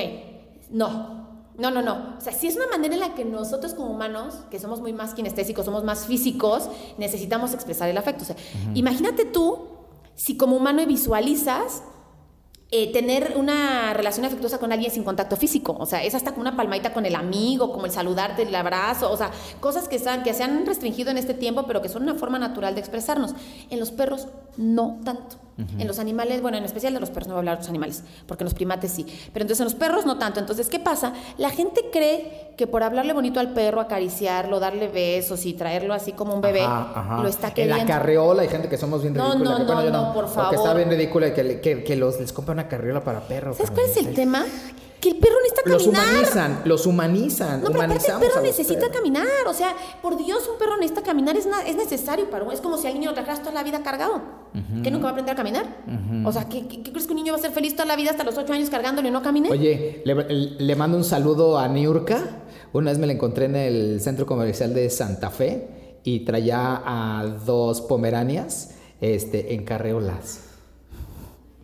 no. 0.70 1.19
No, 1.58 1.70
no, 1.70 1.82
no. 1.82 2.16
O 2.16 2.20
sea, 2.20 2.32
si 2.32 2.46
es 2.46 2.56
una 2.56 2.66
manera 2.68 2.94
en 2.94 3.00
la 3.00 3.14
que 3.14 3.24
nosotros 3.24 3.74
como 3.74 3.90
humanos, 3.90 4.34
que 4.50 4.58
somos 4.58 4.80
muy 4.80 4.92
más 4.92 5.14
kinestésicos, 5.14 5.64
somos 5.64 5.84
más 5.84 6.06
físicos, 6.06 6.68
necesitamos 6.96 7.52
expresar 7.52 7.88
el 7.88 7.98
afecto. 7.98 8.22
O 8.22 8.26
sea, 8.26 8.36
imagínate 8.74 9.24
tú 9.24 9.68
si 10.14 10.36
como 10.36 10.56
humano 10.56 10.84
visualizas 10.86 11.82
eh, 12.72 12.92
tener 12.92 13.34
una 13.36 13.92
relación 13.94 14.24
afectuosa 14.24 14.58
con 14.58 14.70
alguien 14.70 14.92
sin 14.92 15.02
contacto 15.02 15.36
físico. 15.36 15.76
O 15.80 15.86
sea, 15.86 16.04
es 16.04 16.14
hasta 16.14 16.30
como 16.30 16.42
una 16.42 16.56
palmadita 16.56 16.92
con 16.92 17.04
el 17.04 17.16
amigo, 17.16 17.72
como 17.72 17.86
el 17.86 17.90
saludarte, 17.90 18.42
el 18.42 18.54
abrazo. 18.54 19.10
O 19.10 19.16
sea, 19.16 19.32
cosas 19.58 19.88
que, 19.88 19.96
están, 19.96 20.22
que 20.22 20.34
se 20.34 20.44
han 20.44 20.64
restringido 20.64 21.10
en 21.10 21.18
este 21.18 21.34
tiempo, 21.34 21.64
pero 21.66 21.82
que 21.82 21.88
son 21.88 22.04
una 22.04 22.14
forma 22.14 22.38
natural 22.38 22.74
de 22.74 22.80
expresarnos. 22.80 23.34
En 23.70 23.80
los 23.80 23.90
perros, 23.90 24.28
no 24.56 25.00
tanto. 25.04 25.36
En 25.78 25.86
los 25.86 25.98
animales, 25.98 26.40
bueno, 26.40 26.56
en 26.56 26.64
especial 26.64 26.94
de 26.94 27.00
los 27.00 27.10
perros, 27.10 27.28
no 27.28 27.34
voy 27.34 27.38
a 27.38 27.40
hablar 27.40 27.56
de 27.56 27.62
los 27.64 27.68
animales, 27.68 28.02
porque 28.26 28.44
en 28.44 28.46
los 28.46 28.54
primates 28.54 28.92
sí. 28.92 29.04
Pero 29.32 29.42
entonces 29.42 29.60
en 29.60 29.64
los 29.64 29.74
perros 29.74 30.06
no 30.06 30.16
tanto. 30.16 30.40
Entonces, 30.40 30.68
¿qué 30.68 30.78
pasa? 30.78 31.12
La 31.36 31.50
gente 31.50 31.82
cree 31.92 32.52
que 32.56 32.66
por 32.66 32.82
hablarle 32.82 33.12
bonito 33.12 33.40
al 33.40 33.52
perro, 33.52 33.80
acariciarlo, 33.80 34.58
darle 34.58 34.88
besos 34.88 35.44
y 35.44 35.52
traerlo 35.52 35.92
así 35.92 36.12
como 36.12 36.34
un 36.34 36.40
bebé, 36.40 36.62
Ajá, 36.62 36.92
ajá. 36.94 37.22
lo 37.22 37.28
está 37.28 37.48
En 37.48 37.54
queriendo. 37.54 37.76
la 37.84 37.86
carriola 37.86 38.42
hay 38.42 38.48
gente 38.48 38.68
que 38.70 38.78
somos 38.78 39.02
bien 39.02 39.12
No, 39.14 39.32
ridícula. 39.32 39.50
no, 39.50 39.66
que, 39.66 39.72
bueno, 39.74 39.90
no, 39.90 40.02
no, 40.08 40.14
por 40.14 40.24
O 40.24 40.26
que 40.28 40.32
está 40.56 40.56
favor. 40.56 40.76
bien 40.76 40.88
ridícula 40.90 41.28
y 41.28 41.32
que, 41.32 41.60
que, 41.60 41.84
que 41.84 41.96
los, 41.96 42.18
les 42.18 42.32
compra 42.32 42.52
una 42.54 42.66
carriola 42.66 43.04
para 43.04 43.20
perros. 43.20 43.56
¿Sabes 43.58 43.70
cuál 43.72 43.86
es 43.86 43.96
el 43.98 44.14
tema? 44.14 44.44
Que 45.00 45.08
el 45.08 45.16
perro 45.16 45.36
necesita 45.42 45.62
Los 45.70 45.82
caminar. 45.84 46.06
humanizan, 46.12 46.62
los 46.66 46.86
humanizan. 46.86 47.60
No, 47.62 47.70
pero 47.70 47.82
aparte 47.84 48.06
el 48.12 48.18
perro 48.18 48.34
los 48.34 48.42
necesita 48.42 48.90
caminar. 48.90 49.26
O 49.46 49.54
sea, 49.54 49.74
por 50.02 50.16
Dios, 50.16 50.46
un 50.52 50.58
perro 50.58 50.76
necesita 50.76 51.02
caminar. 51.02 51.36
Es, 51.36 51.46
es 51.66 51.76
necesario 51.76 52.28
para. 52.28 52.52
Es 52.52 52.60
como 52.60 52.76
si 52.76 52.86
al 52.86 52.94
niño 52.94 53.08
lo 53.10 53.14
trajeras 53.14 53.40
toda 53.40 53.52
la 53.52 53.62
vida 53.62 53.82
cargado. 53.82 54.20
¿Que 54.82 54.90
nunca 54.90 55.04
va 55.04 55.08
a 55.10 55.12
aprender 55.12 55.32
a 55.32 55.36
caminar? 55.36 55.64
O 56.24 56.32
sea, 56.32 56.48
¿qué, 56.48 56.66
qué- 56.68 56.82
qué 56.82 56.90
crees 56.92 57.06
que 57.06 57.12
un 57.12 57.16
niño 57.16 57.32
va 57.32 57.38
a 57.38 57.42
ser 57.42 57.52
feliz 57.52 57.74
toda 57.74 57.86
la 57.86 57.96
vida 57.96 58.10
hasta 58.10 58.24
los 58.24 58.36
ocho 58.36 58.52
años 58.52 58.68
cargándolo 58.68 59.08
y 59.08 59.10
no 59.10 59.22
camine? 59.22 59.48
Oye, 59.50 60.02
le, 60.04 60.14
le 60.24 60.76
mando 60.76 60.96
un 60.98 61.04
saludo 61.04 61.58
a 61.58 61.66
Niurka. 61.68 62.18
Una 62.72 62.90
vez 62.90 62.98
me 62.98 63.06
la 63.06 63.12
encontré 63.14 63.46
en 63.46 63.56
el 63.56 64.00
centro 64.00 64.26
comercial 64.26 64.74
de 64.74 64.90
Santa 64.90 65.30
Fe 65.30 65.98
y 66.04 66.20
traía 66.26 66.82
a 66.84 67.24
dos 67.46 67.80
pomeranias 67.80 68.72
este, 69.00 69.54
en 69.54 69.64
carreolas. 69.64 70.40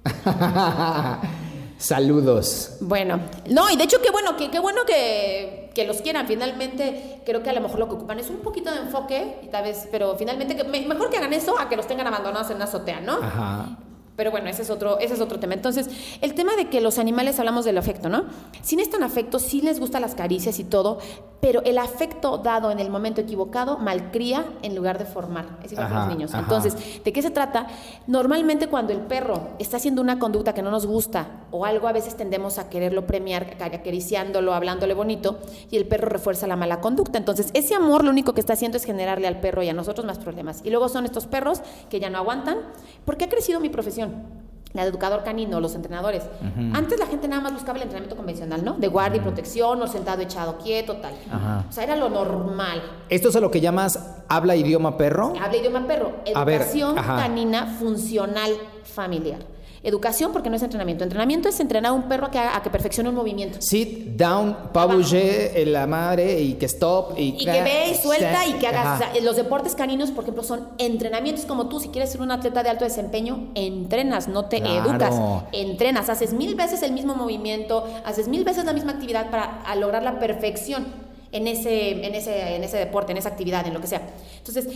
Saludos. 1.79 2.77
Bueno, 2.81 3.21
no, 3.51 3.71
y 3.71 3.77
de 3.77 3.85
hecho 3.85 4.01
qué 4.03 4.11
bueno, 4.11 4.37
que 4.37 4.51
qué 4.51 4.59
bueno 4.59 4.83
que, 4.87 5.71
que 5.75 5.87
los 5.87 6.01
quieran. 6.01 6.27
Finalmente, 6.27 7.21
creo 7.27 7.43
que 7.43 7.51
a 7.51 7.53
lo 7.53 7.61
mejor 7.61 7.79
lo 7.79 7.89
que 7.89 7.95
ocupan 7.95 8.19
es 8.19 8.31
un 8.31 8.39
poquito 8.39 8.71
de 8.71 8.79
enfoque, 8.81 9.41
y 9.43 9.49
tal 9.49 9.65
vez, 9.65 9.87
pero 9.91 10.17
finalmente 10.17 10.57
que, 10.57 10.65
me- 10.65 10.87
mejor 10.87 11.11
que 11.11 11.19
hagan 11.19 11.33
eso 11.33 11.59
a 11.59 11.69
que 11.69 11.77
los 11.77 11.87
tengan 11.87 12.07
abandonados 12.07 12.49
en 12.51 12.57
una 12.57 12.65
azotea, 12.65 13.01
¿no? 13.01 13.19
Ajá. 13.23 13.77
Pero 14.17 14.31
bueno, 14.31 14.49
ese 14.49 14.63
es 14.63 14.71
otro, 14.71 14.99
ese 14.99 15.15
es 15.15 15.21
otro 15.21 15.39
tema. 15.39 15.55
Entonces, 15.55 15.89
el 16.23 16.35
tema 16.35 16.57
de 16.57 16.69
que 16.69 16.81
los 16.81 16.99
animales 16.99 17.39
hablamos 17.39 17.65
del 17.65 17.77
afecto, 17.79 18.09
¿no? 18.09 18.25
Sí 18.63 18.75
necesitan 18.77 19.03
afecto, 19.03 19.39
sí 19.39 19.61
les 19.61 19.79
gustan 19.79 20.03
las 20.03 20.15
caricias 20.15 20.59
y 20.59 20.65
todo, 20.65 20.99
pero 21.41 21.63
el 21.65 21.77
afecto 21.79 22.39
dado 22.39 22.71
en 22.71 22.81
el 22.81 22.89
momento 22.91 23.21
equivocado 23.21 23.77
malcría 23.79 24.45
en 24.63 24.75
lugar 24.75 24.99
de 24.99 25.05
formar. 25.05 25.59
Es 25.63 25.73
igual 25.73 25.89
que 25.89 25.95
Ajá, 25.95 26.07
los 26.07 26.15
niños. 26.17 26.31
ajá. 26.33 26.43
Entonces, 26.43 27.05
¿de 27.05 27.13
qué 27.13 27.21
se 27.23 27.31
trata? 27.31 27.67
Normalmente 28.07 28.69
cuando 28.69 28.93
el 28.93 29.01
perro 29.01 29.51
está 29.59 29.77
haciendo 29.77 30.01
una 30.01 30.19
conducta 30.19 30.55
que 30.55 30.63
no 30.63 30.71
nos 30.71 30.87
gusta 30.87 31.45
o 31.51 31.65
algo, 31.67 31.87
a 31.87 31.93
veces 31.93 32.17
tendemos 32.17 32.59
a 32.59 32.69
quererlo 32.71 33.07
premiar, 33.07 33.57
acariciándolo, 33.61 34.55
hablándole 34.55 34.95
bonito, 34.95 35.39
y 35.71 35.77
el 35.77 35.87
perro 35.87 36.09
refuerza 36.09 36.47
la 36.47 36.57
mala 36.57 36.81
conducta. 36.81 37.19
Entonces, 37.19 37.51
ese 37.53 37.75
amor 37.75 38.03
lo 38.03 38.11
único 38.11 38.33
que 38.33 38.41
está 38.41 38.55
haciendo 38.55 38.79
es 38.79 38.85
generarle 38.85 39.29
al 39.29 39.41
perro 39.41 39.63
y 39.63 39.69
a 39.69 39.75
nosotros 39.75 40.07
más 40.07 40.19
problemas. 40.19 40.63
Y 40.65 40.71
luego 40.71 40.89
son 40.89 41.05
estos 41.05 41.27
perros 41.27 41.61
que 41.91 42.01
ya 42.01 42.09
no 42.09 42.19
aguantan. 42.19 42.59
¿Por 43.05 43.17
qué 43.19 43.27
ha 43.27 43.29
crecido 43.29 43.61
mi 43.61 43.69
profesión? 43.69 44.06
La 44.73 44.83
de 44.83 44.91
educador 44.91 45.25
canino, 45.25 45.59
los 45.59 45.75
entrenadores. 45.75 46.25
Antes 46.75 46.99
la 46.99 47.07
gente 47.07 47.29
nada 47.29 47.41
más 47.41 47.55
buscaba 47.55 47.79
el 47.79 47.85
entrenamiento 47.85 48.15
convencional, 48.17 48.63
¿no? 48.63 48.75
De 48.75 48.89
guardia 48.89 49.19
y 49.19 49.21
protección, 49.23 49.81
o 49.81 49.87
sentado 49.87 50.21
echado 50.21 50.59
quieto, 50.59 50.97
tal. 50.97 51.15
Ajá. 51.31 51.65
O 51.67 51.73
sea, 51.73 51.85
era 51.85 51.97
lo 51.97 52.11
normal. 52.11 52.83
¿Esto 53.09 53.31
es 53.31 53.37
a 53.37 53.41
lo 53.41 53.51
que 53.51 53.63
llamas 53.63 53.99
habla 54.29 54.55
idioma 54.55 54.99
perro? 54.99 55.33
Habla 55.41 55.57
idioma 55.57 55.87
perro. 55.87 56.13
A 56.35 56.45
ver, 56.45 56.61
Educación 56.61 56.95
canina 56.95 57.67
funcional 57.79 58.51
familiar. 58.85 59.56
Educación 59.87 60.33
porque 60.33 60.51
no 60.51 60.57
es 60.57 60.63
entrenamiento. 60.63 61.05
Entrenamiento 61.05 61.49
es 61.49 61.61
entrenar 61.61 61.91
a 61.91 61.93
un 61.95 62.03
perro 62.09 62.27
a 62.27 62.31
que, 62.31 62.39
haga- 62.39 62.57
a 62.57 62.63
que 62.63 62.71
perfeccione 62.71 63.09
un 63.09 63.15
movimiento. 63.15 63.59
Sit 63.61 64.17
down, 64.17 64.57
pas 64.73 64.87
bouger, 64.89 65.53
eh, 65.55 65.65
la 65.65 65.87
madre, 65.87 66.41
y 66.41 66.55
que 66.55 66.67
stop. 66.67 67.13
Y, 67.17 67.37
Y 67.39 67.45
que 67.45 67.63
ve 67.63 67.91
y 67.93 67.95
suelta 67.95 68.45
y 68.47 68.55
que 68.55 68.67
haga. 68.67 68.81
Ajá. 68.95 68.95
o 69.11 69.13
sea, 69.15 69.23
los 69.23 69.37
deportes 69.37 69.75
caninos, 69.77 70.11
por 70.11 70.25
ejemplo, 70.25 70.43
son 70.43 70.69
entrenamientos 70.79 71.45
como 71.45 71.69
tú. 71.69 71.79
Si 71.79 71.89
quieres 71.91 72.11
ser 72.11 72.21
un 72.21 72.33
atleta 72.33 72.63
de 72.65 72.71
alto 72.71 72.85
desempeño, 72.85 73.49
entrenas, 73.55 74.27
no 74.29 74.47
te 74.47 74.61
Claro. 74.61 74.91
educas. 74.91 75.15
Entrenas, 75.53 76.09
haces 76.09 76.33
mil 76.33 76.57
veces 76.57 76.83
el 76.83 76.93
mismo 76.93 77.15
movimiento, 77.15 77.85
haces 78.05 78.27
mil 78.29 78.43
veces 78.45 78.65
la 78.65 78.73
misma 78.73 78.93
actividad 78.93 79.31
para 79.31 79.63
lograr 79.77 80.03
la 80.03 80.19
perfección 80.19 81.06
en 81.33 81.47
ese, 81.47 82.07
en, 82.07 82.15
ese, 82.15 82.57
en 82.57 82.65
ese 82.65 82.77
deporte, 82.79 83.13
en 83.13 83.19
esa 83.19 83.31
actividad, 83.31 83.67
en 83.67 83.75
lo 83.75 83.81
que 83.81 83.87
sea. 83.87 84.03
Entonces, 84.39 84.69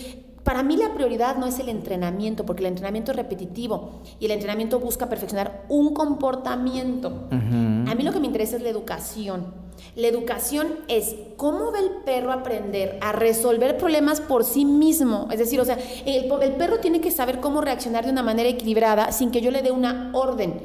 para 0.42 0.62
mí 0.62 0.76
la 0.76 0.94
prioridad 0.94 1.36
no 1.36 1.46
es 1.46 1.58
el 1.58 1.68
entrenamiento, 1.68 2.46
porque 2.46 2.62
el 2.62 2.66
entrenamiento 2.66 3.10
es 3.12 3.16
repetitivo 3.16 4.00
y 4.18 4.24
el 4.24 4.30
entrenamiento 4.30 4.80
busca 4.80 5.08
perfeccionar 5.08 5.64
un 5.68 5.92
comportamiento. 5.92 7.28
A 7.30 7.94
mí 7.94 8.02
lo 8.02 8.12
que 8.12 8.20
me 8.20 8.26
interesa 8.26 8.56
es 8.56 8.62
la 8.62 8.70
educación. 8.70 9.70
La 9.96 10.08
educación 10.08 10.68
es 10.88 11.14
cómo 11.36 11.72
ve 11.72 11.80
el 11.80 11.90
perro 12.04 12.32
aprender 12.32 12.98
a 13.00 13.12
resolver 13.12 13.76
problemas 13.76 14.20
por 14.20 14.44
sí 14.44 14.64
mismo. 14.64 15.28
Es 15.30 15.38
decir, 15.38 15.60
o 15.60 15.64
sea, 15.64 15.78
el, 16.06 16.26
perro 16.56 16.78
tiene 16.78 17.00
que 17.00 17.10
saber 17.10 17.40
cómo 17.40 17.60
reaccionar 17.60 18.04
de 18.04 18.12
una 18.12 18.22
manera 18.22 18.48
equilibrada 18.48 19.12
sin 19.12 19.30
que 19.30 19.40
yo 19.40 19.50
le 19.50 19.62
dé 19.62 19.70
una 19.70 20.10
orden. 20.14 20.60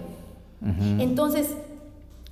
Entonces, 1.00 1.50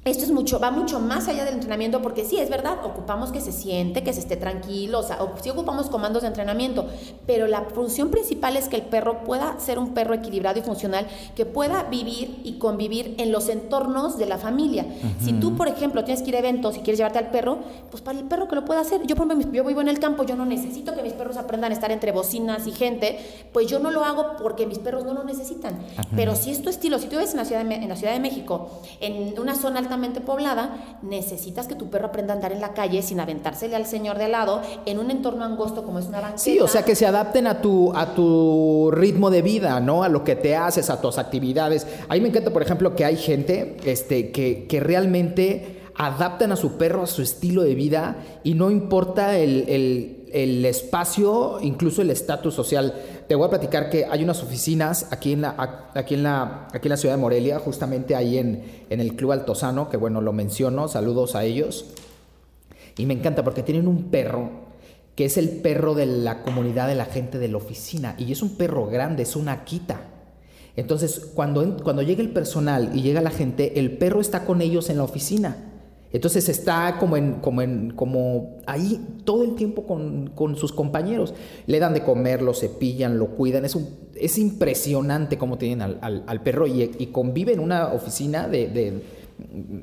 esto 0.05 0.25
es 0.25 0.31
mucho, 0.31 0.59
va 0.59 0.69
mucho 0.69 0.99
más 0.99 1.29
allá 1.29 1.45
del 1.45 1.53
entrenamiento 1.53 2.01
porque 2.01 2.25
sí, 2.25 2.37
es 2.37 2.49
verdad, 2.49 2.77
ocupamos 2.83 3.31
que 3.31 3.39
se 3.39 3.53
siente, 3.53 4.03
que 4.03 4.11
se 4.11 4.19
esté 4.19 4.35
tranquilo, 4.35 4.99
o 4.99 5.03
sea, 5.03 5.19
sí 5.41 5.49
ocupamos 5.49 5.89
comandos 5.89 6.23
de 6.23 6.27
entrenamiento, 6.27 6.87
pero 7.25 7.47
la 7.47 7.61
función 7.61 8.09
principal 8.09 8.57
es 8.57 8.67
que 8.67 8.75
el 8.75 8.81
perro 8.81 9.23
pueda 9.23 9.57
ser 9.59 9.79
un 9.79 9.93
perro 9.93 10.13
equilibrado 10.13 10.59
y 10.59 10.61
funcional, 10.61 11.07
que 11.35 11.45
pueda 11.45 11.83
vivir 11.83 12.41
y 12.43 12.57
convivir 12.57 13.15
en 13.17 13.31
los 13.31 13.47
entornos 13.47 14.17
de 14.17 14.25
la 14.25 14.37
familia. 14.37 14.85
Si 15.23 15.33
tú, 15.33 15.55
por 15.55 15.67
ejemplo, 15.69 16.03
tienes 16.03 16.21
que 16.21 16.29
ir 16.29 16.35
a 16.35 16.39
eventos 16.39 16.75
y 16.75 16.79
quieres 16.79 16.97
llevarte 16.97 17.19
al 17.19 17.31
perro, 17.31 17.59
pues 17.89 18.03
para 18.03 18.19
el 18.19 18.25
perro 18.25 18.47
que 18.49 18.55
lo 18.55 18.65
pueda 18.65 18.81
hacer. 18.81 19.05
Yo, 19.07 19.15
por 19.15 19.25
ejemplo, 19.27 19.51
yo 19.53 19.63
vivo 19.63 19.79
en 19.79 19.87
el 19.87 19.99
campo, 19.99 20.23
yo 20.23 20.35
no 20.35 20.45
necesito 20.45 20.93
que 20.93 21.01
mis 21.01 21.13
perros 21.13 21.37
aprendan 21.37 21.71
a 21.71 21.75
estar 21.75 21.91
entre 21.91 22.11
bocinas 22.11 22.67
y 22.67 22.71
gente, 22.71 23.19
pues 23.53 23.67
yo 23.67 23.79
no 23.79 23.89
lo 23.89 24.03
hago 24.03 24.35
porque 24.41 24.65
mis 24.65 24.79
perros 24.79 25.05
no 25.05 25.13
lo 25.13 25.23
necesitan. 25.23 25.79
Pero 26.15 26.35
si 26.35 26.51
es 26.51 26.61
tu 26.61 26.69
estilo, 26.69 26.99
si 26.99 27.05
tú 27.05 27.15
vives 27.15 27.31
en 27.31 27.37
la 27.37 27.45
Ciudad 27.45 27.63
de, 27.63 27.75
en 27.75 27.87
la 27.87 27.95
Ciudad 27.95 28.11
de 28.11 28.19
México, 28.19 28.69
en 28.99 29.39
una 29.39 29.55
zona 29.55 29.79
alta 29.79 29.92
poblada, 30.21 30.97
necesitas 31.01 31.67
que 31.67 31.75
tu 31.75 31.89
perro 31.89 32.07
aprenda 32.07 32.33
a 32.33 32.35
andar 32.35 32.51
en 32.51 32.61
la 32.61 32.73
calle 32.73 33.01
sin 33.01 33.19
aventársele 33.19 33.75
al 33.75 33.85
señor 33.85 34.17
de 34.17 34.27
lado 34.27 34.61
en 34.85 34.99
un 34.99 35.11
entorno 35.11 35.43
angosto 35.43 35.83
como 35.83 35.99
es 35.99 36.05
una 36.05 36.21
banqueta. 36.21 36.43
Sí, 36.43 36.59
o 36.59 36.67
sea, 36.67 36.83
que 36.83 36.95
se 36.95 37.05
adapten 37.05 37.47
a 37.47 37.61
tu, 37.61 37.91
a 37.95 38.13
tu 38.13 38.91
ritmo 38.91 39.29
de 39.29 39.41
vida, 39.41 39.79
¿no? 39.79 40.03
A 40.03 40.09
lo 40.09 40.23
que 40.23 40.35
te 40.35 40.55
haces, 40.55 40.89
a 40.89 41.01
tus 41.01 41.17
actividades. 41.17 41.87
A 42.09 42.13
mí 42.13 42.21
me 42.21 42.29
encanta, 42.29 42.51
por 42.51 42.61
ejemplo, 42.61 42.95
que 42.95 43.05
hay 43.05 43.17
gente 43.17 43.77
este, 43.85 44.31
que, 44.31 44.67
que 44.67 44.79
realmente 44.79 45.81
adaptan 45.95 46.51
a 46.51 46.55
su 46.55 46.77
perro 46.77 47.03
a 47.03 47.07
su 47.07 47.21
estilo 47.21 47.63
de 47.63 47.75
vida 47.75 48.17
y 48.43 48.55
no 48.55 48.71
importa 48.71 49.37
el, 49.37 50.23
el 50.33 50.65
espacio, 50.65 51.59
incluso 51.61 52.01
el 52.01 52.09
estatus 52.09 52.55
social. 52.55 52.93
Te 53.33 53.37
voy 53.37 53.47
a 53.47 53.49
platicar 53.49 53.89
que 53.89 54.05
hay 54.05 54.23
unas 54.23 54.43
oficinas 54.43 55.07
aquí 55.09 55.31
en 55.31 55.41
la, 55.41 55.89
aquí 55.95 56.13
en 56.13 56.21
la, 56.21 56.67
aquí 56.71 56.87
en 56.87 56.89
la 56.91 56.97
ciudad 56.97 57.15
de 57.15 57.21
Morelia, 57.21 57.57
justamente 57.57 58.15
ahí 58.15 58.37
en, 58.37 58.63
en 58.91 58.99
el 58.99 59.15
Club 59.15 59.31
Altozano, 59.31 59.89
que 59.89 59.97
bueno, 59.97 60.21
lo 60.21 60.33
menciono, 60.33 60.87
saludos 60.87 61.33
a 61.33 61.43
ellos. 61.43 61.95
Y 62.95 63.07
me 63.07 63.15
encanta 63.15 63.43
porque 63.43 63.63
tienen 63.63 63.87
un 63.87 64.11
perro 64.11 64.51
que 65.15 65.25
es 65.25 65.37
el 65.37 65.49
perro 65.49 65.95
de 65.95 66.05
la 66.05 66.43
comunidad 66.43 66.87
de 66.87 66.93
la 66.93 67.05
gente 67.05 67.39
de 67.39 67.47
la 67.47 67.57
oficina. 67.57 68.13
Y 68.19 68.31
es 68.31 68.43
un 68.43 68.55
perro 68.55 68.85
grande, 68.85 69.23
es 69.23 69.35
una 69.35 69.53
Akita. 69.53 70.01
Entonces, 70.75 71.31
cuando, 71.33 71.77
cuando 71.77 72.03
llega 72.03 72.21
el 72.21 72.29
personal 72.29 72.91
y 72.93 73.01
llega 73.01 73.19
la 73.19 73.31
gente, 73.31 73.79
el 73.79 73.97
perro 73.97 74.21
está 74.21 74.45
con 74.45 74.61
ellos 74.61 74.91
en 74.91 74.97
la 74.97 75.05
oficina. 75.05 75.72
Entonces 76.13 76.47
está 76.47 76.97
como 76.99 77.17
en, 77.17 77.33
como 77.41 77.61
en, 77.61 77.91
como 77.91 78.59
ahí 78.65 79.01
todo 79.25 79.43
el 79.43 79.55
tiempo 79.55 79.85
con, 79.85 80.55
sus 80.55 80.71
compañeros. 80.71 81.33
Le 81.65 81.79
dan 81.79 81.93
de 81.93 82.03
comer, 82.03 82.41
lo 82.41 82.53
cepillan, 82.53 83.17
lo 83.17 83.29
cuidan. 83.29 83.65
Es, 83.65 83.75
un, 83.75 83.89
es 84.15 84.37
impresionante 84.37 85.37
cómo 85.37 85.57
tienen 85.57 85.81
al, 85.81 86.41
perro 86.43 86.67
y, 86.67 86.91
y, 86.97 87.07
convive 87.07 87.53
en 87.53 87.59
una 87.59 87.87
oficina 87.87 88.47
de 88.47 89.01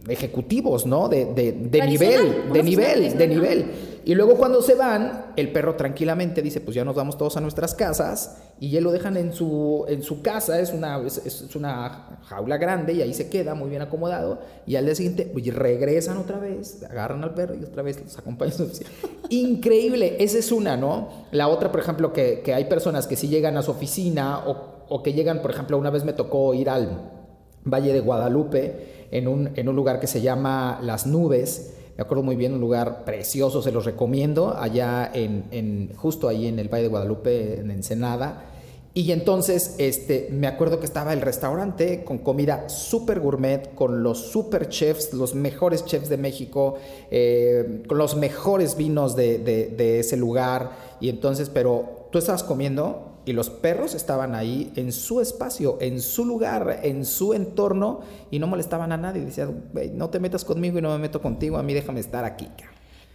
ejecutivos, 0.09 0.87
¿no? 0.87 1.09
De, 1.09 1.27
de, 1.27 1.53
de 1.53 1.87
nivel, 1.87 2.53
de 2.53 2.63
nivel, 2.63 3.19
de 3.19 3.29
nivel. 3.29 3.67
Y 4.05 4.15
luego 4.15 4.37
cuando 4.37 4.63
se 4.63 4.75
van, 4.75 5.27
el 5.37 5.53
perro 5.53 5.77
tranquilamente 5.77 6.41
dice, 6.41 6.61
pues 6.61 6.75
ya 6.75 6.85
nos 6.85 6.97
vamos 6.97 7.19
todos 7.19 7.37
a 7.37 7.41
nuestras 7.41 7.75
casas 7.75 8.39
y 8.59 8.71
ya 8.71 8.81
lo 8.81 8.93
dejan 8.93 9.17
en 9.17 9.33
su, 9.33 9.85
en 9.89 10.03
su 10.03 10.23
casa, 10.23 10.59
es 10.59 10.73
una, 10.73 11.01
es, 11.07 11.55
una 11.55 12.19
jaula 12.25 12.57
grande 12.57 12.95
y 12.95 13.03
ahí 13.03 13.13
se 13.13 13.29
queda 13.29 13.55
muy 13.55 13.69
bien 13.69 13.83
acomodado 13.83 14.41
y 14.67 14.77
al 14.77 14.87
día 14.87 14.95
siguiente 14.95 15.29
pues, 15.31 15.47
regresan 15.55 16.17
otra 16.17 16.39
vez, 16.39 16.83
agarran 16.89 17.23
al 17.25 17.35
perro 17.35 17.55
y 17.55 17.63
otra 17.63 17.83
vez 17.83 18.01
los 18.03 18.17
acompañan. 18.17 18.55
Increíble, 19.29 20.17
esa 20.19 20.39
es 20.39 20.51
una, 20.51 20.77
¿no? 20.77 21.27
La 21.31 21.49
otra, 21.49 21.71
por 21.71 21.81
ejemplo, 21.81 22.13
que, 22.13 22.41
que 22.41 22.55
hay 22.55 22.65
personas 22.65 23.07
que 23.07 23.17
sí 23.17 23.29
llegan 23.29 23.59
a 23.59 23.63
su 23.63 23.71
oficina 23.71 24.47
o, 24.47 24.87
o 24.89 25.03
que 25.03 25.13
llegan, 25.13 25.43
por 25.43 25.51
ejemplo, 25.51 25.77
una 25.77 25.91
vez 25.91 26.05
me 26.05 26.15
tocó 26.15 26.55
ir 26.55 26.71
al 26.71 27.21
Valle 27.65 27.93
de 27.93 28.01
Guadalupe, 28.01 29.00
en 29.11 29.29
un, 29.29 29.51
en 29.55 29.69
un 29.69 29.77
lugar 29.77 30.01
que 30.01 30.07
se 30.07 30.21
llama 30.21 30.81
Las 30.83 31.07
Nubes. 31.07 31.75
Me 31.97 32.03
acuerdo 32.03 32.23
muy 32.23 32.37
bien, 32.37 32.55
un 32.55 32.61
lugar 32.61 33.05
precioso, 33.05 33.63
se 33.63 33.73
los 33.73 33.85
recomiendo, 33.85 34.57
allá 34.57 35.11
en, 35.13 35.45
en, 35.51 35.93
justo 35.97 36.29
ahí 36.29 36.47
en 36.47 36.59
el 36.59 36.69
Valle 36.69 36.85
de 36.85 36.89
Guadalupe, 36.89 37.61
en 37.61 37.71
Ensenada. 37.71 38.47
Y 38.93 39.13
entonces, 39.13 39.77
este, 39.79 40.29
me 40.33 40.47
acuerdo 40.47 40.81
que 40.81 40.87
estaba 40.87 41.13
el 41.13 41.21
restaurante 41.21 42.03
con 42.03 42.19
comida 42.19 42.69
súper 42.69 43.21
gourmet, 43.21 43.75
con 43.75 44.03
los 44.03 44.19
super 44.19 44.69
chefs, 44.69 45.13
los 45.13 45.35
mejores 45.35 45.85
chefs 45.85 46.09
de 46.09 46.17
México, 46.17 46.77
eh, 47.11 47.83
con 47.87 47.99
los 47.99 48.17
mejores 48.17 48.77
vinos 48.77 49.15
de, 49.15 49.39
de, 49.39 49.67
de 49.69 50.01
ese 50.01 50.17
lugar. 50.17 50.73
Y 51.01 51.09
entonces, 51.09 51.51
pero 51.51 52.09
tú 52.11 52.19
estabas 52.19 52.43
comiendo 52.43 53.10
y 53.25 53.33
los 53.33 53.51
perros 53.51 53.95
estaban 53.95 54.35
ahí 54.35 54.73
en 54.77 54.93
su 54.93 55.21
espacio, 55.21 55.79
en 55.81 56.01
su 56.01 56.25
lugar, 56.25 56.81
en 56.83 57.05
su 57.05 57.35
entorno 57.35 58.01
y 58.31 58.39
no 58.39 58.47
molestaban 58.47 58.93
a 58.93 58.97
nadie. 58.97 59.25
Decían, 59.25 59.65
no 59.95 60.11
te 60.11 60.19
metas 60.19 60.45
conmigo 60.45 60.79
y 60.79 60.83
no 60.83 60.91
me 60.91 60.99
meto 60.99 61.21
contigo, 61.21 61.59
a 61.59 61.63
mí 61.63 61.75
déjame 61.75 62.01
estar 62.01 62.25
aquí. 62.25 62.49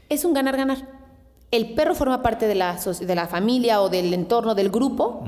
Es 0.10 0.24
un 0.24 0.34
ganar-ganar. 0.34 1.06
El 1.52 1.74
perro 1.74 1.96
forma 1.96 2.22
parte 2.22 2.48
de 2.48 2.56
la, 2.56 2.78
de 2.78 3.16
la 3.16 3.28
familia 3.28 3.82
o 3.82 3.90
del 3.90 4.14
entorno 4.14 4.56
del 4.56 4.70
grupo. 4.70 5.24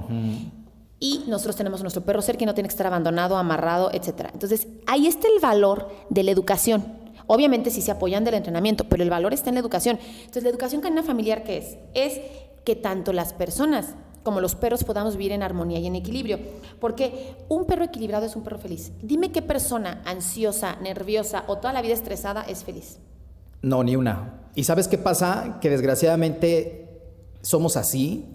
Y 1.00 1.26
nosotros 1.28 1.56
tenemos 1.56 1.82
nuestro 1.82 2.04
perro 2.04 2.22
ser 2.22 2.38
que 2.38 2.46
no 2.46 2.54
tiene 2.54 2.68
que 2.68 2.74
estar 2.74 2.88
abandonado, 2.88 3.38
amarrado, 3.38 3.92
etc. 3.94 4.30
Entonces, 4.34 4.68
ahí 4.88 5.08
está 5.08 5.28
el 5.28 5.40
valor 5.40 5.90
de 6.10 6.24
la 6.24 6.32
educación. 6.32 6.86
Obviamente 7.28 7.70
sí 7.70 7.82
se 7.82 7.92
apoyan 7.92 8.24
del 8.24 8.34
entrenamiento, 8.34 8.86
pero 8.86 9.04
el 9.04 9.10
valor 9.10 9.34
está 9.34 9.50
en 9.50 9.56
la 9.56 9.62
educación. 9.62 10.00
Entonces, 10.02 10.44
la 10.44 10.50
educación 10.50 10.82
canina 10.82 11.04
familiar, 11.04 11.44
¿qué 11.44 11.58
es? 11.58 11.78
Es 11.94 12.20
que 12.64 12.76
tanto 12.76 13.14
las 13.14 13.34
personas 13.34 13.96
como 14.28 14.42
los 14.42 14.56
perros 14.56 14.84
podamos 14.84 15.16
vivir 15.16 15.32
en 15.32 15.42
armonía 15.42 15.80
y 15.80 15.88
en 15.88 15.96
equilibrio. 15.96 16.38
Porque 16.82 17.38
un 17.48 17.64
perro 17.64 17.86
equilibrado 17.86 18.26
es 18.26 18.36
un 18.36 18.44
perro 18.44 18.58
feliz. 18.58 18.92
Dime 19.02 19.32
qué 19.32 19.42
persona 19.42 20.02
ansiosa, 20.04 20.76
nerviosa 20.82 21.46
o 21.48 21.60
toda 21.60 21.72
la 21.72 21.82
vida 21.82 21.94
estresada 21.94 22.42
es 22.42 22.66
feliz. 22.66 22.98
No, 23.62 23.86
ni 23.86 23.96
una. 23.96 24.50
¿Y 24.54 24.66
sabes 24.66 24.90
qué 24.90 24.98
pasa? 24.98 25.60
Que 25.62 25.70
desgraciadamente 25.70 26.90
somos 27.42 27.78
así 27.78 28.26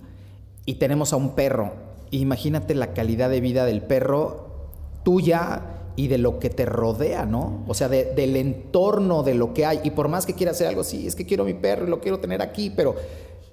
y 0.64 0.76
tenemos 0.76 1.12
a 1.12 1.16
un 1.16 1.34
perro. 1.34 1.74
Imagínate 2.10 2.74
la 2.74 2.94
calidad 2.94 3.28
de 3.28 3.42
vida 3.42 3.66
del 3.66 3.82
perro 3.82 4.70
tuya 5.02 5.60
y 5.94 6.08
de 6.08 6.16
lo 6.16 6.38
que 6.38 6.48
te 6.48 6.64
rodea, 6.64 7.26
¿no? 7.26 7.64
O 7.68 7.74
sea, 7.74 7.90
del 7.90 8.36
entorno, 8.36 9.22
de 9.22 9.34
lo 9.34 9.52
que 9.52 9.66
hay. 9.66 9.80
Y 9.84 9.90
por 9.90 10.08
más 10.08 10.24
que 10.24 10.32
quiera 10.32 10.52
hacer 10.52 10.68
algo, 10.68 10.84
sí, 10.84 11.06
es 11.06 11.14
que 11.14 11.26
quiero 11.26 11.44
mi 11.44 11.52
perro 11.52 11.86
y 11.86 11.90
lo 11.90 12.00
quiero 12.00 12.18
tener 12.18 12.40
aquí, 12.40 12.70
pero 12.70 12.94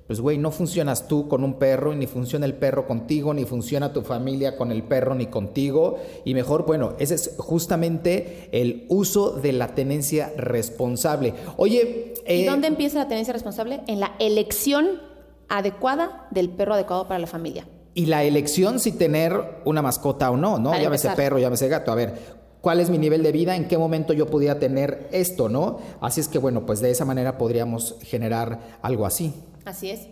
pues 0.09 0.21
güey, 0.21 0.39
no 0.39 0.49
funcionas 0.49 1.07
tú 1.07 1.27
con 1.27 1.43
un 1.43 1.59
perro, 1.59 1.93
ni 1.93 2.07
funciona 2.07 2.47
el 2.47 2.55
perro 2.55 2.87
contigo, 2.87 3.31
ni 3.31 3.45
funciona 3.45 3.93
tu 3.93 4.01
familia 4.01 4.57
con 4.57 4.71
el 4.71 4.81
perro, 4.81 5.13
ni 5.13 5.27
contigo. 5.27 5.99
Y 6.25 6.33
mejor, 6.33 6.65
bueno, 6.65 6.95
ese 6.97 7.13
es 7.13 7.35
justamente 7.37 8.49
el 8.51 8.87
uso 8.89 9.33
de 9.33 9.53
la 9.53 9.75
tenencia 9.75 10.33
responsable. 10.35 11.35
Oye... 11.57 12.15
¿Y 12.25 12.41
eh, 12.41 12.45
dónde 12.47 12.65
empieza 12.65 12.97
la 12.97 13.07
tenencia 13.07 13.33
responsable? 13.33 13.81
En 13.85 13.99
la 13.99 14.15
elección 14.17 14.99
adecuada 15.47 16.27
del 16.31 16.49
perro 16.49 16.73
adecuado 16.73 17.07
para 17.07 17.19
la 17.19 17.27
familia. 17.27 17.67
Y 17.93 18.07
la 18.07 18.23
elección 18.23 18.79
si 18.79 18.93
tener 18.93 19.61
una 19.63 19.83
mascota 19.83 20.31
o 20.31 20.37
no, 20.37 20.57
¿no? 20.57 20.73
Ya 20.73 20.81
llámese 20.81 21.11
perro, 21.11 21.37
llámese 21.37 21.67
gato. 21.67 21.91
A 21.91 21.95
ver, 21.95 22.15
cuál 22.61 22.79
es 22.79 22.89
mi 22.89 22.97
nivel 22.97 23.23
de 23.23 23.31
vida, 23.31 23.55
en 23.55 23.67
qué 23.67 23.77
momento 23.77 24.13
yo 24.13 24.27
pudiera 24.27 24.59
tener 24.59 25.07
esto, 25.11 25.49
¿no? 25.49 25.79
Así 26.01 26.21
es 26.21 26.27
que 26.27 26.37
bueno, 26.37 26.65
pues 26.65 26.79
de 26.79 26.91
esa 26.91 27.05
manera 27.05 27.37
podríamos 27.37 27.95
generar 28.01 28.59
algo 28.81 29.05
así. 29.05 29.33
Así 29.65 29.89
es. 29.89 30.07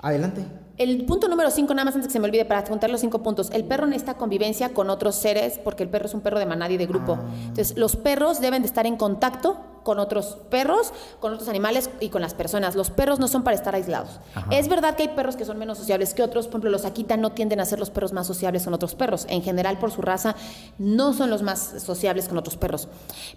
Adelante. 0.00 0.44
El 0.76 1.06
punto 1.06 1.28
número 1.28 1.50
5, 1.50 1.72
nada 1.72 1.84
más 1.84 1.94
antes 1.94 2.08
que 2.08 2.12
se 2.12 2.20
me 2.20 2.26
olvide, 2.26 2.44
para 2.44 2.64
contar 2.64 2.90
los 2.90 3.00
cinco 3.00 3.22
puntos. 3.22 3.50
El 3.52 3.64
perro 3.64 3.86
necesita 3.86 4.14
convivencia 4.14 4.70
con 4.70 4.90
otros 4.90 5.14
seres, 5.14 5.58
porque 5.62 5.84
el 5.84 5.88
perro 5.88 6.06
es 6.06 6.14
un 6.14 6.20
perro 6.20 6.38
de 6.40 6.46
manada 6.46 6.72
y 6.72 6.76
de 6.76 6.86
grupo. 6.86 7.16
Ah. 7.18 7.24
Entonces, 7.42 7.78
los 7.78 7.94
perros 7.96 8.40
deben 8.40 8.62
de 8.62 8.66
estar 8.66 8.86
en 8.86 8.96
contacto 8.96 9.56
con 9.84 10.00
otros 10.00 10.38
perros, 10.50 10.92
con 11.20 11.32
otros 11.32 11.48
animales 11.48 11.90
y 12.00 12.08
con 12.08 12.22
las 12.22 12.34
personas. 12.34 12.74
Los 12.74 12.90
perros 12.90 13.20
no 13.20 13.28
son 13.28 13.44
para 13.44 13.54
estar 13.54 13.74
aislados. 13.74 14.18
Es 14.50 14.68
verdad 14.68 14.96
que 14.96 15.04
hay 15.04 15.08
perros 15.10 15.36
que 15.36 15.44
son 15.44 15.58
menos 15.58 15.78
sociables 15.78 16.14
que 16.14 16.22
otros. 16.22 16.46
Por 16.46 16.54
ejemplo, 16.54 16.70
los 16.70 16.84
Akita 16.84 17.16
no 17.16 17.32
tienden 17.32 17.60
a 17.60 17.64
ser 17.64 17.78
los 17.78 17.90
perros 17.90 18.12
más 18.12 18.26
sociables 18.26 18.64
con 18.64 18.74
otros 18.74 18.94
perros. 18.96 19.26
En 19.28 19.42
general, 19.42 19.78
por 19.78 19.92
su 19.92 20.02
raza, 20.02 20.34
no 20.78 21.12
son 21.12 21.30
los 21.30 21.42
más 21.42 21.74
sociables 21.78 22.28
con 22.28 22.38
otros 22.38 22.56
perros. 22.56 22.88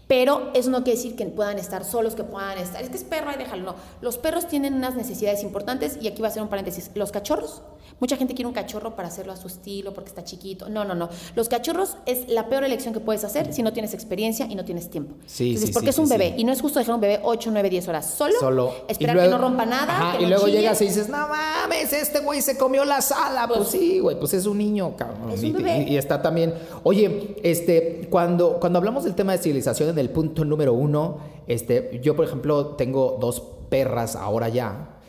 Pero 0.07 0.51
eso 0.53 0.71
no 0.71 0.83
quiere 0.83 0.97
decir 0.97 1.15
que 1.15 1.27
puedan 1.27 1.59
estar 1.59 1.83
solos, 1.83 2.15
que 2.15 2.23
puedan 2.23 2.57
estar. 2.57 2.81
Es 2.81 2.89
que 2.89 2.97
es 2.97 3.03
perro, 3.03 3.29
ahí 3.29 3.37
déjalo. 3.37 3.63
No. 3.63 3.75
Los 4.01 4.17
perros 4.17 4.47
tienen 4.47 4.73
unas 4.73 4.95
necesidades 4.95 5.43
importantes 5.43 5.97
y 6.01 6.07
aquí 6.07 6.21
va 6.21 6.29
a 6.29 6.31
ser 6.31 6.41
un 6.41 6.49
paréntesis. 6.49 6.89
Los 6.95 7.11
cachorros, 7.11 7.61
mucha 7.99 8.17
gente 8.17 8.33
quiere 8.33 8.47
un 8.47 8.53
cachorro 8.53 8.95
para 8.95 9.07
hacerlo 9.07 9.33
a 9.33 9.37
su 9.37 9.47
estilo 9.47 9.93
porque 9.93 10.09
está 10.09 10.23
chiquito. 10.23 10.69
No, 10.69 10.85
no, 10.85 10.95
no. 10.95 11.09
Los 11.35 11.49
cachorros 11.49 11.97
es 12.05 12.29
la 12.29 12.47
peor 12.49 12.63
elección 12.63 12.93
que 12.93 12.99
puedes 12.99 13.23
hacer 13.23 13.53
si 13.53 13.63
no 13.63 13.73
tienes 13.73 13.93
experiencia 13.93 14.45
y 14.47 14.55
no 14.55 14.65
tienes 14.65 14.89
tiempo. 14.89 15.15
Sí, 15.25 15.49
Entonces, 15.49 15.69
sí, 15.69 15.73
porque 15.73 15.89
es 15.89 15.97
un 15.97 16.09
bebé 16.09 16.35
y 16.37 16.43
no 16.43 16.51
es 16.51 16.61
justo 16.61 16.79
dejar 16.79 16.95
un 16.95 17.01
bebé 17.01 17.19
8, 17.23 17.49
9, 17.51 17.69
10 17.69 17.87
horas 17.87 18.09
solo. 18.09 18.33
Solo. 18.39 18.73
Esperar 18.87 19.17
que 19.17 19.27
no 19.27 19.37
rompa 19.37 19.65
nada. 19.65 20.19
y 20.19 20.25
luego 20.25 20.47
llegas 20.47 20.81
y 20.81 20.85
dices, 20.85 21.09
no 21.09 21.27
mames, 21.27 21.91
este 21.93 22.19
güey 22.19 22.41
se 22.41 22.57
comió 22.57 22.85
la 22.85 23.01
sala. 23.01 23.47
Pues, 23.47 23.69
sí, 23.69 23.99
güey, 23.99 24.17
pues 24.19 24.33
es 24.33 24.45
un 24.45 24.57
niño, 24.57 24.95
cabrón. 24.95 25.31
Es 25.31 25.43
un 25.43 25.53
bebé. 25.53 25.85
Y, 25.87 25.97
está 25.97 26.21
también. 26.21 26.53
Oye, 26.83 27.35
este, 27.43 28.07
cuando, 28.09 28.59
cuando 28.59 28.77
hablamos 28.77 29.03
del 29.03 29.15
tema 29.15 29.31
de 29.31 29.39
civilización 29.39 29.89
en 29.89 29.97
el 29.97 30.09
punto 30.09 30.45
número 30.45 30.73
uno, 30.73 31.17
este, 31.47 31.99
yo, 32.03 32.15
por 32.15 32.25
ejemplo, 32.25 32.75
tengo 32.75 33.17
dos 33.19 33.41
perras 33.69 34.15
ahora 34.15 34.49
ya, 34.49 34.99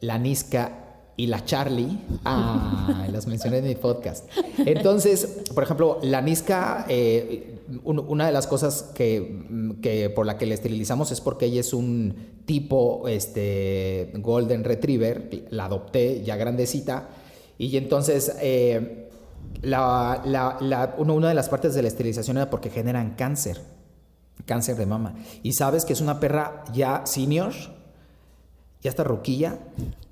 la 0.00 0.18
Nisca 0.18 0.89
y 1.20 1.26
la 1.26 1.44
Charlie. 1.44 1.98
Ah, 2.24 3.06
las 3.12 3.26
mencioné 3.26 3.58
en 3.58 3.64
mi 3.66 3.74
podcast. 3.74 4.26
Entonces, 4.58 5.42
por 5.54 5.62
ejemplo, 5.64 5.98
la 6.02 6.22
Niska, 6.22 6.86
eh, 6.88 7.58
un- 7.84 7.98
una 7.98 8.24
de 8.26 8.32
las 8.32 8.46
cosas 8.46 8.90
que, 8.94 9.44
mm, 9.50 9.80
que 9.82 10.08
por 10.10 10.24
la 10.24 10.38
que 10.38 10.46
la 10.46 10.54
esterilizamos 10.54 11.12
es 11.12 11.20
porque 11.20 11.44
ella 11.46 11.60
es 11.60 11.74
un 11.74 12.14
tipo 12.46 13.06
este, 13.06 14.12
Golden 14.18 14.64
Retriever. 14.64 15.46
La 15.50 15.66
adopté 15.66 16.22
ya 16.24 16.36
grandecita. 16.36 17.08
Y 17.58 17.76
entonces, 17.76 18.34
eh, 18.40 19.10
la, 19.60 20.22
la- 20.24 20.94
una 20.98 21.28
de 21.28 21.34
las 21.34 21.48
partes 21.50 21.74
de 21.74 21.82
la 21.82 21.88
esterilización 21.88 22.38
era 22.38 22.48
porque 22.48 22.70
generan 22.70 23.14
cáncer. 23.14 23.60
Cáncer 24.46 24.76
de 24.76 24.86
mama. 24.86 25.16
Y 25.42 25.52
sabes 25.52 25.84
que 25.84 25.92
es 25.92 26.00
una 26.00 26.18
perra 26.18 26.64
ya 26.72 27.02
senior 27.04 27.52
ya 28.82 28.88
está 28.88 29.04
roquilla, 29.04 29.58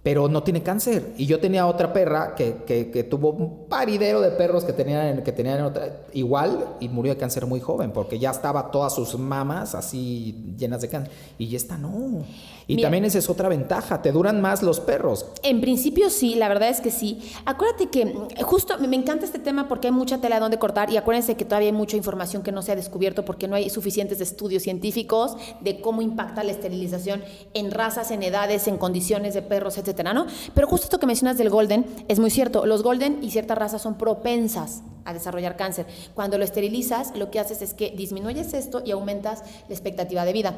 pero 0.03 0.28
no 0.28 0.42
tiene 0.42 0.62
cáncer. 0.62 1.12
Y 1.18 1.26
yo 1.26 1.40
tenía 1.40 1.66
otra 1.66 1.92
perra 1.92 2.34
que, 2.34 2.59
que- 2.66 2.90
que 2.90 3.05
tuvo 3.05 3.30
un 3.30 3.66
paridero 3.68 4.20
de 4.20 4.30
perros 4.30 4.64
que 4.64 4.72
tenían, 4.72 5.22
que 5.24 5.32
tenían 5.32 5.62
otra, 5.62 6.03
igual 6.12 6.76
y 6.80 6.88
murió 6.88 7.12
de 7.14 7.18
cáncer 7.20 7.46
muy 7.46 7.61
joven, 7.61 7.90
porque 7.92 8.18
ya 8.18 8.30
estaba 8.30 8.70
todas 8.70 8.94
sus 8.94 9.18
mamas 9.18 9.74
así 9.74 10.34
llenas 10.57 10.80
de 10.80 10.88
cáncer. 10.88 11.12
Y 11.38 11.55
esta 11.55 11.76
no. 11.76 12.24
Y 12.66 12.76
Mira. 12.76 12.86
también 12.86 13.07
esa 13.07 13.18
es 13.18 13.30
otra 13.30 13.49
ventaja, 13.49 14.03
te 14.03 14.12
duran 14.12 14.40
más 14.42 14.62
los 14.62 14.78
perros. 14.78 15.26
En 15.42 15.61
principio 15.62 16.11
sí, 16.11 16.34
la 16.34 16.49
verdad 16.49 16.68
es 16.68 16.80
que 16.82 16.90
sí. 16.90 17.18
Acuérdate 17.46 17.86
que 17.88 18.05
mm, 18.05 18.42
justo 18.44 18.76
me 18.78 18.94
encanta 18.94 19.24
este 19.24 19.38
tema 19.38 19.68
porque 19.68 19.88
hay 19.88 19.92
mucha 19.94 20.20
tela 20.20 20.38
donde 20.38 20.59
cortar 20.59 20.90
y 20.90 20.96
acuérdense 20.99 21.34
que 21.34 21.46
todavía 21.46 21.68
hay 21.70 21.74
mucha 21.74 21.96
información 21.96 22.42
que 22.42 22.53
no 22.53 22.61
se 22.62 22.72
ha 22.72 22.76
descubierto 22.76 23.24
porque 23.24 23.49
no 23.49 23.57
hay 23.57 23.70
suficientes 23.70 24.20
estudios 24.20 24.62
científicos 24.62 25.36
de 25.62 25.80
cómo 25.80 26.03
impacta 26.03 26.44
la 26.44 26.53
esterilización 26.53 27.22
en 27.55 27.70
razas, 27.70 28.11
en 28.11 28.22
edades, 28.22 28.68
en 28.68 28.76
condiciones 28.76 29.32
de 29.34 29.40
perros, 29.42 29.78
etcétera, 29.89 30.12
¿no? 30.12 30.26
Pero 30.55 30.66
justo 30.66 30.84
esto 30.84 30.99
que 30.99 31.07
mencionas 31.07 31.39
del 31.39 31.49
golden 31.49 31.86
es 32.09 32.18
muy 32.18 32.30
cierto. 32.30 32.66
Los 32.66 32.82
golden 32.82 33.20
y 33.22 33.30
ciertas 33.30 33.57
razas 33.57 33.80
son 33.80 33.97
propensas 33.97 34.82
a 35.05 35.14
desarrollar 35.14 35.57
cáncer. 35.57 35.86
Cuando 36.14 36.36
lo 36.36 36.45
esterilizas, 36.45 37.16
lo 37.16 37.30
que 37.30 37.41
haces 37.41 37.62
es 37.62 37.72
que 37.72 37.91
disminuyes 37.97 38.53
esto 38.53 38.82
y 38.84 38.91
aumentas 38.91 39.43
la 39.68 39.74
expectativa 39.74 40.24
de 40.24 40.32
vida. 40.34 40.55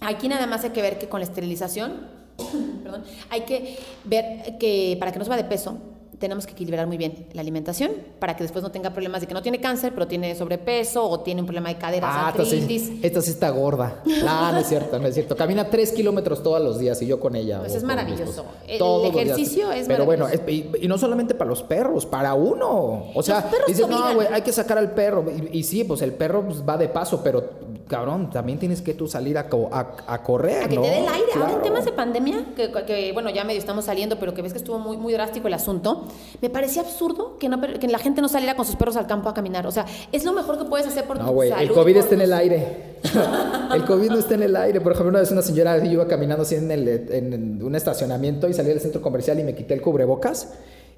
Aquí 0.00 0.28
nada 0.28 0.46
más 0.46 0.64
hay 0.64 0.70
que 0.70 0.80
ver 0.80 0.98
que 0.98 1.08
con 1.08 1.20
la 1.20 1.26
esterilización, 1.26 2.08
perdón, 2.82 3.04
hay 3.28 3.42
que 3.42 3.78
ver 4.04 4.56
que 4.58 4.96
para 4.98 5.12
que 5.12 5.18
no 5.18 5.24
suba 5.24 5.36
de 5.36 5.44
peso, 5.44 5.76
tenemos 6.18 6.46
que 6.46 6.52
equilibrar 6.52 6.86
muy 6.86 6.96
bien 6.96 7.26
la 7.32 7.40
alimentación 7.40 7.92
para 8.18 8.36
que 8.36 8.42
después 8.44 8.62
no 8.62 8.70
tenga 8.70 8.90
problemas 8.92 9.20
de 9.20 9.26
que 9.26 9.34
no 9.34 9.42
tiene 9.42 9.60
cáncer, 9.60 9.92
pero 9.94 10.06
tiene 10.06 10.34
sobrepeso 10.34 11.08
o 11.08 11.20
tiene 11.20 11.40
un 11.40 11.46
problema 11.46 11.68
de 11.68 11.76
caderas, 11.76 12.10
Ah, 12.12 12.28
esta 12.30 12.44
sí, 12.44 12.56
artritis. 12.60 12.90
esta 13.02 13.20
sí 13.20 13.30
está 13.30 13.50
gorda. 13.50 14.02
Ah, 14.26 14.50
no 14.52 14.58
es 14.60 14.66
cierto, 14.68 14.98
no 14.98 15.06
es 15.08 15.14
cierto. 15.14 15.36
Camina 15.36 15.68
tres 15.70 15.92
kilómetros 15.92 16.42
todos 16.42 16.60
los 16.62 16.78
días 16.78 17.00
y 17.02 17.06
yo 17.06 17.20
con 17.20 17.36
ella. 17.36 17.60
Pues 17.60 17.74
es 17.74 17.82
maravilloso. 17.82 18.44
El 18.66 18.78
días. 18.78 19.14
ejercicio 19.14 19.72
es 19.72 19.86
Pero 19.86 20.04
bueno, 20.04 20.24
maravilloso. 20.24 20.50
es- 20.50 20.80
y, 20.80 20.84
y 20.84 20.88
no 20.88 20.98
solamente 20.98 21.34
para 21.34 21.50
los 21.50 21.62
perros, 21.62 22.06
para 22.06 22.34
uno. 22.34 23.06
O 23.14 23.22
sea, 23.22 23.50
dices, 23.66 23.88
no, 23.88 23.96
obligan". 23.96 24.14
güey, 24.14 24.28
hay 24.32 24.42
que 24.42 24.52
sacar 24.52 24.78
al 24.78 24.92
perro. 24.92 25.24
Y, 25.52 25.58
y 25.58 25.62
sí, 25.64 25.84
pues 25.84 26.02
el 26.02 26.12
perro 26.12 26.44
pues, 26.46 26.62
va 26.66 26.76
de 26.76 26.88
paso, 26.88 27.20
pero 27.22 27.42
cabrón, 27.88 28.30
también 28.30 28.58
tienes 28.58 28.80
que 28.82 28.94
tú 28.94 29.06
salir 29.06 29.36
a, 29.38 29.48
co- 29.48 29.68
a, 29.72 29.96
a 30.06 30.22
correr. 30.22 30.64
A 30.64 30.68
que 30.68 30.76
¿no? 30.76 30.82
te 30.82 30.88
dé 30.88 30.98
el 31.00 31.08
aire. 31.08 31.26
Ahora 31.34 31.44
en 31.46 31.48
Claro. 31.54 31.62
temas 31.62 31.84
de 31.84 31.92
pandemia, 31.92 32.44
que, 32.56 32.72
que, 32.86 33.12
bueno, 33.12 33.30
ya 33.30 33.44
medio 33.44 33.58
estamos 33.58 33.84
saliendo, 33.84 34.18
pero 34.18 34.32
que 34.34 34.42
ves 34.42 34.52
que 34.52 34.58
estuvo 34.58 34.78
muy, 34.78 34.96
muy 34.96 35.12
drástico 35.12 35.48
el 35.48 35.54
asunto, 35.54 36.04
me 36.40 36.50
parecía 36.50 36.82
absurdo 36.82 37.36
que, 37.38 37.48
no, 37.48 37.60
que 37.60 37.86
la 37.88 37.98
gente 37.98 38.20
no 38.22 38.28
saliera 38.28 38.56
con 38.56 38.64
sus 38.64 38.76
perros 38.76 38.96
al 38.96 39.06
campo 39.06 39.28
a 39.28 39.34
caminar. 39.34 39.66
O 39.66 39.70
sea, 39.70 39.84
es 40.12 40.24
lo 40.24 40.32
mejor 40.32 40.58
que 40.58 40.64
puedes 40.64 40.86
hacer 40.86 41.04
por 41.04 41.18
No, 41.18 41.26
tu 41.26 41.32
güey, 41.32 41.50
salud. 41.50 41.62
el 41.62 41.72
COVID 41.74 41.96
está 41.96 42.14
en 42.14 42.20
tus- 42.20 42.26
el 42.28 42.32
aire. 42.32 42.94
el 43.74 43.84
COVID 43.84 44.10
no 44.10 44.18
está 44.18 44.34
en 44.34 44.42
el 44.44 44.56
aire. 44.56 44.80
Por 44.80 44.92
ejemplo, 44.92 45.10
una 45.10 45.20
vez 45.20 45.30
una 45.30 45.42
señora 45.42 45.76
iba 45.84 46.06
caminando 46.08 46.42
así 46.42 46.54
en, 46.54 46.70
el, 46.70 46.88
en, 46.88 47.32
en 47.32 47.62
un 47.62 47.74
estacionamiento 47.74 48.48
y 48.48 48.54
salí 48.54 48.68
del 48.70 48.80
centro 48.80 49.02
comercial 49.02 49.38
y 49.40 49.44
me 49.44 49.54
quité 49.54 49.74
el 49.74 49.82
cubrebocas. 49.82 50.54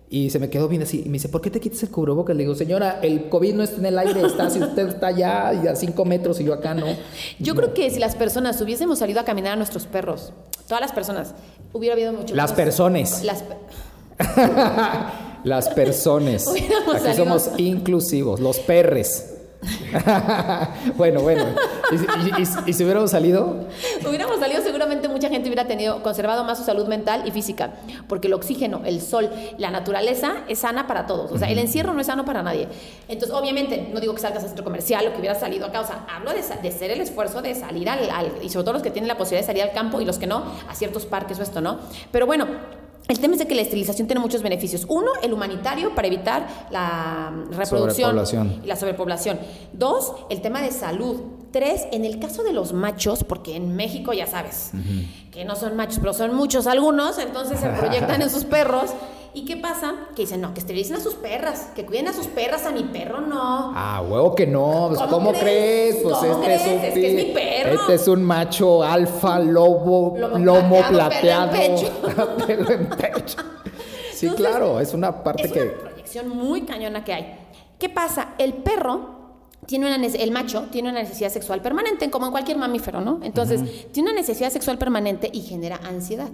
Y 0.09 0.31
se 0.31 0.39
me 0.39 0.49
quedó 0.49 0.69
bien 0.69 0.83
así. 0.83 1.03
Y 1.05 1.09
me 1.09 1.15
dice, 1.15 1.29
¿por 1.29 1.41
qué 1.41 1.51
te 1.51 1.59
quitas 1.59 1.83
el 1.83 1.91
cubrebocas? 1.91 2.37
Le 2.37 2.45
digo, 2.45 2.55
señora, 2.55 3.01
el 3.03 3.29
COVID 3.29 3.55
no 3.55 3.63
está 3.65 3.79
en 3.79 3.87
el 3.87 3.99
aire, 3.99 4.25
está, 4.25 4.49
si 4.51 4.61
usted 4.61 4.87
está 4.89 5.09
allá 5.09 5.53
y 5.63 5.67
a 5.67 5.75
cinco 5.75 6.05
metros 6.05 6.39
y 6.41 6.45
yo 6.45 6.55
acá 6.55 6.75
no. 6.75 6.87
Yo 7.41 7.55
creo 7.57 7.75
que 7.75 7.91
si 7.91 7.99
las 7.99 8.15
personas 8.15 8.61
hubiésemos 8.61 9.01
salido 9.01 9.19
a 9.21 9.25
caminar 9.25 9.55
a 9.55 9.57
nuestros 9.57 9.87
perros, 9.87 10.33
todas 10.69 10.81
las 10.81 10.93
personas, 10.93 11.35
hubiera 11.73 11.95
habido 11.95 12.13
mucho 12.13 12.35
Las 12.37 12.53
personas. 12.53 13.25
Las 13.25 13.43
pe- 13.43 13.57
Las 15.45 15.69
personas. 15.71 16.47
Aquí 16.49 16.67
salido- 17.03 17.15
somos 17.17 17.51
inclusivos, 17.59 18.41
los 18.41 18.59
perres. 18.61 19.33
bueno, 20.97 21.21
bueno. 21.21 21.45
¿Y, 21.91 21.95
y- 21.97 22.43
y- 22.43 22.71
y 22.71 22.73
si 22.73 22.85
hubiéramos 22.85 23.11
salido? 23.11 23.67
hubiéramos 24.09 24.39
salido, 24.39 24.63
seguramente 24.63 25.09
mucha 25.09 25.29
gente 25.29 25.49
hubiera 25.49 25.67
tenido, 25.67 26.03
conservado 26.03 26.45
más 26.45 26.59
su 26.59 26.65
salud 26.65 26.87
mental 26.87 27.23
y 27.27 27.31
física, 27.31 27.71
porque 28.09 28.29
el 28.29 28.35
oxígeno, 28.35 28.83
el 28.85 29.01
sol, 29.01 29.31
la 29.59 29.71
naturaleza 29.71 30.35
es 30.49 30.61
sana 30.61 30.87
para 30.87 31.07
todos. 31.07 31.33
O 31.33 31.39
sea, 31.39 31.49
el 31.51 31.59
encierro 31.59 31.93
no 31.95 32.01
es 32.01 32.07
sano 32.07 32.25
para 32.25 32.43
nadie. 32.43 32.69
Entonces, 33.09 33.37
obviamente, 33.37 33.89
no 33.93 34.01
digo 34.01 34.15
que 34.15 34.21
salgas 34.21 34.43
al 34.43 34.49
centro 34.49 34.65
comercial 34.65 35.07
o 35.09 35.13
que 35.13 35.19
hubieras 35.19 35.41
salido 35.41 35.67
acá, 35.67 35.81
o 35.81 35.87
sea, 35.87 36.07
hablo 36.15 36.31
de, 36.33 36.43
de 36.63 36.69
hacer 36.69 36.91
el 36.91 37.01
esfuerzo 37.01 37.43
de 37.43 37.55
salir 37.55 37.89
al, 37.89 38.09
al- 38.11 38.33
y 38.43 38.49
sobre 38.49 38.65
todo 38.65 38.73
los 38.75 38.83
que 38.83 38.91
tienen 38.91 39.09
la 39.09 39.17
posibilidad 39.17 39.43
de 39.43 39.47
salir 39.47 39.63
al 39.63 39.73
campo 39.73 40.01
y 40.01 40.05
los 40.05 40.19
que 40.19 40.27
no, 40.27 40.43
a 40.69 40.75
ciertos 40.75 41.07
parques 41.07 41.39
o 41.39 41.43
esto, 41.43 41.61
¿no? 41.61 41.79
Pero 42.11 42.27
bueno, 42.27 42.47
el 43.09 43.21
tema 43.21 43.35
es 43.35 43.39
de 43.39 43.47
que 43.47 43.55
la 43.55 43.63
esterilización 43.63 44.09
tiene 44.09 44.21
muchos 44.21 44.43
beneficios. 44.43 44.85
Uno, 44.89 45.11
el 45.23 45.33
humanitario 45.33 45.95
para 45.95 46.09
evitar 46.09 46.47
la 46.71 47.33
reproducción 47.51 48.11
Sobrepoblación. 48.11 48.61
y 48.65 48.67
la 48.67 48.77
sobrepoblación. 48.77 49.39
Dos, 49.73 50.13
el 50.29 50.41
tema 50.41 50.61
de 50.63 50.73
salud. 50.73 51.21
Tres, 51.57 51.87
en 51.91 52.05
el 52.05 52.19
caso 52.19 52.43
de 52.43 52.53
los 52.53 52.75
machos, 52.75 53.25
porque 53.25 53.57
en 53.57 53.77
México 53.77 54.13
ya 54.13 54.27
sabes 54.27 54.73
que 55.33 55.47
no 55.47 55.57
son 55.57 55.75
machos, 55.75 56.01
pero 56.01 56.13
son 56.13 56.35
muchos 56.35 56.67
algunos, 56.67 57.17
entonces 57.17 57.59
se 57.59 57.71
proyectan 57.71 58.21
en 58.21 58.29
sus 58.29 58.45
perros. 58.57 58.91
¿Y 59.33 59.47
qué 59.47 59.57
pasa? 59.57 59.95
Que 60.15 60.23
dicen, 60.23 60.43
no, 60.43 60.53
que 60.53 60.61
esterilicen 60.61 60.97
a 60.97 61.01
sus 61.01 61.15
perras, 61.15 61.69
que 61.75 61.87
cuiden 61.87 62.09
a 62.09 62.13
sus 62.13 62.27
perras, 62.27 62.67
a 62.67 62.73
mi 62.73 62.83
perro 62.85 63.23
no. 63.23 63.73
Ah, 63.75 64.03
huevo 64.07 64.35
que 64.35 64.47
no. 64.47 64.89
Pues, 64.89 64.99
¿Cómo 64.99 65.11
¿Cómo, 65.11 65.31
crees? 65.33 65.95
crees? 65.95 66.03
Pues 66.03 66.15
¿Cómo 66.17 66.43
este 66.43 66.55
es 66.55 66.61
un 66.61 66.67
crees? 66.67 66.85
Es 66.85 66.95
que 66.95 67.09
es 67.09 67.27
mi 67.27 67.33
perro. 67.33 67.81
Este 67.81 67.95
es 67.95 68.09
un 68.09 68.23
macho 68.23 68.83
alfa, 68.83 69.39
lobo, 69.39 70.15
Lobo 70.19 70.37
lomo 70.37 70.83
plateado, 70.91 71.53
plateado. 71.53 72.37
pelo 72.47 72.71
en 72.71 72.87
pecho. 72.91 73.39
Sí, 74.13 74.27
Entonces, 74.27 74.35
claro, 74.35 74.79
es 74.79 74.93
una 74.93 75.25
parte 75.25 75.47
es 75.47 75.53
que. 75.53 75.63
una 75.63 75.73
proyección 75.79 76.29
muy 76.29 76.67
cañona 76.67 77.03
que 77.03 77.15
hay. 77.15 77.39
¿Qué 77.79 77.89
pasa? 77.89 78.35
El 78.37 78.53
perro 78.55 79.16
tiene 79.67 79.87
una 79.87 79.97
el 80.07 80.31
macho 80.31 80.67
tiene 80.71 80.91
una 80.91 81.03
necesidad 81.03 81.31
sexual 81.31 81.61
permanente, 81.61 82.11
como 82.11 82.27
en 82.27 82.33
cualquier 82.33 82.57
mamífero, 82.57 83.01
¿no? 83.01 83.21
Entonces, 83.23 83.91
tiene 83.93 84.11
una 84.11 84.21
necesidad 84.21 84.51
sexual 84.51 84.79
permanente 84.79 85.29
y 85.33 85.41
genera 85.41 85.81
ansiedad. 85.85 86.29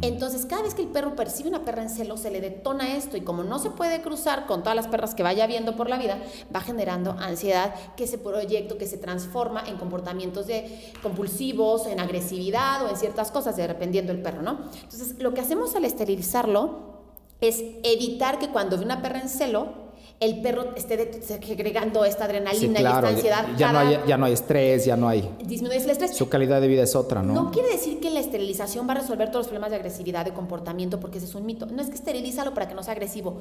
Entonces, 0.00 0.46
cada 0.46 0.62
vez 0.62 0.74
que 0.74 0.82
el 0.82 0.88
perro 0.88 1.14
percibe 1.14 1.48
una 1.48 1.64
perra 1.64 1.82
en 1.82 1.90
celo, 1.90 2.16
se 2.16 2.30
le 2.30 2.40
detona 2.40 2.96
esto 2.96 3.16
y 3.16 3.20
como 3.20 3.44
no 3.44 3.58
se 3.58 3.70
puede 3.70 4.02
cruzar 4.02 4.46
con 4.46 4.62
todas 4.62 4.76
las 4.76 4.88
perras 4.88 5.14
que 5.14 5.22
vaya 5.22 5.46
viendo 5.46 5.76
por 5.76 5.88
la 5.88 5.98
vida, 5.98 6.18
va 6.54 6.60
generando 6.60 7.12
ansiedad 7.12 7.74
que 7.96 8.06
se 8.06 8.18
proyecta, 8.18 8.76
que 8.76 8.86
se 8.86 8.98
transforma 8.98 9.64
en 9.66 9.76
comportamientos 9.76 10.46
de 10.46 10.92
compulsivos, 11.02 11.86
en 11.86 12.00
agresividad 12.00 12.84
o 12.84 12.88
en 12.88 12.96
ciertas 12.96 13.30
cosas, 13.30 13.56
dependiendo 13.56 14.12
del 14.12 14.22
perro, 14.22 14.42
¿no? 14.42 14.58
Entonces, 14.82 15.16
lo 15.18 15.34
que 15.34 15.40
hacemos 15.40 15.74
al 15.76 15.84
esterilizarlo 15.84 16.92
es 17.40 17.62
evitar 17.82 18.38
que 18.38 18.48
cuando 18.48 18.78
ve 18.78 18.84
una 18.84 19.02
perra 19.02 19.20
en 19.20 19.28
celo, 19.28 19.91
el 20.20 20.40
perro 20.40 20.74
esté 20.76 21.20
segregando 21.22 22.04
esta 22.04 22.26
adrenalina 22.26 22.78
Sí, 22.78 22.82
y 22.82 22.86
esta 22.86 23.08
ansiedad. 23.08 23.46
ya, 23.56 23.72
no 23.72 23.78
hay, 23.80 23.98
ya 24.06 24.16
no 24.16 24.26
hay 24.26 24.32
estrés, 24.32 24.84
ya 24.84 24.96
no 24.96 25.08
hay. 25.08 25.28
disminuye 25.44 25.82
el 25.82 25.90
estrés. 25.90 26.14
Su 26.16 26.28
calidad 26.28 26.60
de 26.60 26.68
vida 26.68 26.82
es 26.84 26.94
otra, 26.94 27.22
¿no? 27.22 27.34
No 27.34 27.50
quiere 27.50 27.70
decir 27.70 27.98
que 28.00 28.10
la 28.10 28.20
esterilización 28.20 28.88
va 28.88 28.92
a 28.92 28.96
resolver 28.98 29.28
todos 29.30 29.40
los 29.40 29.48
problemas 29.48 29.70
de 29.70 29.76
agresividad, 29.76 30.24
de 30.24 30.32
comportamiento, 30.32 31.00
porque 31.00 31.18
ese 31.18 31.26
es 31.26 31.34
un 31.34 31.44
mito. 31.44 31.66
No 31.66 31.82
es 31.82 31.88
que 31.88 31.94
esterilízalo 31.94 32.54
para 32.54 32.68
que 32.68 32.74
no 32.74 32.82
sea 32.82 32.92
agresivo. 32.92 33.40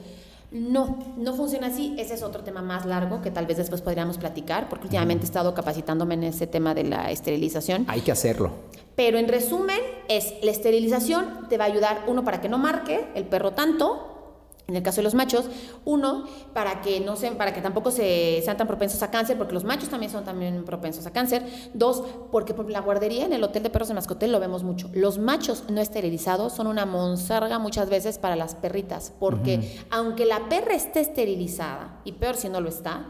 No, 0.51 0.97
no 1.17 1.33
funciona 1.33 1.67
así. 1.67 1.95
Ese 1.97 2.15
es 2.15 2.23
otro 2.23 2.43
tema 2.43 2.61
más 2.61 2.85
largo 2.85 3.21
que 3.21 3.31
tal 3.31 3.45
vez 3.45 3.57
después 3.57 3.81
podríamos 3.81 4.17
platicar, 4.17 4.67
porque 4.69 4.85
últimamente 4.85 5.23
he 5.23 5.25
estado 5.25 5.53
capacitándome 5.53 6.15
en 6.15 6.23
ese 6.25 6.47
tema 6.47 6.73
de 6.73 6.83
la 6.83 7.11
esterilización. 7.11 7.85
Hay 7.87 8.01
que 8.01 8.11
hacerlo. 8.11 8.51
Pero 8.95 9.17
en 9.17 9.27
resumen, 9.27 9.79
es 10.09 10.33
la 10.41 10.51
esterilización 10.51 11.47
te 11.49 11.57
va 11.57 11.63
a 11.65 11.67
ayudar, 11.67 12.03
uno, 12.07 12.23
para 12.25 12.41
que 12.41 12.49
no 12.49 12.57
marque 12.57 13.07
el 13.15 13.23
perro 13.25 13.51
tanto, 13.51 14.10
en 14.67 14.75
el 14.75 14.83
caso 14.83 14.97
de 14.97 15.03
los 15.03 15.13
machos, 15.13 15.45
uno, 15.85 16.25
para 16.53 16.81
que 16.81 16.99
no 16.99 17.15
se, 17.15 17.31
para 17.31 17.53
que 17.53 17.61
tampoco 17.61 17.91
se, 17.91 18.41
sean 18.43 18.57
tan 18.57 18.67
propensos 18.67 19.01
a 19.03 19.11
cáncer, 19.11 19.37
porque 19.37 19.53
los 19.53 19.63
machos 19.63 19.89
también 19.89 20.11
son 20.11 20.23
también 20.23 20.63
propensos 20.63 21.05
a 21.05 21.11
cáncer. 21.11 21.43
Dos, 21.73 22.03
porque 22.31 22.53
por 22.53 22.69
la 22.69 22.79
guardería 22.79 23.25
en 23.25 23.33
el 23.33 23.43
hotel 23.43 23.63
de 23.63 23.69
perros 23.69 23.89
de 23.89 23.95
mascotel 23.95 24.31
lo 24.31 24.39
vemos 24.39 24.63
mucho. 24.63 24.89
Los 24.93 25.17
machos 25.17 25.65
no 25.69 25.81
esterilizados 25.81 26.53
son 26.53 26.67
una 26.67 26.85
monserga 26.85 27.59
muchas 27.59 27.89
veces 27.89 28.17
para 28.17 28.35
las 28.35 28.55
perritas, 28.55 29.13
porque 29.19 29.79
aunque 29.89 30.25
la 30.25 30.47
perra 30.47 30.73
esté 30.73 31.01
esterilizada, 31.01 31.99
y 32.05 32.13
peor 32.13 32.35
si 32.35 32.49
no 32.49 32.61
lo 32.61 32.69
está, 32.69 33.05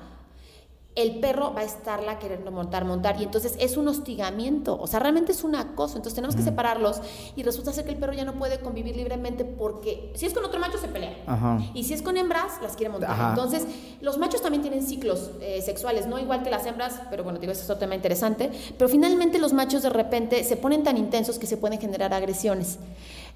el 0.96 1.20
perro 1.20 1.54
va 1.54 1.62
a 1.62 1.64
estarla 1.64 2.20
queriendo 2.20 2.52
montar, 2.52 2.84
montar, 2.84 3.20
y 3.20 3.24
entonces 3.24 3.56
es 3.60 3.78
un 3.78 3.88
hostigamiento, 3.88 4.78
o 4.80 4.88
sea, 4.88 5.00
realmente 5.00 5.32
es 5.32 5.44
un 5.44 5.56
acoso, 5.56 5.96
entonces 5.96 6.16
tenemos 6.16 6.36
que 6.36 6.42
separarlos, 6.42 7.02
y 7.36 7.44
resulta 7.44 7.72
ser 7.72 7.86
que 7.86 7.92
el 7.92 7.98
perro 7.98 8.14
ya 8.14 8.26
no 8.26 8.34
puede 8.34 8.60
convivir 8.60 8.98
libremente 8.98 9.46
porque 9.46 10.12
si 10.16 10.26
es 10.26 10.34
con 10.34 10.44
otro 10.44 10.60
macho 10.60 10.78
se 10.78 10.90
pelea, 10.90 11.16
Ajá. 11.28 11.60
y 11.74 11.86
si 11.86 11.94
es 11.94 12.02
con 12.02 12.18
hembras 12.18 12.62
las 12.62 12.76
quiere 12.76 12.92
montar. 12.92 13.12
Ajá. 13.12 13.30
Entonces, 13.30 13.66
los 14.02 14.18
machos 14.18 14.42
también 14.42 14.62
tienen 14.62 14.86
ciclos 14.86 15.32
eh, 15.40 15.62
sexuales, 15.62 16.08
no 16.08 16.20
igual 16.20 16.44
que 16.44 16.50
las 16.50 16.66
hembras, 16.66 17.00
pero 17.10 17.24
bueno, 17.24 17.40
digo, 17.40 17.54
ese 17.54 17.62
es 17.62 17.70
otro 17.70 17.80
tema 17.80 17.96
interesante, 17.96 18.52
pero 18.78 18.90
finalmente 18.90 19.40
los 19.40 19.54
machos 19.54 19.84
de 19.84 19.90
repente 19.90 20.44
se 20.44 20.58
ponen 20.58 20.84
tan 20.84 20.98
intensos 20.98 21.40
que 21.40 21.48
se 21.48 21.56
pueden 21.56 21.80
generar 21.80 22.14
agresiones. 22.14 22.80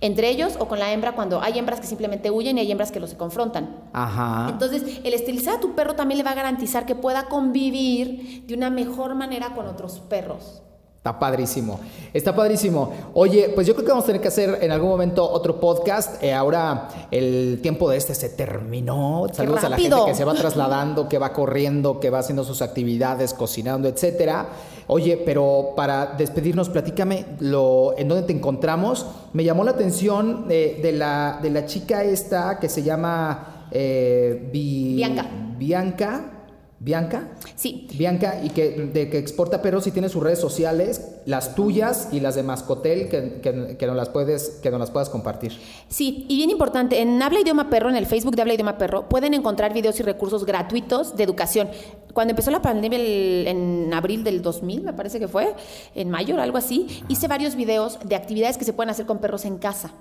Entre 0.01 0.29
ellos 0.29 0.57
o 0.59 0.67
con 0.67 0.79
la 0.79 0.91
hembra 0.91 1.13
cuando 1.13 1.41
hay 1.41 1.57
hembras 1.57 1.79
que 1.79 1.87
simplemente 1.87 2.31
huyen 2.31 2.57
y 2.57 2.61
hay 2.61 2.71
hembras 2.71 2.91
que 2.91 2.99
los 2.99 3.09
se 3.09 3.17
confrontan. 3.17 3.89
Ajá. 3.93 4.47
Entonces, 4.49 4.99
el 5.03 5.13
esterilizar 5.13 5.55
a 5.55 5.59
tu 5.59 5.75
perro 5.75 5.95
también 5.95 6.17
le 6.17 6.23
va 6.23 6.31
a 6.31 6.35
garantizar 6.35 6.85
que 6.85 6.95
pueda 6.95 7.25
convivir 7.25 8.43
de 8.45 8.53
una 8.53 8.69
mejor 8.69 9.15
manera 9.15 9.53
con 9.55 9.67
otros 9.67 9.99
perros. 9.99 10.61
Está 11.05 11.19
padrísimo, 11.19 11.79
está 12.11 12.35
padrísimo. 12.35 12.91
Oye, 13.13 13.51
pues 13.53 13.67
yo 13.67 13.75
creo 13.75 13.85
que 13.85 13.91
vamos 13.91 14.05
a 14.05 14.07
tener 14.07 14.23
que 14.23 14.29
hacer 14.29 14.57
en 14.59 14.71
algún 14.71 14.89
momento 14.89 15.23
otro 15.23 15.59
podcast. 15.59 16.15
Eh, 16.23 16.33
ahora 16.33 16.87
el 17.11 17.59
tiempo 17.61 17.87
de 17.91 17.97
este 17.97 18.15
se 18.15 18.29
terminó. 18.29 19.27
Saludos 19.31 19.63
a 19.65 19.69
la 19.69 19.77
gente 19.77 19.95
que 20.03 20.15
se 20.15 20.25
va 20.25 20.33
trasladando, 20.33 21.07
que 21.07 21.19
va 21.19 21.31
corriendo, 21.31 21.99
que 21.99 22.09
va 22.09 22.17
haciendo 22.17 22.43
sus 22.43 22.63
actividades, 22.63 23.35
cocinando, 23.35 23.87
etcétera. 23.87 24.47
Oye, 24.87 25.21
pero 25.23 25.73
para 25.75 26.15
despedirnos, 26.17 26.69
platícame 26.69 27.23
lo, 27.39 27.93
en 27.95 28.07
dónde 28.07 28.23
te 28.23 28.33
encontramos. 28.33 29.05
Me 29.33 29.43
llamó 29.43 29.63
la 29.63 29.71
atención 29.71 30.47
eh, 30.49 30.79
de, 30.81 30.91
la, 30.91 31.37
de 31.39 31.51
la 31.51 31.67
chica 31.67 32.03
esta 32.03 32.57
que 32.59 32.67
se 32.67 32.81
llama 32.81 33.67
eh, 33.69 34.49
Bianca. 34.51 35.29
Bianca. 35.55 36.34
Bianca. 36.79 37.29
Sí, 37.55 37.87
Bianca, 37.97 38.41
y 38.43 38.49
que, 38.49 38.71
de 38.93 39.09
que 39.09 39.17
exporta 39.17 39.61
perros 39.61 39.87
y 39.87 39.91
tiene 39.91 40.09
sus 40.09 40.21
redes 40.21 40.39
sociales, 40.39 41.01
las 41.25 41.55
tuyas 41.55 42.09
y 42.11 42.19
las 42.19 42.35
de 42.35 42.43
Mascotel, 42.43 43.07
que, 43.07 43.39
que, 43.41 43.77
que 43.77 43.87
nos 43.87 43.95
las 43.95 44.09
puedes, 44.09 44.59
que 44.61 44.69
nos 44.71 44.79
las 44.79 44.91
puedas 44.91 45.09
compartir. 45.09 45.53
Sí, 45.87 46.25
y 46.27 46.35
bien 46.35 46.49
importante, 46.49 46.99
en 47.01 47.21
Habla 47.23 47.39
Idioma 47.39 47.69
Perro, 47.69 47.89
en 47.89 47.95
el 47.95 48.05
Facebook 48.05 48.35
de 48.35 48.41
Habla 48.41 48.53
Idioma 48.55 48.77
Perro, 48.77 49.07
pueden 49.07 49.33
encontrar 49.33 49.73
videos 49.73 49.99
y 49.99 50.03
recursos 50.03 50.45
gratuitos 50.45 51.15
de 51.15 51.23
educación. 51.23 51.69
Cuando 52.13 52.31
empezó 52.31 52.51
la 52.51 52.61
pandemia 52.61 52.99
el- 52.99 53.47
en 53.47 53.93
abril 53.93 54.23
del 54.23 54.41
2000, 54.41 54.83
me 54.83 54.93
parece 54.93 55.17
que 55.19 55.27
fue, 55.29 55.53
en 55.95 56.09
mayo 56.09 56.35
o 56.35 56.39
algo 56.41 56.57
así, 56.57 57.03
hice 57.07 57.27
varios 57.27 57.55
videos 57.55 57.99
de 58.03 58.15
actividades 58.15 58.57
que 58.57 58.65
se 58.65 58.73
pueden 58.73 58.89
hacer 58.89 59.05
con 59.05 59.19
perros 59.19 59.45
en 59.45 59.57
casa. 59.57 59.91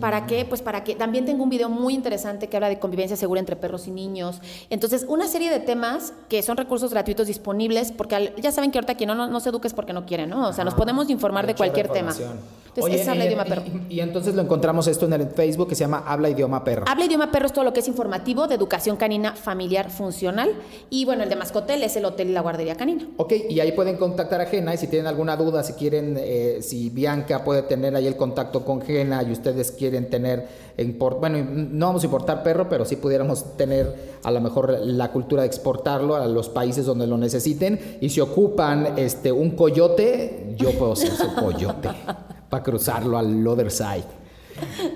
¿Para 0.00 0.26
qué? 0.26 0.44
Pues 0.44 0.62
para 0.62 0.84
que 0.84 0.94
también 0.94 1.24
tengo 1.24 1.42
un 1.42 1.50
video 1.50 1.68
muy 1.68 1.94
interesante 1.94 2.48
que 2.48 2.56
habla 2.56 2.68
de 2.68 2.78
convivencia 2.78 3.16
segura 3.16 3.40
entre 3.40 3.56
perros 3.56 3.86
y 3.88 3.90
niños. 3.90 4.40
Entonces, 4.70 5.04
una 5.08 5.26
serie 5.28 5.50
de 5.50 5.60
temas 5.60 6.12
que 6.28 6.42
son 6.42 6.56
recursos 6.56 6.90
gratuitos 6.90 7.26
disponibles, 7.26 7.92
porque 7.92 8.14
al- 8.16 8.34
ya 8.36 8.52
saben 8.52 8.70
que 8.70 8.78
ahorita 8.78 8.94
quien 8.96 9.08
no, 9.08 9.14
no, 9.14 9.26
no 9.28 9.40
se 9.40 9.48
educa 9.50 9.66
es 9.68 9.74
porque 9.74 9.92
no 9.92 10.06
quiere, 10.06 10.26
¿no? 10.26 10.48
O 10.48 10.52
sea, 10.52 10.64
nos 10.64 10.74
podemos 10.74 11.08
informar 11.10 11.46
de 11.46 11.54
cualquier 11.54 11.88
tema. 11.88 12.12
Entonces, 12.12 12.84
Oye, 12.84 12.94
ese 12.94 13.02
es 13.02 13.08
Habla 13.08 13.24
y- 13.24 13.26
Idioma 13.28 13.44
Perro. 13.44 13.62
Y, 13.88 13.94
y 13.96 14.00
entonces 14.00 14.34
lo 14.36 14.42
encontramos 14.42 14.86
esto 14.86 15.06
en 15.06 15.14
el 15.14 15.28
Facebook 15.30 15.68
que 15.68 15.74
se 15.74 15.80
llama 15.80 16.04
Habla 16.06 16.28
Idioma 16.30 16.62
Perro. 16.62 16.84
Habla 16.86 17.06
Idioma 17.06 17.32
Perro 17.32 17.46
es 17.46 17.52
todo 17.52 17.64
lo 17.64 17.72
que 17.72 17.80
es 17.80 17.88
informativo 17.88 18.46
de 18.46 18.54
educación 18.54 18.96
canina 18.96 19.32
familiar 19.34 19.90
funcional. 19.90 20.52
Y 20.88 21.04
bueno, 21.04 21.24
el 21.24 21.28
de 21.28 21.34
Mascotel 21.34 21.82
es 21.82 21.96
el 21.96 22.04
hotel 22.04 22.28
y 22.30 22.32
la 22.32 22.40
guardería 22.40 22.76
canina. 22.76 23.04
Ok, 23.16 23.32
y 23.48 23.58
ahí 23.58 23.72
pueden 23.72 23.96
contactar 23.96 24.40
a 24.42 24.46
Gena 24.46 24.74
y 24.74 24.76
si 24.78 24.86
tienen 24.86 25.08
alguna 25.08 25.36
duda, 25.36 25.64
si 25.64 25.72
quieren, 25.72 26.16
eh, 26.20 26.58
si 26.60 26.90
Bianca 26.90 27.42
puede 27.42 27.62
tener 27.62 27.96
ahí 27.96 28.06
el 28.06 28.16
contacto 28.16 28.64
con 28.64 28.80
Gena 28.82 29.24
y 29.24 29.32
ustedes 29.32 29.67
quieren 29.72 30.10
tener, 30.10 30.46
import- 30.78 31.18
bueno, 31.20 31.38
no 31.52 31.86
vamos 31.86 32.02
a 32.02 32.06
importar 32.06 32.42
perro, 32.42 32.68
pero 32.68 32.84
sí 32.84 32.96
pudiéramos 32.96 33.56
tener 33.56 33.94
a 34.22 34.30
lo 34.30 34.40
mejor 34.40 34.78
la 34.82 35.10
cultura 35.12 35.42
de 35.42 35.48
exportarlo 35.48 36.16
a 36.16 36.26
los 36.26 36.48
países 36.48 36.84
donde 36.86 37.06
lo 37.06 37.16
necesiten 37.18 37.98
y 38.00 38.08
si 38.10 38.20
ocupan 38.20 38.98
este, 38.98 39.30
un 39.32 39.50
coyote, 39.50 40.54
yo 40.56 40.70
puedo 40.72 40.96
ser 40.96 41.10
su 41.12 41.34
coyote 41.34 41.88
para 42.50 42.62
cruzarlo 42.62 43.18
al 43.18 43.46
other 43.46 43.70
side. 43.70 44.04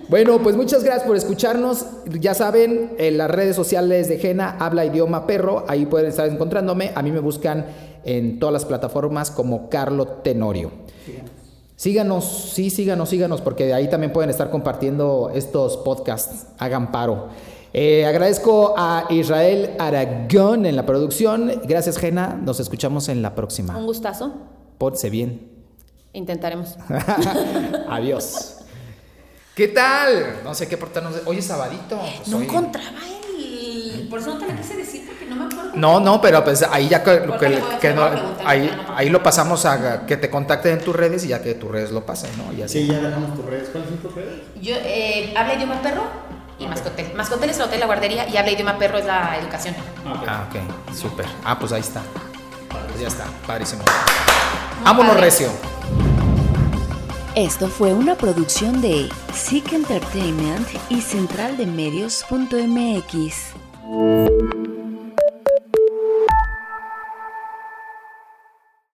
Bueno, 0.08 0.40
pues 0.42 0.56
muchas 0.56 0.82
gracias 0.82 1.06
por 1.06 1.16
escucharnos. 1.16 1.86
Ya 2.18 2.34
saben, 2.34 2.94
en 2.98 3.16
las 3.16 3.30
redes 3.30 3.54
sociales 3.54 4.08
de 4.08 4.18
Gena 4.18 4.56
habla 4.58 4.84
idioma 4.84 5.24
perro. 5.24 5.64
Ahí 5.68 5.86
pueden 5.86 6.08
estar 6.08 6.28
encontrándome. 6.28 6.90
A 6.96 7.02
mí 7.02 7.12
me 7.12 7.20
buscan 7.20 7.66
en 8.04 8.40
todas 8.40 8.52
las 8.52 8.64
plataformas 8.64 9.30
como 9.30 9.68
Carlo 9.68 10.06
Tenorio. 10.06 10.72
Síganos, 11.86 12.52
sí, 12.54 12.70
síganos, 12.70 13.08
síganos, 13.08 13.40
porque 13.40 13.74
ahí 13.74 13.90
también 13.90 14.12
pueden 14.12 14.30
estar 14.30 14.50
compartiendo 14.50 15.32
estos 15.34 15.78
podcasts. 15.78 16.46
Hagan 16.60 16.92
paro. 16.92 17.26
Eh, 17.72 18.06
agradezco 18.06 18.74
a 18.78 19.06
Israel 19.10 19.70
Aragón 19.80 20.64
en 20.64 20.76
la 20.76 20.86
producción. 20.86 21.50
Gracias, 21.64 21.98
Gena. 21.98 22.40
Nos 22.40 22.60
escuchamos 22.60 23.08
en 23.08 23.20
la 23.20 23.34
próxima. 23.34 23.76
Un 23.76 23.86
gustazo. 23.86 24.32
Pórtese 24.78 25.10
bien. 25.10 25.50
Intentaremos. 26.12 26.76
Adiós. 27.88 28.58
¿Qué 29.56 29.66
tal? 29.66 30.36
No 30.44 30.54
sé 30.54 30.68
qué 30.68 30.76
portarnos. 30.76 31.14
Hoy 31.26 31.38
es 31.38 31.46
sabadito. 31.46 31.98
pues 31.98 32.28
No 32.28 32.36
hoy- 32.36 32.44
encontraba 32.44 32.98
el. 33.36 34.06
Por 34.08 34.20
eso 34.20 34.34
no 34.34 34.38
te 34.38 34.46
la 34.46 34.56
quise 34.56 34.76
decir 34.76 34.91
no. 35.74 36.00
No, 36.00 36.20
pero 36.20 36.42
pues 36.44 36.62
ahí 36.62 36.88
ya 36.88 37.02
que, 37.02 37.22
que- 37.80 37.92
no- 37.94 38.08
ahí, 38.44 38.70
ahí 38.96 39.08
lo 39.10 39.22
pasamos 39.22 39.64
a 39.66 40.06
que 40.06 40.16
te 40.16 40.30
contacten 40.30 40.78
en 40.78 40.84
tus 40.84 40.94
redes 40.94 41.24
y 41.24 41.28
ya 41.28 41.42
que 41.42 41.54
tus 41.54 41.70
redes 41.70 41.90
lo 41.90 42.04
pasen, 42.06 42.30
¿no? 42.36 42.52
Y 42.52 42.62
así. 42.62 42.82
Sí, 42.82 42.86
ya 42.88 43.00
dejamos 43.00 43.34
tus 43.36 43.44
redes. 43.46 43.68
¿Cuáles 43.70 43.88
son 43.90 43.98
tus 43.98 44.14
redes? 44.14 44.40
Yo, 44.60 44.74
eh, 44.78 45.34
habla 45.36 45.54
idioma 45.54 45.80
perro 45.82 46.02
y 46.58 46.66
Mascotel. 46.66 47.12
Mascotel 47.14 47.50
es 47.50 47.56
el 47.56 47.62
hotel 47.62 47.80
la 47.80 47.86
guardería 47.86 48.28
y 48.28 48.36
habla 48.36 48.52
idioma 48.52 48.78
perro 48.78 48.98
es 48.98 49.04
la 49.04 49.36
educación. 49.40 49.74
Ah, 50.26 50.46
ok, 50.48 50.94
súper. 50.94 51.26
Ah, 51.44 51.58
pues 51.58 51.72
ahí 51.72 51.80
está. 51.80 52.02
Pues 52.88 53.00
ya 53.00 53.08
está, 53.08 53.24
padrísimo. 53.46 53.82
Vámonos, 54.84 55.12
padre. 55.14 55.26
Recio. 55.26 55.48
Esto 57.34 57.68
fue 57.68 57.94
una 57.94 58.14
producción 58.14 58.82
de 58.82 59.08
Sick 59.32 59.72
Entertainment 59.72 60.68
y 60.90 61.00
centraldemedios.mx. 61.00 63.36